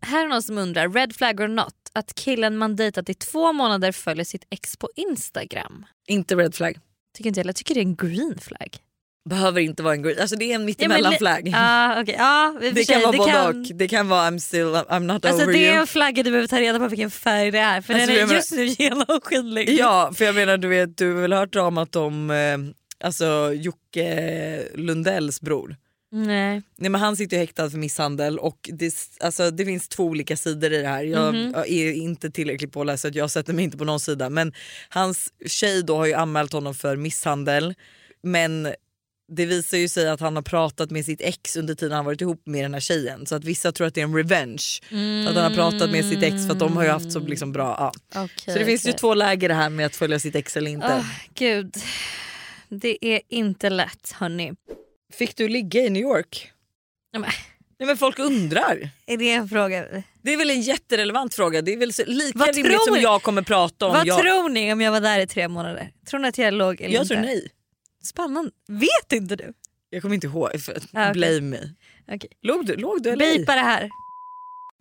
Här 0.00 0.24
är 0.24 0.28
någon 0.28 0.42
som 0.42 0.58
undrar, 0.58 0.88
red 0.88 1.16
flag 1.16 1.40
or 1.40 1.48
not, 1.48 1.74
att 1.92 2.14
killen 2.14 2.56
man 2.56 2.76
dejtat 2.76 3.08
i 3.08 3.14
två 3.14 3.52
månader 3.52 3.92
följer 3.92 4.24
sitt 4.24 4.44
ex 4.50 4.76
på 4.76 4.88
Instagram. 4.96 5.86
Inte 6.06 6.34
red 6.36 6.54
flag. 6.54 6.78
Tycker 7.16 7.28
inte 7.28 7.40
jag, 7.40 7.46
jag 7.46 7.56
tycker 7.56 7.74
det 7.74 7.80
är 7.80 7.82
en 7.82 7.96
green 7.96 8.38
flag. 8.38 8.76
Behöver 9.28 9.60
inte 9.60 9.82
vara 9.82 9.94
en 9.94 10.02
green, 10.02 10.20
alltså 10.20 10.36
det 10.36 10.44
är 10.44 10.54
en 10.54 10.60
Ja, 10.60 10.66
mittemellan 10.66 11.10
men- 11.10 11.18
flagg. 11.18 11.48
Ja, 11.48 11.98
och 11.98 12.06
för 12.62 12.72
Det 12.74 12.84
kan 12.84 13.00
vara 13.02 13.16
både 13.16 13.32
kan- 13.32 13.46
och. 13.60 13.76
Det 13.76 13.88
kan 13.88 14.08
vara 14.08 14.30
I'm 14.30 14.38
still, 14.38 14.64
I'm 14.66 15.00
not 15.00 15.24
Alltså 15.24 15.42
over 15.44 15.52
det 15.52 15.58
är 15.66 15.72
you. 15.72 15.80
en 15.80 15.86
flagga 15.86 16.22
du 16.22 16.30
behöver 16.30 16.48
ta 16.48 16.60
reda 16.60 16.78
på 16.78 16.88
vilken 16.88 17.10
färg 17.10 17.50
det 17.50 17.58
är 17.58 17.80
för 17.80 17.94
Alltså, 17.94 18.08
den 18.08 18.16
är 18.16 18.20
menar- 18.20 18.34
just 18.34 18.52
nu 18.52 18.64
genomskinlig. 18.66 19.70
Ja 19.78 20.12
för 20.14 20.24
jag 20.24 20.34
menar 20.34 20.56
du 20.58 20.68
vet 20.68 20.96
du 20.96 21.14
har 21.14 21.20
väl 21.20 21.32
hört 21.32 21.52
dramat 21.52 21.96
om 21.96 22.30
eh, 22.30 22.58
alltså 23.06 23.52
Jocke 23.54 24.62
Lundells 24.74 25.40
bror. 25.40 25.76
Nej. 26.12 26.62
Nej, 26.78 26.90
men 26.90 27.00
han 27.00 27.16
sitter 27.16 27.36
ju 27.36 27.40
häktad 27.40 27.70
för 27.70 27.78
misshandel 27.78 28.38
och 28.38 28.70
det, 28.72 28.94
alltså, 29.20 29.50
det 29.50 29.64
finns 29.64 29.88
två 29.88 30.04
olika 30.04 30.36
sidor 30.36 30.72
i 30.72 30.82
det 30.82 30.88
här. 30.88 31.02
Jag, 31.04 31.34
Mhm. 31.34 31.52
jag 31.56 31.68
är 31.68 31.92
inte 31.92 32.30
tillräckligt 32.30 32.72
påläst 32.72 33.02
så 33.02 33.10
jag 33.12 33.30
sätter 33.30 33.52
mig 33.52 33.64
inte 33.64 33.76
på 33.78 33.84
någon 33.84 34.00
sida. 34.00 34.30
Men 34.30 34.52
hans 34.88 35.28
tjej 35.46 35.82
då 35.82 35.96
har 35.96 36.06
ju 36.06 36.14
anmält 36.14 36.52
honom 36.52 36.74
för 36.74 36.96
misshandel. 36.96 37.74
Men 38.22 38.68
det 39.28 39.46
visar 39.46 39.78
ju 39.78 39.88
sig 39.88 40.08
att 40.08 40.20
han 40.20 40.36
har 40.36 40.42
pratat 40.42 40.90
med 40.90 41.04
sitt 41.04 41.20
ex 41.20 41.56
under 41.56 41.74
tiden 41.74 41.96
han 41.96 42.04
varit 42.04 42.20
ihop 42.20 42.42
med 42.46 42.64
den 42.64 42.74
här 42.74 42.80
tjejen. 42.80 43.26
Så 43.26 43.34
att 43.34 43.44
vissa 43.44 43.72
tror 43.72 43.86
att 43.86 43.94
det 43.94 44.00
är 44.00 44.04
en 44.04 44.16
revenge. 44.16 44.80
Så 45.24 45.28
att 45.28 45.34
han 45.36 45.44
har 45.44 45.54
pratat 45.54 45.90
med 45.90 46.04
sitt 46.04 46.22
ex 46.22 46.46
för 46.46 46.52
att 46.52 46.58
de 46.58 46.76
har 46.76 46.84
ju 46.84 46.90
haft 46.90 47.12
så 47.12 47.20
liksom 47.20 47.52
bra... 47.52 47.92
Ja. 48.14 48.22
Okej, 48.24 48.54
Så 48.54 48.58
det 48.58 48.64
finns 48.64 48.86
ju 48.86 48.92
två 48.92 49.14
läger 49.14 49.48
det 49.48 49.54
här 49.54 49.70
med 49.70 49.86
att 49.86 49.96
följa 49.96 50.18
sitt 50.18 50.34
ex 50.34 50.56
eller 50.56 50.70
inte. 50.70 50.86
Åh, 50.98 51.06
gud. 51.34 51.74
Det 52.68 53.06
är 53.06 53.20
inte 53.28 53.70
lätt 53.70 54.12
hörni. 54.12 54.52
Fick 55.12 55.36
du 55.36 55.48
ligga 55.48 55.80
i 55.80 55.90
New 55.90 56.02
York? 56.02 56.52
Men, 57.12 57.20
Nej, 57.20 57.86
men 57.86 57.96
folk 57.96 58.18
undrar. 58.18 58.90
är 59.06 59.16
det 59.16 59.30
en 59.30 59.48
fråga? 59.48 59.84
Det 60.22 60.32
är 60.32 60.36
väl 60.36 60.50
en 60.50 60.60
jätterelevant 60.60 61.34
fråga. 61.34 61.62
Det 61.62 61.72
är 61.72 61.76
väl 61.76 61.92
lika 62.06 62.38
Vad 62.38 62.54
rimligt 62.54 62.84
som 62.86 62.96
jag 63.00 63.22
kommer 63.22 63.42
prata 63.42 63.86
om. 63.86 63.92
Vad 63.92 64.06
jag, 64.06 64.18
tror 64.18 64.48
ni 64.48 64.72
om 64.72 64.80
jag 64.80 64.92
var 64.92 65.00
där 65.00 65.20
i 65.20 65.26
tre 65.26 65.48
månader? 65.48 65.90
Tror 66.10 66.20
ni 66.20 66.28
att 66.28 66.38
jag 66.38 66.54
låg 66.54 66.80
eller 66.80 66.94
jag 66.94 67.02
inte? 67.02 67.14
tror 67.14 67.24
nej. 67.24 67.50
Spännande. 68.08 68.50
Vet 68.68 69.12
inte 69.12 69.36
du? 69.36 69.52
Jag 69.90 70.02
kommer 70.02 70.14
inte 70.14 70.26
ihåg. 70.26 70.60
För, 70.60 70.72
Ah, 70.92 71.10
okej. 71.10 71.12
Blame 71.12 71.40
me. 71.40 71.58
Okej. 72.14 72.30
Låg 72.42 72.66
du, 72.66 72.76
låg 72.76 73.02
du 73.02 73.10
eller? 73.10 73.38
Bipa 73.38 73.54
det 73.54 73.60
här. 73.60 73.90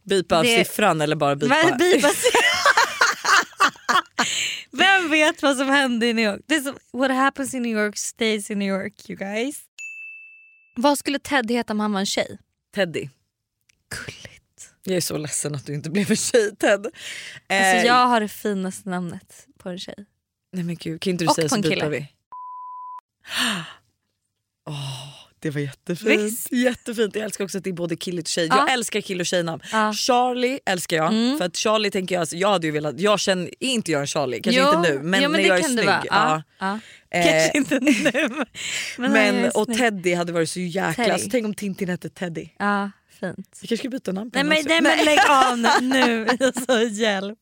Bipa 0.03 0.41
Det- 0.43 0.65
siffran 0.65 1.01
eller 1.01 1.15
bara 1.15 1.35
bipa? 1.35 1.55
Men 1.63 1.77
bipa 1.77 2.07
Vem 4.71 5.09
vet 5.11 5.41
vad 5.41 5.57
som 5.57 5.69
hände 5.69 6.07
i 6.07 6.13
New 6.13 6.25
York? 6.25 6.63
Som, 6.63 6.77
what 6.99 7.11
happens 7.11 7.53
in 7.53 7.61
New 7.61 7.71
York 7.77 7.97
stays 7.97 8.51
in 8.51 8.59
New 8.59 8.67
York 8.67 9.09
you 9.09 9.17
guys. 9.19 9.59
Vad 10.75 10.97
skulle 10.97 11.19
Ted 11.19 11.51
heta 11.51 11.73
om 11.73 11.79
han 11.79 11.91
var 11.93 11.99
en 11.99 12.05
tjej? 12.05 12.37
Teddy. 12.75 13.09
Gulligt. 13.89 14.73
Jag 14.83 14.97
är 14.97 15.01
så 15.01 15.17
ledsen 15.17 15.55
att 15.55 15.65
du 15.65 15.73
inte 15.73 15.89
blev 15.89 16.11
en 16.11 16.17
tjej 16.17 16.55
Ted. 16.55 16.85
Eh, 17.49 17.71
Alltså 17.71 17.87
jag 17.87 18.07
har 18.07 18.19
det 18.21 18.27
finaste 18.27 18.89
namnet 18.89 19.47
på 19.57 19.69
en 19.69 19.79
tjej. 19.79 20.05
Nej 20.53 20.63
men 20.63 20.75
gud, 20.75 21.01
kan 21.01 21.11
inte 21.11 21.23
du 21.23 21.27
Och 21.27 21.35
säga 21.35 21.49
så 21.49 21.61
kille. 21.63 21.89
vi. 21.89 22.07
Åh, 24.69 25.07
det 25.39 25.49
var 25.49 25.61
jättefint. 25.61 26.21
Visst? 26.21 26.51
jättefint. 26.51 27.15
Jag 27.15 27.23
älskar 27.25 27.43
också 27.45 27.57
att 27.57 27.63
det 27.63 27.69
är 27.69 27.73
både 27.73 27.95
kille 27.95 28.21
och 28.21 28.27
tjej. 28.27 28.47
Ja. 28.47 28.57
Jag 28.57 28.71
älskar 28.73 29.01
kill 29.01 29.19
och 29.19 29.25
tjejnamn. 29.25 29.61
Ja. 29.71 29.93
Charlie 29.93 30.59
älskar 30.65 30.97
jag. 30.97 31.07
Mm. 31.13 31.37
För 31.37 31.45
att 31.45 31.55
Charlie 31.57 31.91
tänker 31.91 32.15
jag, 32.15 32.19
alltså, 32.19 32.35
jag 32.35 32.49
hade 32.49 32.67
ju 32.67 32.71
velat, 32.71 32.99
jag 32.99 33.19
känner, 33.19 33.43
är 33.59 33.69
inte 33.69 33.91
jag 33.91 34.01
en 34.01 34.07
Charlie? 34.07 34.39
Kanske 34.41 34.61
Jo, 34.61 34.67
inte 34.77 34.91
nu 34.93 34.99
men, 35.03 35.23
jo, 35.23 35.29
men 35.29 35.31
när 35.31 35.37
det 35.37 35.47
jag 35.47 35.57
är 35.57 35.61
kan 35.61 35.71
snygg. 35.71 35.87
ja. 36.09 36.41
Eh, 37.11 37.23
Kanske 37.23 37.51
inte 37.57 37.79
nu. 37.79 38.29
Men, 38.97 39.11
men, 39.11 39.45
och 39.51 39.65
snygg. 39.65 39.77
Teddy 39.77 40.13
hade 40.13 40.31
varit 40.33 40.49
så 40.49 40.59
jäkla... 40.59 40.93
Teddy. 40.93 41.11
Alltså, 41.11 41.29
tänk 41.31 41.45
om 41.45 41.53
Tintin 41.53 41.89
hette 41.89 42.09
Teddy. 42.09 42.49
Ja, 42.59 42.91
fint. 43.19 43.57
Vi 43.61 43.67
kanske 43.67 43.77
ska 43.81 43.89
byta 43.89 44.11
namn 44.11 44.31
på 44.31 44.35
Nej 44.43 44.43
men, 44.43 44.63
nej, 44.67 44.81
men 44.81 45.05
lägg 45.05 45.19
av 45.29 45.57
nu. 45.57 45.69
nu. 45.81 46.27
Alltså, 46.45 46.81
hjälp. 46.81 47.39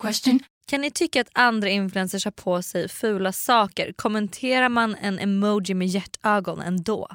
Question 0.00 0.40
Kan 0.66 0.80
ni 0.80 0.90
tycka 0.90 1.20
att 1.20 1.28
andra 1.32 1.68
influencers 1.68 2.24
har 2.24 2.32
på 2.32 2.62
sig 2.62 2.88
fula 2.88 3.32
saker? 3.32 3.92
Kommenterar 3.96 4.68
man 4.68 4.94
en 4.94 5.18
emoji 5.18 5.74
med 5.74 5.88
hjärtögon 5.88 6.60
ändå? 6.60 7.08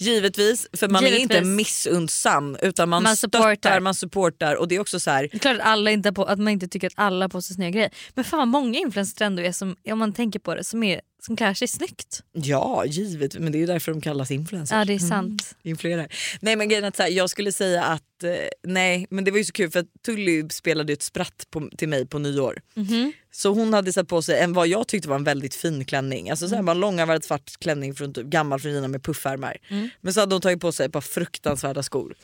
Givetvis, 0.00 0.68
för 0.72 0.88
man 0.88 1.04
är 1.04 1.08
Givetvis. 1.08 1.36
inte 1.36 1.44
missundsam 1.48 2.56
utan 2.62 2.88
man, 2.88 3.02
Man 3.02 3.16
stöttar, 3.16 3.38
supportar. 3.38 3.80
man 3.80 3.94
supportar 3.94 4.54
och 4.54 4.68
det 4.68 4.76
är 4.76 4.80
också 4.80 5.00
så 5.00 5.10
här. 5.10 5.22
Det 5.22 5.34
är 5.36 5.38
klart 5.38 5.56
att, 5.56 5.62
alla 5.66 5.90
inte 5.90 6.12
på, 6.12 6.24
att 6.24 6.38
man 6.38 6.48
inte 6.52 6.68
tycker 6.68 6.86
att 6.86 6.92
alla 6.96 7.24
har 7.24 7.28
på 7.28 7.42
sig 7.42 7.56
snygga 7.56 7.70
grejer. 7.70 7.90
Men 8.14 8.24
fan 8.24 8.38
vad 8.38 8.48
många 8.48 8.78
influencers 8.78 9.20
ändå 9.20 9.42
är 9.42 9.52
som, 9.52 9.76
om 9.90 9.98
man 9.98 10.12
tänker 10.12 10.38
på 10.38 10.54
det, 10.54 10.64
som, 10.64 10.82
är, 10.82 11.00
som 11.22 11.36
klär 11.36 11.54
sig 11.54 11.68
snyggt. 11.68 12.22
Ja 12.32 12.84
givetvis 12.86 13.42
men 13.42 13.52
det 13.52 13.58
är 13.58 13.60
ju 13.60 13.66
därför 13.66 13.92
de 13.92 14.00
kallas 14.00 14.30
influencers. 14.30 14.76
Ja 14.76 14.84
det 14.84 14.92
är 14.94 14.98
sant. 14.98 15.54
Influerar. 15.62 16.08
Nej 16.40 16.56
men 16.56 16.68
grejen 16.68 16.84
att 16.84 16.96
så 16.96 17.02
här, 17.02 17.10
jag 17.10 17.30
skulle 17.30 17.52
säga 17.52 17.84
att 17.84 18.22
eh, 18.24 18.30
nej 18.62 19.06
men 19.10 19.24
det 19.24 19.30
var 19.30 19.38
ju 19.38 19.44
så 19.44 19.52
kul 19.52 19.70
för 19.70 19.80
att 19.80 19.86
Tully 20.06 20.48
spelade 20.50 20.92
ett 20.92 21.02
spratt 21.02 21.46
på, 21.50 21.70
till 21.78 21.88
mig 21.88 22.06
på 22.06 22.18
nyår. 22.18 22.60
Mhm. 22.74 23.12
Så 23.30 23.54
hon 23.54 23.72
hade 23.74 23.92
satt 23.92 24.08
på 24.08 24.22
sig 24.22 24.40
en 24.40 24.52
vad 24.52 24.68
jag 24.68 24.88
tyckte 24.88 25.08
var 25.08 25.16
en 25.16 25.24
väldigt 25.24 25.54
fin 25.54 25.84
klänning. 25.84 26.30
Alltså 26.30 26.48
så 26.48 26.54
Mm. 26.54 26.56
här, 26.58 26.66
bara 26.66 26.72
en 26.76 26.80
långärmad 26.80 27.24
svart 27.24 27.50
klänning 27.60 27.94
från 27.94 28.12
typ 28.14 28.26
gammal 28.26 28.60
från 28.60 28.72
Kina 28.72 28.88
med 28.88 29.02
puffärmar. 29.02 29.56
Mm. 29.68 29.88
Men 30.00 30.14
så 30.14 30.20
hade 30.20 30.34
hon 30.34 30.42
tagit 30.42 30.60
på 30.60 30.72
sig 30.72 30.86
ett 30.86 30.92
par 30.92 31.00
fruktansvärda 31.00 31.82
skor. 31.82 32.14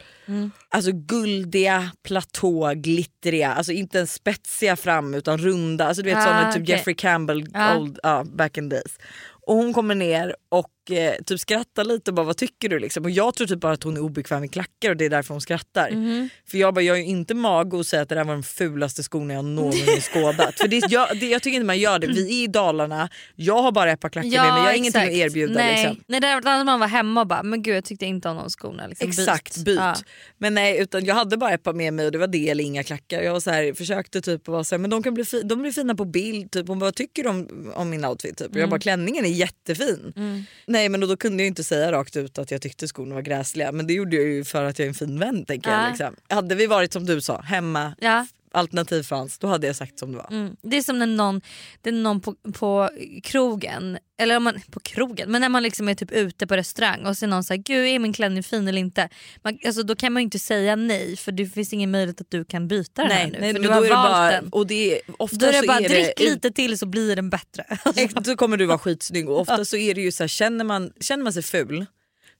Alltså 0.68 0.90
guldiga, 0.92 1.90
platå, 2.02 2.72
glittriga. 2.76 3.52
Alltså 3.54 3.72
inte 3.72 3.98
ens 3.98 4.12
spetsiga 4.12 4.76
fram 4.76 5.14
utan 5.14 5.38
runda. 5.38 5.84
Alltså 5.86 6.02
du 6.02 6.08
vet 6.10 6.18
Ah, 6.18 6.24
såna 6.24 6.52
typ. 6.52 6.68
Jeffrey 6.68 6.94
Campbell 6.94 7.46
Ah. 7.54 7.76
old, 7.78 7.98
ja, 8.02 8.24
back 8.24 8.58
in 8.58 8.68
precis. 8.84 8.98
Och 9.46 9.54
hon 9.56 9.72
kommer 9.72 9.94
ner 9.94 10.36
och 10.48 10.83
eh, 10.90 11.12
typ 11.26 11.40
skrattar 11.40 11.84
lite 11.84 12.10
och 12.10 12.14
bara 12.14 12.26
vad 12.26 12.36
tycker 12.36 12.68
du 12.68 12.78
liksom? 12.78 13.04
Och 13.04 13.10
jag 13.10 13.34
tror 13.34 13.46
typ 13.46 13.60
bara 13.60 13.72
att 13.72 13.82
hon 13.82 13.96
är 13.96 14.00
obekväm 14.00 14.44
i 14.44 14.48
klackar 14.48 14.90
och 14.90 14.96
det 14.96 15.04
är 15.04 15.10
därför 15.10 15.34
hon 15.34 15.40
skrattar. 15.40 15.90
Mhm. 15.90 16.28
För 16.50 16.58
jag 16.58 16.74
bara 16.74 16.80
jag 16.82 16.96
är 16.96 17.00
ju 17.00 17.06
inte 17.06 17.34
mag 17.34 17.74
att 17.74 17.86
säga 17.86 18.02
att 18.02 18.08
det 18.08 18.14
där 18.14 18.24
var 18.24 18.32
de 18.32 18.42
fulaste 18.42 19.02
skorna 19.02 19.34
jag 19.34 19.44
någonsin 19.44 20.00
skådat. 20.00 20.54
För 20.60 20.68
det, 20.68 20.82
jag, 20.90 21.20
det, 21.20 21.26
jag 21.26 21.42
tycker 21.42 21.54
inte 21.56 21.66
man 21.66 21.78
gör 21.78 21.98
det. 21.98 22.06
Vi 22.06 22.40
är 22.40 22.44
i 22.44 22.46
Dalarna, 22.46 23.08
jag 23.34 23.62
har 23.62 23.72
bara 23.72 23.92
ett 23.92 24.00
par 24.00 24.08
klackar 24.08 24.28
med 24.28 24.38
mig, 24.40 24.46
jag 24.46 24.52
har 24.52 24.72
ingenting 24.72 25.02
att 25.02 25.08
erbjuda. 25.10 25.54
Nej, 25.54 25.84
Liksom. 25.86 26.04
nej 26.06 26.20
där 26.20 26.36
att 26.38 26.66
man 26.66 26.80
var 26.80 26.86
hemma 26.88 27.20
och 27.20 27.26
bara 27.26 27.42
men 27.42 27.62
gud 27.62 27.76
jag 27.76 27.84
tyckte 27.84 28.06
inte 28.06 28.28
om 28.28 28.36
de 28.36 28.50
skorna. 28.50 28.86
Liksom, 28.86 29.08
Exakt, 29.08 29.56
byt. 29.64 29.76
Ja. 29.76 29.94
Men 30.38 30.54
nej, 30.54 30.78
utan 30.80 31.04
jag 31.04 31.14
hade 31.14 31.36
bara 31.36 31.52
ett 31.52 31.62
par 31.62 31.72
med 31.72 31.94
mig 31.94 32.06
och 32.06 32.12
det 32.12 32.18
var 32.18 32.26
det 32.26 32.48
eller 32.50 32.64
inga 32.64 32.82
klackar. 32.82 33.22
Jag 33.22 33.32
var 33.32 33.40
så 33.40 33.50
här, 33.50 33.72
försökte 33.72 34.20
typ 34.20 34.48
vara 34.48 34.64
så 34.64 34.74
här, 34.74 34.80
men 34.80 34.90
de 34.90 35.02
kan 35.02 35.14
bli, 35.14 35.24
fi- 35.24 35.42
de 35.42 35.62
blir 35.62 35.72
fina 35.72 35.94
på 35.94 36.04
bild. 36.04 36.50
Typ. 36.50 36.68
Hon 36.68 36.78
bara, 36.78 36.84
vad 36.86 36.94
tycker 36.94 37.22
du 37.22 37.28
om, 37.28 37.72
om 37.74 37.90
min 37.90 38.04
outfit? 38.04 38.36
Typ. 38.38 38.50
Och 38.50 38.58
Jag 38.58 38.70
bara, 38.70 38.80
klänningen 38.80 39.24
är 39.24 39.28
jättefin. 39.28 40.12
Nej 40.74 40.88
men 40.88 41.00
då, 41.00 41.16
kunde 41.16 41.42
jag 41.42 41.48
inte 41.48 41.64
säga 41.64 41.92
rakt 41.92 42.16
ut 42.16 42.38
att 42.38 42.50
jag 42.50 42.62
tyckte 42.62 42.88
skorna 42.88 43.14
var 43.14 43.22
gräsliga. 43.22 43.72
Men 43.72 43.86
det 43.86 43.92
gjorde 43.92 44.16
jag 44.16 44.24
ju 44.24 44.44
för 44.44 44.64
att 44.64 44.78
jag 44.78 44.84
är 44.86 44.88
en 44.88 44.94
fin 44.94 45.18
vän. 45.18 45.44
Tänker 45.44 45.70
Ja. 45.70 45.80
jag, 45.82 45.88
liksom. 45.88 46.16
Hade 46.28 46.54
vi 46.54 46.66
varit 46.66 46.92
som 46.92 47.06
du 47.06 47.20
sa, 47.20 47.40
hemma, 47.40 47.94
Ja. 48.00 48.26
Alternativ 48.54 49.02
fanns, 49.02 49.38
då 49.38 49.46
hade 49.46 49.66
jag 49.66 49.76
sagt 49.76 49.98
som 49.98 50.12
det 50.12 50.18
var. 50.18 50.28
Mm. 50.30 50.56
Det 50.62 50.76
är 50.76 50.82
som 50.82 50.98
när 50.98 51.06
någon, 51.06 51.40
det 51.82 51.90
är 51.90 51.92
någon 51.92 52.20
på, 52.20 52.34
på 52.52 52.90
krogen, 53.22 53.98
eller 54.18 54.36
om 54.36 54.44
man, 54.44 54.60
på 54.70 54.80
krogen, 54.80 55.30
men 55.30 55.40
när 55.40 55.48
man 55.48 55.62
liksom 55.62 55.88
är 55.88 55.94
typ 55.94 56.12
ute 56.12 56.46
på 56.46 56.56
restaurang 56.56 57.06
och 57.06 57.16
så 57.16 57.24
är 57.24 57.28
någon 57.28 57.44
säger 57.44 57.62
gud 57.62 57.86
är 57.86 57.98
min 57.98 58.12
klänning 58.12 58.42
fin 58.42 58.68
eller 58.68 58.80
inte. 58.80 59.08
Man, 59.42 59.58
alltså, 59.66 59.82
då 59.82 59.96
kan 59.96 60.12
man 60.12 60.22
ju 60.22 60.24
inte 60.24 60.38
säga 60.38 60.76
nej 60.76 61.16
för 61.16 61.32
det 61.32 61.46
finns 61.46 61.72
ingen 61.72 61.90
möjlighet 61.90 62.20
att 62.20 62.30
du 62.30 62.44
kan 62.44 62.68
byta 62.68 63.02
den 63.02 63.10
här 63.10 63.22
Nej, 63.22 63.30
nu. 63.32 63.38
nej 63.40 63.52
för 63.52 63.60
du 63.60 63.68
har 63.68 63.84
är 63.84 63.90
bara, 63.90 64.30
den. 64.30 64.48
och 64.48 64.66
det 64.66 64.94
är, 64.94 65.00
ofta 65.18 65.36
Då 65.36 65.46
är 65.46 65.52
det 65.52 65.60
så 65.60 65.66
bara 65.66 65.78
är 65.78 65.88
drick 65.88 66.12
det, 66.16 66.24
lite 66.24 66.50
till 66.50 66.78
så 66.78 66.86
blir 66.86 67.16
den 67.16 67.30
bättre. 67.30 67.64
Då 68.24 68.36
kommer 68.36 68.56
du 68.56 68.66
vara 68.66 68.78
skitsnygg 68.78 69.28
och 69.28 69.40
ofta 69.40 69.64
så 69.64 69.76
är 69.76 69.94
det 69.94 70.00
ju 70.00 70.12
så 70.12 70.22
här, 70.22 70.28
känner 70.28 70.64
man, 70.64 70.92
känner 71.00 71.24
man 71.24 71.32
sig 71.32 71.42
ful 71.42 71.86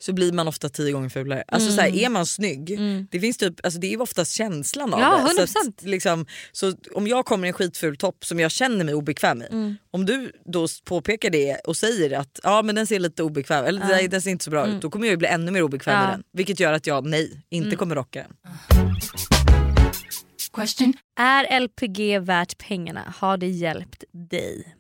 så 0.05 0.13
blir 0.13 0.33
man 0.33 0.49
ofta 0.49 0.69
tio 0.69 0.93
gånger 0.93 1.09
fulare. 1.09 1.45
Alltså 1.49 1.71
så 1.73 1.81
här, 1.81 1.89
är 1.97 2.09
man 2.09 2.27
snygg, 2.27 2.79
det, 3.11 3.21
finns 3.21 3.37
typ, 3.37 3.55
alltså 3.65 3.81
det 3.81 3.87
är 3.87 3.91
ju 3.91 4.01
oftast 4.01 4.33
känslan 4.33 4.95
av 4.95 5.01
Mm. 5.01 5.13
Ja, 5.13 5.33
det. 5.43 5.47
Så, 5.47 5.59
100%. 5.59 5.69
att, 5.69 5.83
liksom, 5.83 6.27
så 6.53 6.73
om 6.95 7.07
jag 7.07 7.25
kommer 7.27 7.47
i 7.47 7.49
en 7.49 7.53
skitful 7.55 7.97
topp 7.97 8.25
som 8.25 8.41
jag 8.41 8.51
känner 8.51 8.85
mig 8.85 8.95
obekväm 8.95 9.43
i, 9.43 9.47
Mm. 9.51 9.77
om 9.91 10.07
du 10.07 10.33
då 10.45 10.67
påpekar 10.85 11.31
det 11.31 11.55
och 11.57 11.77
säger 11.77 12.19
att 12.19 12.41
ja, 12.43 12.63
men 12.63 12.75
den 12.75 12.87
ser 12.87 12.99
lite 12.99 13.23
obekväm 13.23 13.65
eller 13.65 13.81
nej, 13.81 14.09
den 14.09 14.23
ser 14.23 14.31
inte 14.31 14.45
så 14.45 14.51
bra 14.51 14.67
ut, 14.67 14.83
då 14.83 14.91
kommer 14.91 15.07
jag 15.07 15.11
ju 15.13 15.17
bli 15.17 15.29
ännu 15.29 15.51
mer 15.51 15.63
obekväm 15.63 15.95
Mm. 15.95 16.03
Ja. 16.05 16.11
med 16.11 16.19
den. 16.19 16.25
Vilket 16.33 16.61
gör 16.61 16.73
att 16.73 16.87
jag 16.87 17.07
nej, 17.07 17.45
inte 17.51 17.67
Mm. 17.67 17.79
kommer 17.79 17.95
rocka 17.95 18.27
den. 18.29 18.37
Question 20.53 20.93
Är 21.21 21.61
LPG 21.61 22.19
värt 22.19 22.59
pengarna? 22.59 23.15
Har 23.19 23.37
det 23.37 23.47
hjälpt 23.49 24.05
dig? 24.31 24.75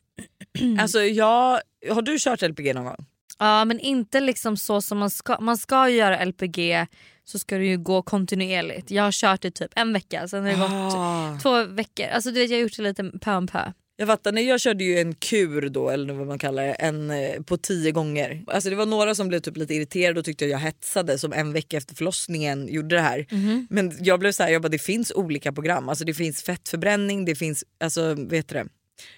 Mm. 0.61 0.79
Alltså, 0.81 1.01
jag, 1.03 1.61
har 1.91 2.03
du 2.03 2.18
kört 2.18 2.43
LPG 2.43 2.72
någon 2.75 2.85
gång? 2.85 3.07
Ja 3.39 3.64
men 3.64 3.80
inte 3.80 4.20
liksom 4.20 4.57
så 4.57 4.80
som 4.80 4.99
man 4.99 5.11
ska. 5.11 5.41
Man 5.41 5.57
ska 5.57 5.89
göra 5.89 6.24
LPG 6.24 6.87
så 7.24 7.39
ska 7.39 7.59
det 7.59 7.66
ju 7.66 7.78
gå 7.78 8.03
kontinuerligt. 8.03 8.91
Jag 8.91 9.03
har 9.03 9.12
kört 9.12 9.43
det 9.43 9.51
typ 9.51 9.70
en 9.76 9.93
vecka, 9.93 10.28
sen 10.28 10.43
har 10.45 10.51
det 10.51 10.57
gått 10.57 10.95
Ah. 10.95 11.39
två 11.43 11.64
veckor. 11.64 12.07
Alltså 12.07 12.30
du 12.30 12.41
vet 12.41 12.51
jag 12.51 12.57
har 12.57 12.62
gjort 12.62 12.76
det 12.76 12.82
lite 12.82 13.05
pö 13.20 13.35
om 13.35 13.47
pö. 13.47 13.72
Jag 13.97 14.09
fattar, 14.09 14.32
när 14.32 14.43
jag 14.43 14.61
körde 14.61 14.85
ju 14.85 14.99
en 14.99 15.14
kur 15.14 15.68
då 15.68 15.89
eller 15.91 16.14
vad 16.14 16.26
man 16.26 16.39
kallar 16.39 16.62
det, 16.62 16.72
en, 16.72 17.11
eh, 17.11 17.43
på 17.43 17.57
tio 17.57 17.93
gånger. 17.93 18.45
Alltså 18.47 18.70
det 18.70 18.76
var 18.76 18.87
några 18.87 19.14
som 19.14 19.28
blev 19.28 19.41
typ 19.41 19.57
lite 19.57 19.74
irriterade 19.74 20.18
och 20.18 20.24
tyckte 20.24 20.47
jag 20.47 20.59
hetsade 20.59 21.18
som 21.18 21.32
en 21.32 21.53
vecka 21.53 21.76
efter 21.76 21.95
förlossningen 21.95 22.68
gjorde 22.68 22.95
det 22.97 23.01
här. 23.03 23.26
Men 23.70 23.93
jag 24.01 24.20
blev 24.20 24.32
så 24.32 24.43
här, 24.43 24.51
jag 24.51 24.62
bara, 24.62 24.68
det 24.68 24.78
finns 24.78 25.12
olika 25.14 25.53
program. 25.53 25.89
Alltså 25.89 26.05
det 26.05 26.14
finns 26.14 26.43
fettförbränning, 26.43 27.24
det 27.24 27.35
finns, 27.35 27.64
alltså 27.80 28.14
vet 28.14 28.49
du 28.49 28.55
det? 28.55 28.66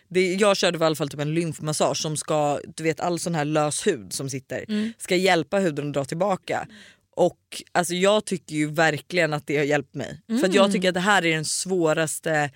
Det, 0.08 0.34
jag 0.34 0.56
körde 0.56 0.78
i 0.78 0.82
alla 0.82 0.94
fall 0.94 1.08
typ 1.08 1.20
en 1.20 1.34
lymfmassage 1.34 1.96
som 1.96 2.16
ska, 2.16 2.60
du 2.76 2.84
vet 2.84 3.00
all 3.00 3.18
sån 3.18 3.34
här 3.34 3.44
lös 3.44 3.86
hud 3.86 4.12
som 4.12 4.30
sitter, 4.30 4.64
ska 4.98 5.16
hjälpa 5.16 5.58
huden 5.58 5.86
att 5.86 5.94
dra 5.94 6.04
tillbaka. 6.04 6.68
Och 7.16 7.62
alltså 7.72 7.94
jag 7.94 8.24
tycker 8.24 8.56
ju 8.56 8.70
verkligen 8.70 9.32
att 9.32 9.46
det 9.46 9.56
har 9.56 9.64
hjälpt 9.64 9.94
mig. 9.94 10.20
För 10.40 10.48
att 10.48 10.54
jag 10.54 10.72
tycker 10.72 10.88
att 10.88 10.94
det 10.94 11.00
här 11.00 11.24
är 11.24 11.34
den 11.34 11.44
svåraste 11.44 12.50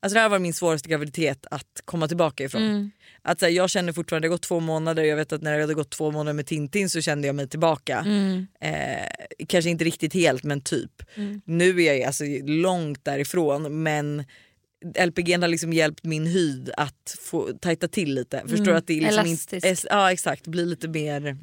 Alltså 0.00 0.14
det 0.14 0.20
här 0.20 0.28
var 0.28 0.38
min 0.38 0.54
svåraste 0.54 0.88
graviditet 0.88 1.46
att 1.50 1.82
komma 1.84 2.08
tillbaka 2.08 2.44
ifrån. 2.44 2.90
Att, 3.22 3.40
så 3.40 3.46
här, 3.46 3.52
jag 3.52 3.70
känner 3.70 3.92
fortfarande, 3.92 4.28
det 4.28 4.30
har 4.30 4.34
gått 4.34 4.42
två 4.42 4.60
månader 4.60 5.04
jag 5.04 5.16
vet 5.16 5.32
att 5.32 5.42
när 5.42 5.54
det 5.54 5.60
hade 5.60 5.74
gått 5.74 5.90
två 5.90 6.10
månader 6.10 6.32
med 6.32 6.46
Tintin 6.46 6.90
så 6.90 7.00
kände 7.00 7.26
jag 7.26 7.36
mig 7.36 7.48
tillbaka. 7.48 8.04
Eh, 8.60 9.46
kanske 9.48 9.70
inte 9.70 9.84
riktigt 9.84 10.14
helt 10.14 10.44
men 10.44 10.60
typ. 10.60 11.02
Nu 11.44 11.82
är 11.82 11.94
jag 11.94 12.02
alltså 12.02 12.24
långt 12.46 13.04
därifrån 13.04 13.82
men 13.82 14.24
LPG 15.06 15.40
har 15.40 15.48
liksom 15.48 15.72
hjälpt 15.72 16.04
min 16.04 16.26
hud 16.26 16.70
att 16.76 17.16
få 17.20 17.52
tajta 17.60 17.88
till 17.88 18.14
lite. 18.14 18.42
Förstår 18.46 18.64
du? 18.64 18.74
Att 18.74 18.86
det 18.86 18.98
är 18.98 19.00
liksom 19.00 19.24
Elastisk. 19.24 19.66
inte, 19.66 19.86
ja 19.90 20.12
exakt, 20.12 20.46
bli 20.46 20.66
lite 20.66 20.88
mer 20.88 21.36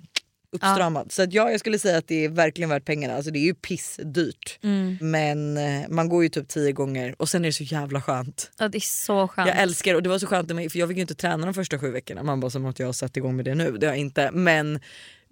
uppstramad. 0.55 1.11
Så 1.11 1.23
att 1.23 1.33
ja, 1.33 1.51
jag 1.51 1.59
skulle 1.59 1.79
säga 1.79 1.97
att 1.97 2.07
det 2.07 2.25
är 2.25 2.29
verkligen 2.29 2.69
värt 2.69 2.85
pengarna. 2.85 3.15
Alltså 3.15 3.31
det 3.31 3.39
är 3.39 3.43
ju 3.43 3.53
pissdyrt. 3.53 4.59
Mm. 4.63 4.97
Men 5.01 5.57
eh, 5.57 5.89
man 5.89 6.09
går 6.09 6.23
ju 6.23 6.29
typ 6.29 6.47
tio 6.47 6.71
gånger 6.71 7.15
och 7.17 7.29
sen 7.29 7.45
är 7.45 7.49
det 7.49 7.53
så 7.53 7.63
jävla 7.63 8.01
skönt. 8.01 8.51
Ja, 8.57 8.67
det 8.67 8.77
är 8.77 8.79
så 8.79 9.27
skönt. 9.27 9.47
Jag 9.47 9.57
älskar 9.57 9.91
det 9.91 9.95
och 9.95 10.03
det 10.03 10.09
var 10.09 10.19
så 10.19 10.27
skönt 10.27 10.55
med 10.55 10.71
för 10.71 10.79
jag 10.79 10.89
fick 10.89 10.97
ju 10.97 11.01
inte 11.01 11.15
träna 11.15 11.45
de 11.45 11.53
första 11.53 11.79
sju 11.79 11.91
veckorna. 11.91 12.23
Man 12.23 12.39
bara 12.39 12.51
som 12.51 12.65
att 12.65 12.79
jag 12.79 12.87
har 12.87 12.93
satt 12.93 13.17
igång 13.17 13.35
med 13.35 13.45
det 13.45 13.55
nu, 13.55 13.71
det 13.71 13.85
har 13.85 13.93
jag 13.93 13.99
inte. 13.99 14.31
Men 14.31 14.79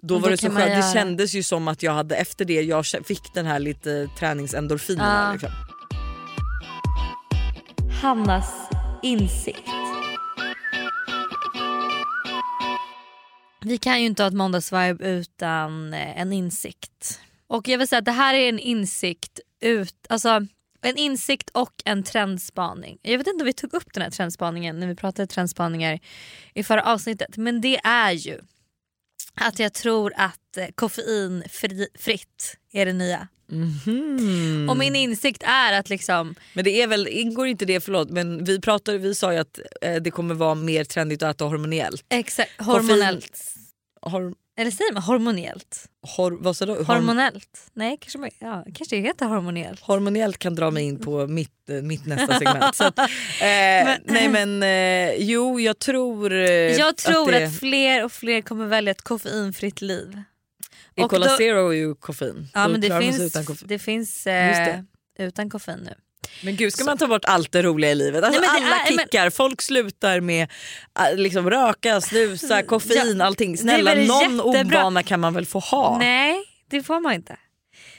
då 0.01 0.20
var 0.20 0.30
det 0.30 0.34
det 0.34 0.38
så 0.38 0.49
skönt, 0.49 0.66
det 0.66 0.93
kändes 0.93 1.34
ju 1.34 1.43
som 1.43 1.68
att 1.68 1.84
jag 1.84 1.91
hade 1.91 2.16
efter 2.16 2.45
det 2.45 2.62
jag 2.62 2.86
fick 2.86 3.34
den 3.34 3.45
här 3.45 3.60
lite 3.60 4.10
träningsendorfinerna. 4.20 5.26
Ja. 5.26 5.34
Liksom. 5.34 5.49
Hannas 8.04 8.70
insikt. 9.01 9.70
Vi 13.62 13.78
kan 13.78 13.99
ju 13.99 14.06
inte 14.06 14.24
ha 14.24 14.28
ett 14.28 14.34
måndagsvibe 14.34 15.08
utan 15.08 15.93
eh, 15.93 16.22
en 16.22 16.34
insikt. 16.34 17.22
Och 17.47 17.68
jag 17.68 17.78
vill 17.78 17.88
säga 17.88 17.99
att 17.99 18.06
det 18.06 18.12
här 18.12 18.34
är 18.34 18.49
en 18.49 18.60
insikt 18.60 19.39
ut, 19.62 19.95
alltså 20.10 20.30
en 20.82 20.97
insikt 20.97 21.49
och 21.49 21.74
en 21.86 22.04
trendspaning. 22.04 22.97
Jag 23.01 23.18
vet 23.18 23.28
inte 23.28 23.41
om 23.41 23.45
vi 23.45 23.54
tog 23.54 23.74
upp 23.74 23.93
den 23.93 24.04
här 24.04 24.12
trendspaningen 24.12 24.80
när 24.80 24.88
vi 24.88 24.95
pratade 24.95 25.28
trendspaningar 25.28 25.99
i 26.54 26.64
förra 26.64 26.84
avsnittet. 26.84 27.38
Men 27.38 27.62
det 27.62 27.80
är 27.84 28.12
ju 28.12 28.41
att 29.34 29.60
jag 29.60 29.74
tror 29.74 30.14
att 30.16 30.58
eh, 30.58 30.68
koffeinfritt 30.76 32.58
är 32.72 32.86
det 32.86 32.93
nya. 32.93 33.28
Mhm. 33.54 34.70
Och 34.70 34.78
min 34.78 34.95
insikt 34.95 35.43
är 35.43 35.74
att 35.80 35.89
liksom 35.89 36.36
Men 36.54 36.64
det 36.64 36.82
är 36.82 36.88
väl, 36.88 37.08
ingår 37.08 37.47
inte 37.47 37.66
det, 37.66 37.80
förlåt 37.80 38.10
men 38.10 38.43
vi 38.43 38.62
pratade, 38.62 38.97
vi 38.97 39.16
sa 39.16 39.34
ju 39.34 39.39
att 39.39 39.60
eh, 39.82 39.95
det 39.95 40.12
kommer 40.12 40.36
vara 40.36 40.56
mer 40.56 40.84
trendigt 40.84 41.24
att 41.24 41.36
äta 41.36 41.45
hormoniellt. 41.45 42.06
exakt 42.10 42.62
hormonellt. 42.62 43.41
Hor, 44.01 44.34
Eller 44.60 44.72
säger 44.72 44.93
man 44.93 45.04
hormoniellt? 45.04 45.86
hor, 46.18 46.38
vad 46.41 46.58
sa 46.58 46.66
du? 46.66 46.72
Horm- 46.74 46.84
Hormonellt? 46.86 47.70
Nej 47.74 47.97
kanske, 48.01 48.18
man- 48.20 48.30
ja, 48.39 48.66
kanske 48.76 48.95
det 48.95 49.01
heter 49.01 49.26
hormoniellt. 49.26 49.80
Hormoniellt 49.82 50.38
kan 50.39 50.56
dra 50.56 50.72
mig 50.72 50.84
in 50.84 50.99
på 50.99 51.28
mitt, 51.39 51.70
eh, 51.70 51.76
mitt 51.76 52.06
nästa 52.06 52.39
segment. 52.39 52.76
Så 52.76 52.84
att, 52.84 52.99
eh, 52.99 53.06
nej 54.06 54.30
men 54.30 54.64
eh, 54.64 55.16
jo 55.18 55.60
jag 55.60 55.80
tror... 55.80 56.34
Eh, 56.34 56.39
Jag 56.49 56.97
tror 56.97 57.34
att, 57.34 57.39
det, 57.39 57.51
fler 57.51 58.04
och 58.06 58.12
fler 58.12 58.41
kommer 58.41 58.66
välja 58.66 58.91
ett 58.91 59.01
koffeinfritt 59.01 59.82
liv. 59.82 60.22
Och 61.02 61.10
Cola 61.10 61.28
då- 61.28 61.38
Zero 61.38 61.68
är 61.70 61.74
ju 61.74 61.96
koffein. 61.96 62.48
Ja 62.54 62.64
Då 62.64 62.70
men 62.72 62.82
det 62.82 63.00
finns, 63.00 63.20
utan 63.22 63.46
koffein. 63.46 63.68
det 63.68 63.80
finns 63.80 64.28
eh, 64.28 64.84
det. 65.18 65.24
utan 65.24 65.50
koffein 65.50 65.80
nu. 65.80 65.94
Men 66.44 66.56
gud 66.56 66.74
ska 66.74 66.84
man 66.84 66.98
ta 66.98 67.08
bort 67.08 67.26
allt 67.26 67.52
det 67.52 67.62
roliga 67.64 67.91
i 67.91 67.96
livet? 67.96 68.24
Alltså, 68.24 68.41
Nej, 68.41 68.50
men 68.62 68.64
alla 68.74 68.76
är- 68.86 68.96
men- 68.96 69.06
kickar, 69.06 69.30
folk 69.30 69.62
slutar 69.62 70.20
med 70.20 70.52
äh, 71.00 71.16
liksom, 71.18 71.50
röka, 71.50 72.02
snusa, 72.02 72.64
koffein, 72.64 73.18
Ja, 73.20 73.26
allting. 73.26 73.58
Snälla 73.58 73.94
någon 73.96 74.36
jättebra. 74.38 74.80
ovana 74.80 75.04
kan 75.04 75.20
man 75.20 75.34
väl 75.34 75.46
få 75.46 75.60
ha? 75.60 75.98
Nej 75.98 76.36
det 76.70 76.84
får 76.84 77.00
man 77.00 77.14
inte. 77.14 77.38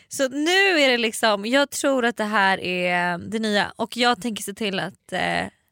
Så 0.09 0.28
nu 0.28 0.80
är 0.80 0.88
det 0.88 0.99
liksom, 0.99 1.47
jag 1.47 1.70
tror 1.70 2.05
att 2.05 2.16
det 2.16 2.24
här 2.24 2.61
är 2.61 3.18
det 3.18 3.38
nya 3.38 3.72
och 3.76 3.97
jag 3.97 4.22
tänker 4.22 4.42
se 4.42 4.55
till 4.55 4.80
att 4.80 5.12
eh, 5.12 5.20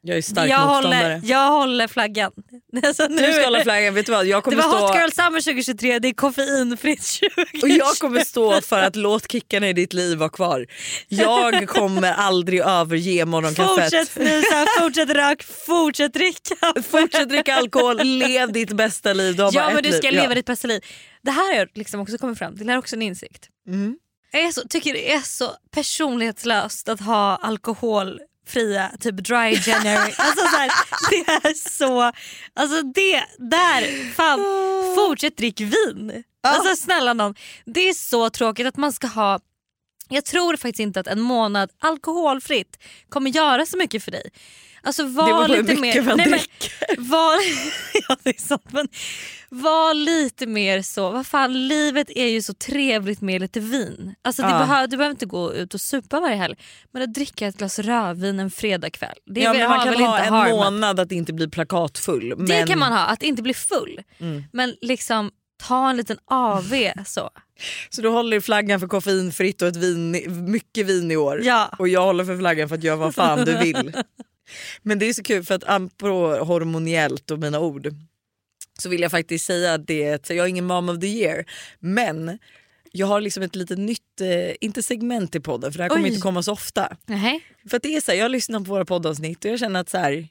Jag 0.05 0.17
är 0.17 0.21
stark 0.21 0.49
jag, 0.51 0.67
motståndare. 0.67 1.03
håller, 1.13 1.21
jag 1.23 1.51
håller 1.51 1.87
flaggan. 1.87 2.31
Alltså, 2.83 3.07
nu 3.09 3.27
Du 3.27 3.33
ska 3.33 3.43
hålla 3.43 3.57
det- 3.57 3.63
flaggan, 3.63 3.93
vet 3.93 4.05
du 4.05 4.11
vad? 4.11 4.25
Jag 4.25 4.37
Det 4.37 4.41
kommer 4.43 4.57
var 4.57 4.63
stå... 4.77 4.87
Hot 4.87 4.95
Girl 4.95 5.09
Summer 5.11 5.41
2023, 5.41 5.99
det 5.99 6.07
är 6.07 6.13
koffeinfritt 6.13 7.19
2020. 7.35 7.59
Och 7.63 7.69
jag 7.69 7.95
kommer 7.95 8.19
stå 8.19 8.61
för 8.61 8.79
att 8.79 8.95
låt 8.95 9.31
kickarna 9.31 9.69
i 9.69 9.73
ditt 9.73 9.93
liv 9.93 10.17
vara 10.17 10.29
kvar. 10.29 10.65
Jag 11.07 11.67
kommer 11.67 12.11
aldrig 12.13 12.59
överge 12.59 13.25
morgonkaffet. 13.25 13.83
Fortsätt 13.83 14.09
snusa, 14.11 14.65
fortsätt 14.79 15.09
rök, 15.09 15.43
fortsätt 15.65 16.13
dricka. 16.13 16.55
Fortsätt 16.91 17.29
dricka 17.29 17.55
alkohol, 17.55 17.97
lev 18.03 18.51
ditt 18.51 18.71
bästa 18.73 19.13
liv. 19.13 19.35
Du 19.35 19.49
Ja 19.51 19.71
men 19.73 19.83
du 19.83 19.91
ska 19.91 20.07
liv. 20.07 20.13
leva 20.19 20.29
Ja. 20.31 20.35
ditt 20.35 20.45
bästa 20.45 20.67
liv. 20.67 20.81
Det 21.21 21.31
här 21.31 21.51
har 21.53 21.59
jag 21.59 21.67
liksom 21.75 21.99
också 21.99 22.17
kommit 22.17 22.37
fram 22.37 22.57
till, 22.57 22.65
det 22.65 22.71
här 22.71 22.77
är 22.77 22.79
också 22.79 22.95
en 22.95 23.01
insikt. 23.01 23.47
Mm. 23.67 23.97
Jag 24.31 24.41
är 24.41 24.51
så, 24.51 24.61
tycker 24.69 24.93
det 24.93 25.13
är 25.13 25.19
så 25.21 25.51
personlighetslöst 25.71 26.89
att 26.89 26.99
ha 27.01 27.35
alkoholfria 28.45 28.91
typ 28.99 29.15
dry 29.15 29.71
January. 29.71 30.13
alltså 30.17 30.47
så 30.47 30.57
här, 30.57 30.71
det 31.09 31.49
är 31.49 31.69
så, 31.69 32.11
alltså 32.53 32.81
det 32.81 33.23
där, 33.37 34.13
fan 34.13 34.39
fortsätt 34.95 35.37
drick 35.37 35.61
vin. 35.61 36.23
Alltså 36.43 36.75
snälla 36.75 37.13
någon, 37.13 37.35
det 37.65 37.89
är 37.89 37.93
så 37.93 38.29
tråkigt 38.29 38.67
att 38.67 38.77
man 38.77 38.93
ska 38.93 39.07
ha 39.07 39.39
jag 40.09 40.25
tror 40.25 40.57
faktiskt 40.57 40.79
inte 40.79 40.99
att 40.99 41.07
en 41.07 41.21
månad 41.21 41.69
alkoholfritt 41.79 42.83
kommer 43.09 43.31
göra 43.31 43.65
så 43.65 43.77
mycket 43.77 44.03
för 44.03 44.11
dig. 44.11 44.29
Alltså 44.85 45.03
var 45.05 45.47
Det 45.47 45.61
lite 45.61 45.81
mer... 45.81 46.01
man 46.01 46.17
men, 46.17 46.29
var, 46.97 47.35
ja, 48.09 48.17
det 48.23 48.29
är 48.29 48.41
sant, 48.41 48.65
men 48.71 48.87
var 49.49 49.93
lite 49.93 50.45
mer 50.47 50.81
så, 50.81 51.09
vad 51.11 51.27
fan 51.27 51.67
livet 51.67 52.07
är 52.15 52.27
ju 52.27 52.41
så 52.41 52.53
trevligt 52.53 53.21
med 53.21 53.41
lite 53.41 53.59
vin. 53.59 54.15
Alltså 54.21 54.41
det 54.41 54.49
Ja. 54.49 54.59
behö, 54.59 54.87
du 54.87 54.97
behöver 54.97 55.11
inte 55.11 55.25
gå 55.25 55.53
ut 55.53 55.73
och 55.73 55.81
supa 55.81 56.19
varje 56.19 56.35
helg 56.35 56.55
men 56.93 57.01
att 57.01 57.13
dricka 57.13 57.47
ett 57.47 57.57
glas 57.57 57.79
rödvin 57.79 58.39
en 58.39 58.51
fredagkväll. 58.51 59.17
Det 59.25 59.41
Ja, 59.41 59.53
men 59.53 59.69
man 59.69 59.83
kan 59.85 59.95
ha 59.95 60.19
en 60.19 60.33
harmat. 60.33 60.51
månad 60.51 60.99
att 60.99 61.11
inte 61.11 61.33
bli 61.33 61.49
plakatfull. 61.49 62.29
Det 62.29 62.35
men... 62.37 62.67
kan 62.67 62.79
man 62.79 62.91
ha, 62.93 62.99
att 62.99 63.23
inte 63.23 63.41
bli 63.41 63.53
full. 63.53 64.01
Mm. 64.19 64.43
Men 64.53 64.75
liksom 64.81 65.31
ta 65.67 65.89
en 65.89 65.97
liten 65.97 66.17
AV 66.25 66.73
så. 67.05 67.29
Så 67.89 68.01
du 68.01 68.09
håller 68.09 68.37
i 68.37 68.41
flaggan 68.41 68.79
för 68.79 68.87
koffeinfritt 68.87 69.61
och 69.61 69.67
ett 69.67 69.75
vin, 69.75 70.11
mycket 70.51 70.85
vin 70.85 71.11
i 71.11 71.15
år. 71.17 71.41
Ja. 71.43 71.69
Och 71.79 71.87
jag 71.87 72.01
håller 72.03 72.25
för 72.25 72.37
flaggan 72.37 72.69
för 72.69 72.75
att 72.75 72.83
göra 72.83 72.95
vad 72.95 73.15
fan 73.15 73.45
du 73.45 73.57
vill. 73.57 73.93
Men 74.81 74.99
det 74.99 75.05
är 75.05 75.13
så 75.13 75.23
kul 75.23 75.43
för 75.43 75.55
att 75.55 75.63
apropå 75.67 76.35
hormoniellt 76.45 77.31
och 77.31 77.39
mina 77.39 77.59
ord 77.59 77.93
så 78.79 78.89
vill 78.89 79.01
jag 79.01 79.11
faktiskt 79.11 79.45
säga 79.45 79.77
det, 79.77 80.29
jag 80.29 80.37
är 80.37 80.47
ingen 80.47 80.65
mom 80.65 80.89
of 80.89 80.99
the 80.99 81.07
year 81.07 81.45
men 81.79 82.39
jag 82.91 83.07
har 83.07 83.21
liksom 83.21 83.43
ett 83.43 83.55
litet 83.55 83.77
nytt, 83.79 84.21
eh, 84.21 84.55
inte 84.61 84.83
segment 84.83 85.35
i 85.35 85.39
podden 85.39 85.71
för 85.71 85.77
det 85.77 85.83
här 85.83 85.89
kommer 85.89 86.03
Oj. 86.03 86.09
inte 86.09 86.21
komma 86.21 86.43
så 86.43 86.51
ofta. 86.51 86.97
Nej. 87.05 87.41
För 87.69 87.79
det 87.83 87.95
är 87.95 88.01
så 88.01 88.11
här, 88.11 88.19
jag 88.19 88.31
lyssnar 88.31 88.59
på 88.59 88.65
våra 88.65 88.85
poddavsnitt 88.85 89.45
och 89.45 89.51
jag 89.51 89.59
känner 89.59 89.79
att 89.79 89.89
så 89.89 89.97
här, 89.97 90.27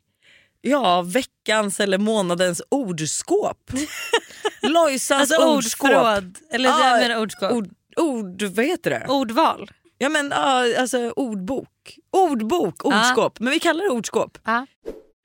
ja 0.61 1.03
veckans 1.03 1.81
eller 1.81 1.99
månadens 1.99 2.63
ordskåp. 2.69 3.73
Lojsans 4.63 5.31
Alltså 5.33 5.47
ordskåp. 5.49 5.91
ordförråd, 5.91 6.39
eller 6.51 6.69
Ja, 6.69 6.97
menar 7.01 7.21
ordskåp. 7.21 7.53
Ord, 7.53 7.69
ord, 7.97 8.43
vad 8.43 8.65
heter 8.67 8.91
det? 8.91 9.07
Ordval. 9.09 9.71
Ja 10.03 10.09
men 10.09 10.29
ja, 10.31 10.79
alltså 10.81 11.11
ordbok. 11.11 11.99
Ordbok, 12.11 12.85
ordskåp. 12.85 13.41
Men 13.41 13.51
vi 13.53 13.59
kallar 13.61 13.85
det 13.85 13.91
ordskåp. 13.91 14.39
Ja. 14.45 14.67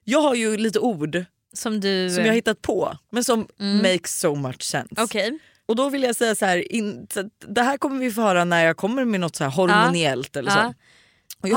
Jag 0.03 0.21
har 0.21 0.35
ju 0.35 0.57
lite 0.57 0.79
ord 0.79 1.23
Som 1.53 1.79
du... 1.79 2.09
som 2.09 2.23
jag 2.23 2.29
har 2.29 2.35
hittat 2.35 2.61
på 2.61 2.97
men 3.11 3.23
som 3.23 3.47
Mm. 3.59 3.77
makes 3.77 4.19
so 4.19 4.35
much 4.35 4.61
sense. 4.61 4.95
Okej. 5.03 5.39
Och 5.65 5.75
då 5.75 5.89
vill 5.89 6.03
jag 6.03 6.15
säga 6.15 6.35
så 6.35 6.45
här, 6.45 6.71
in, 6.73 7.07
så 7.13 7.29
det 7.47 7.61
här 7.61 7.77
kommer 7.77 7.99
vi 7.99 8.11
få 8.11 8.21
höra 8.21 8.43
när 8.45 8.65
jag 8.65 8.77
kommer 8.77 9.05
med 9.05 9.19
något 9.19 9.35
så 9.35 9.43
här 9.43 9.51
hormoniellt 9.51 10.35
eller 10.35 10.51
så. 10.51 10.57
Har 10.57 10.73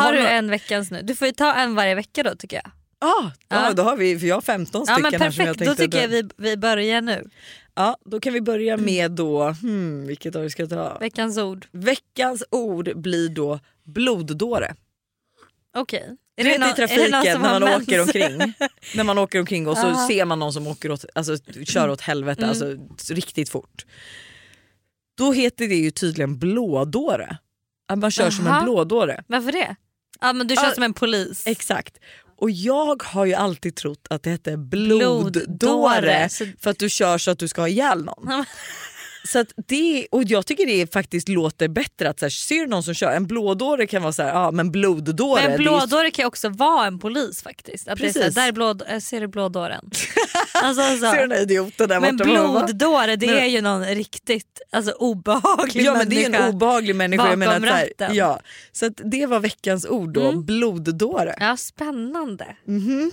har 0.02 0.12
du 0.12 0.18
några- 0.18 0.30
en 0.30 0.50
veckans 0.50 0.90
nu? 0.90 1.02
Du 1.02 1.14
får 1.16 1.26
ju 1.26 1.32
ta 1.32 1.54
en 1.54 1.74
varje 1.74 1.94
vecka 1.94 2.22
då 2.22 2.34
tycker 2.34 2.56
jag. 2.56 2.70
Ah, 3.03 3.22
ja, 3.22 3.30
Ja. 3.48 3.72
då 3.72 3.82
har 3.82 3.96
vi, 3.96 4.18
för 4.18 4.26
jag 4.26 4.36
har 4.36 4.40
15 4.42 4.84
Ja 4.86 4.94
stycken 4.94 5.03
men 5.12 5.20
här 5.22 5.30
som 5.30 5.44
jag 5.44 5.57
perfekt, 5.57 5.59
då 5.70 5.74
tänkte 5.74 5.98
tycker 5.98 6.16
jag 6.16 6.22
vi, 6.22 6.28
vi 6.51 6.57
börjar 6.57 7.01
nu. 7.01 7.28
Ja, 7.74 7.96
då 8.05 8.20
kan 8.20 8.32
vi 8.32 8.40
börja 8.40 8.76
med 8.76 9.11
då, 9.11 9.48
hmm, 9.51 10.07
vilket 10.07 10.36
av 10.36 10.42
vi 10.42 10.51
ska 10.51 10.66
ta? 10.66 10.98
Veckans 10.98 11.38
ord. 11.38 11.66
Veckans 11.72 12.44
ord 12.51 12.90
blir 13.01 13.28
då 13.28 13.61
bloddåre. 13.84 14.74
Okej. 15.76 16.16
Du 16.36 16.44
vet 16.44 16.72
i 16.72 16.76
trafiken 16.76 17.11
när 17.22 17.38
man 17.38 17.62
åker 17.62 17.96
mens? 17.96 18.07
omkring 18.09 18.38
när 18.96 19.05
man 19.05 19.18
åker 19.18 19.40
omkring 19.40 19.68
och 19.68 19.76
så 19.78 19.86
Aha. 19.86 20.09
ser 20.09 20.24
man 20.24 20.38
någon 20.38 20.53
som 20.53 20.66
åker 20.66 20.90
åt, 20.90 21.05
alltså, 21.14 21.36
kör 21.64 21.88
åt 21.88 22.01
helvete, 22.01 22.42
Mm. 22.42 22.51
alltså, 22.51 22.76
riktigt 23.14 23.48
fort. 23.48 23.86
Då 25.16 25.32
heter 25.32 25.68
det 25.68 25.74
ju 25.74 25.90
tydligen 25.90 26.38
blådåre. 26.38 27.38
Att 27.88 27.98
man 27.98 28.11
kör 28.11 28.30
som 28.30 28.46
en 28.46 28.53
Aha. 28.53 28.62
blådåre. 28.64 29.24
Varför 29.26 29.53
det? 29.53 29.76
Ja 30.20 30.32
men 30.32 30.46
du 30.46 30.55
känns 30.57 30.66
Ja, 30.68 30.74
som 30.74 30.82
en 30.82 30.94
polis. 30.94 31.42
Exakt. 31.46 31.98
Och 32.41 32.51
jag 32.51 33.03
har 33.03 33.24
ju 33.24 33.34
alltid 33.34 33.76
trott 33.76 34.07
att 34.11 34.22
det 34.22 34.30
hette 34.30 34.57
bloddåre, 34.57 35.30
Bloddåre, 35.30 36.28
för 36.61 36.70
att 36.70 36.78
du 36.78 36.88
kör 36.88 37.18
så 37.18 37.30
att 37.30 37.38
du 37.38 37.49
ska 37.49 37.61
ha 37.61 37.68
ihjäl 37.68 38.05
någon. 38.05 38.45
Så 39.24 39.44
det, 39.68 40.06
och 40.10 40.22
jag 40.24 40.46
tycker 40.46 40.66
det 40.66 40.92
faktiskt 40.92 41.28
låter 41.28 41.68
bättre 41.68 42.08
att 42.10 42.18
så 42.18 42.24
här, 42.24 42.30
ser 42.30 42.66
någon 42.66 42.82
som 42.82 42.94
kör, 42.94 43.12
en 43.12 43.26
blådåre 43.26 43.86
kan 43.86 44.02
vara 44.02 44.12
så 44.12 44.22
här, 44.22 44.28
ja 44.30 44.50
men 44.50 44.70
bloddåre. 44.70 45.48
Men 45.48 45.56
blådåre 45.58 46.10
kan 46.10 46.22
ju 46.22 46.26
också 46.26 46.48
vara 46.48 46.86
en 46.86 46.98
polis 46.98 47.42
faktiskt. 47.42 47.88
Att 47.88 47.98
det 47.98 48.06
är 48.06 48.12
så 48.12 48.18
här, 48.18 48.24
Precis. 48.26 48.34
där 48.34 48.48
är 48.48 48.52
blå, 48.52 48.74
jag 48.88 49.02
ser 49.02 49.20
du 49.20 49.26
blådåren. 49.28 49.90
alltså, 50.54 50.82
så. 50.82 50.98
Ser 50.98 51.12
du 51.14 51.20
den 51.20 51.30
här 51.30 51.42
idioten 51.42 51.88
där 51.88 52.00
Men 52.00 52.16
borta? 52.16 52.30
Bloddåre 52.30 53.16
det 53.16 53.26
är 53.40 53.46
ju 53.46 53.60
någon 53.60 53.84
riktigt 53.84 54.60
alltså, 54.72 54.92
obehaglig 54.92 55.84
Ja 55.84 55.94
men 55.94 56.08
det 56.08 56.24
är 56.24 56.28
människa. 56.30 56.44
en 56.44 56.54
obehaglig 56.54 56.96
människa. 56.96 57.28
Jag 57.28 57.38
menar, 57.38 57.60
bakom 57.60 57.68
så 57.98 58.04
här, 58.04 58.14
ja. 58.14 58.40
Så 58.72 58.86
att 58.86 59.00
det 59.04 59.26
var 59.26 59.40
veckans 59.40 59.86
ord 59.86 60.12
då, 60.12 60.20
Mm. 60.28 60.44
bloddåre. 60.44 61.34
Ja 61.40 61.56
spännande. 61.56 62.46
Mhm. 62.64 63.10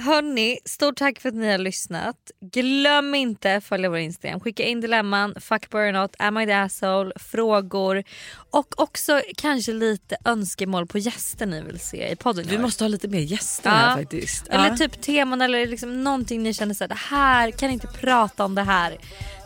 Hörni, 0.00 0.58
stort 0.64 0.96
tack 0.96 1.20
för 1.20 1.28
att 1.28 1.34
ni 1.34 1.50
har 1.50 1.58
lyssnat. 1.58 2.16
Glöm 2.40 3.14
inte 3.14 3.56
att 3.56 3.64
följa 3.64 3.88
vår 3.90 3.98
Instagram. 3.98 4.40
Skicka 4.40 4.62
in 4.64 4.80
dilemman, 4.80 5.34
fuck 5.40 5.70
burnout, 5.70 6.14
am 6.18 6.38
I 6.38 6.46
the 6.46 6.52
asshole, 6.52 7.12
frågor 7.16 8.04
och 8.50 8.80
också 8.80 9.20
kanske 9.36 9.72
lite 9.72 10.16
önskemål 10.24 10.86
på 10.86 10.98
gäster 10.98 11.46
ni 11.46 11.62
vill 11.62 11.80
se 11.80 12.08
i 12.12 12.16
podden. 12.16 12.46
Vi 12.50 12.58
måste 12.58 12.84
ha 12.84 12.88
lite 12.88 13.08
mer 13.08 13.20
gäster 13.20 13.70
Ja. 13.70 13.76
här 13.76 13.96
faktiskt. 13.96 14.48
Eller 14.48 14.68
Ja. 14.68 14.76
typ 14.76 15.00
teman 15.02 15.40
eller 15.42 15.66
liksom 15.66 16.04
någonting 16.04 16.42
ni 16.42 16.54
känner 16.54 16.74
så 16.74 16.84
här, 16.84 16.88
det 16.88 16.94
här 16.94 17.50
kan 17.50 17.70
inte 17.70 17.86
prata 17.86 18.44
om 18.44 18.54
det 18.54 18.62
här. 18.62 18.98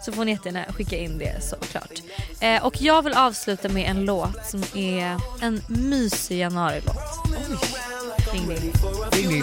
Så 0.04 0.12
får 0.12 0.24
ni 0.24 0.32
jättegärna 0.32 0.64
skicka 0.72 0.96
in 0.96 1.18
det 1.18 1.40
såklart. 1.44 1.92
Eh, 2.40 2.64
och 2.66 2.80
jag 2.82 3.02
vill 3.02 3.12
avsluta 3.12 3.68
med 3.68 3.90
en 3.90 4.04
låt 4.04 4.46
som 4.46 4.62
är 4.74 5.16
en 5.42 5.62
mysig 5.68 6.38
januarilåt. 6.38 6.96
Ding, 8.32 8.48
ding. 8.48 8.72
Ding, 9.12 9.28
ding, 9.28 9.42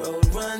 road 0.00 0.34
run 0.34 0.59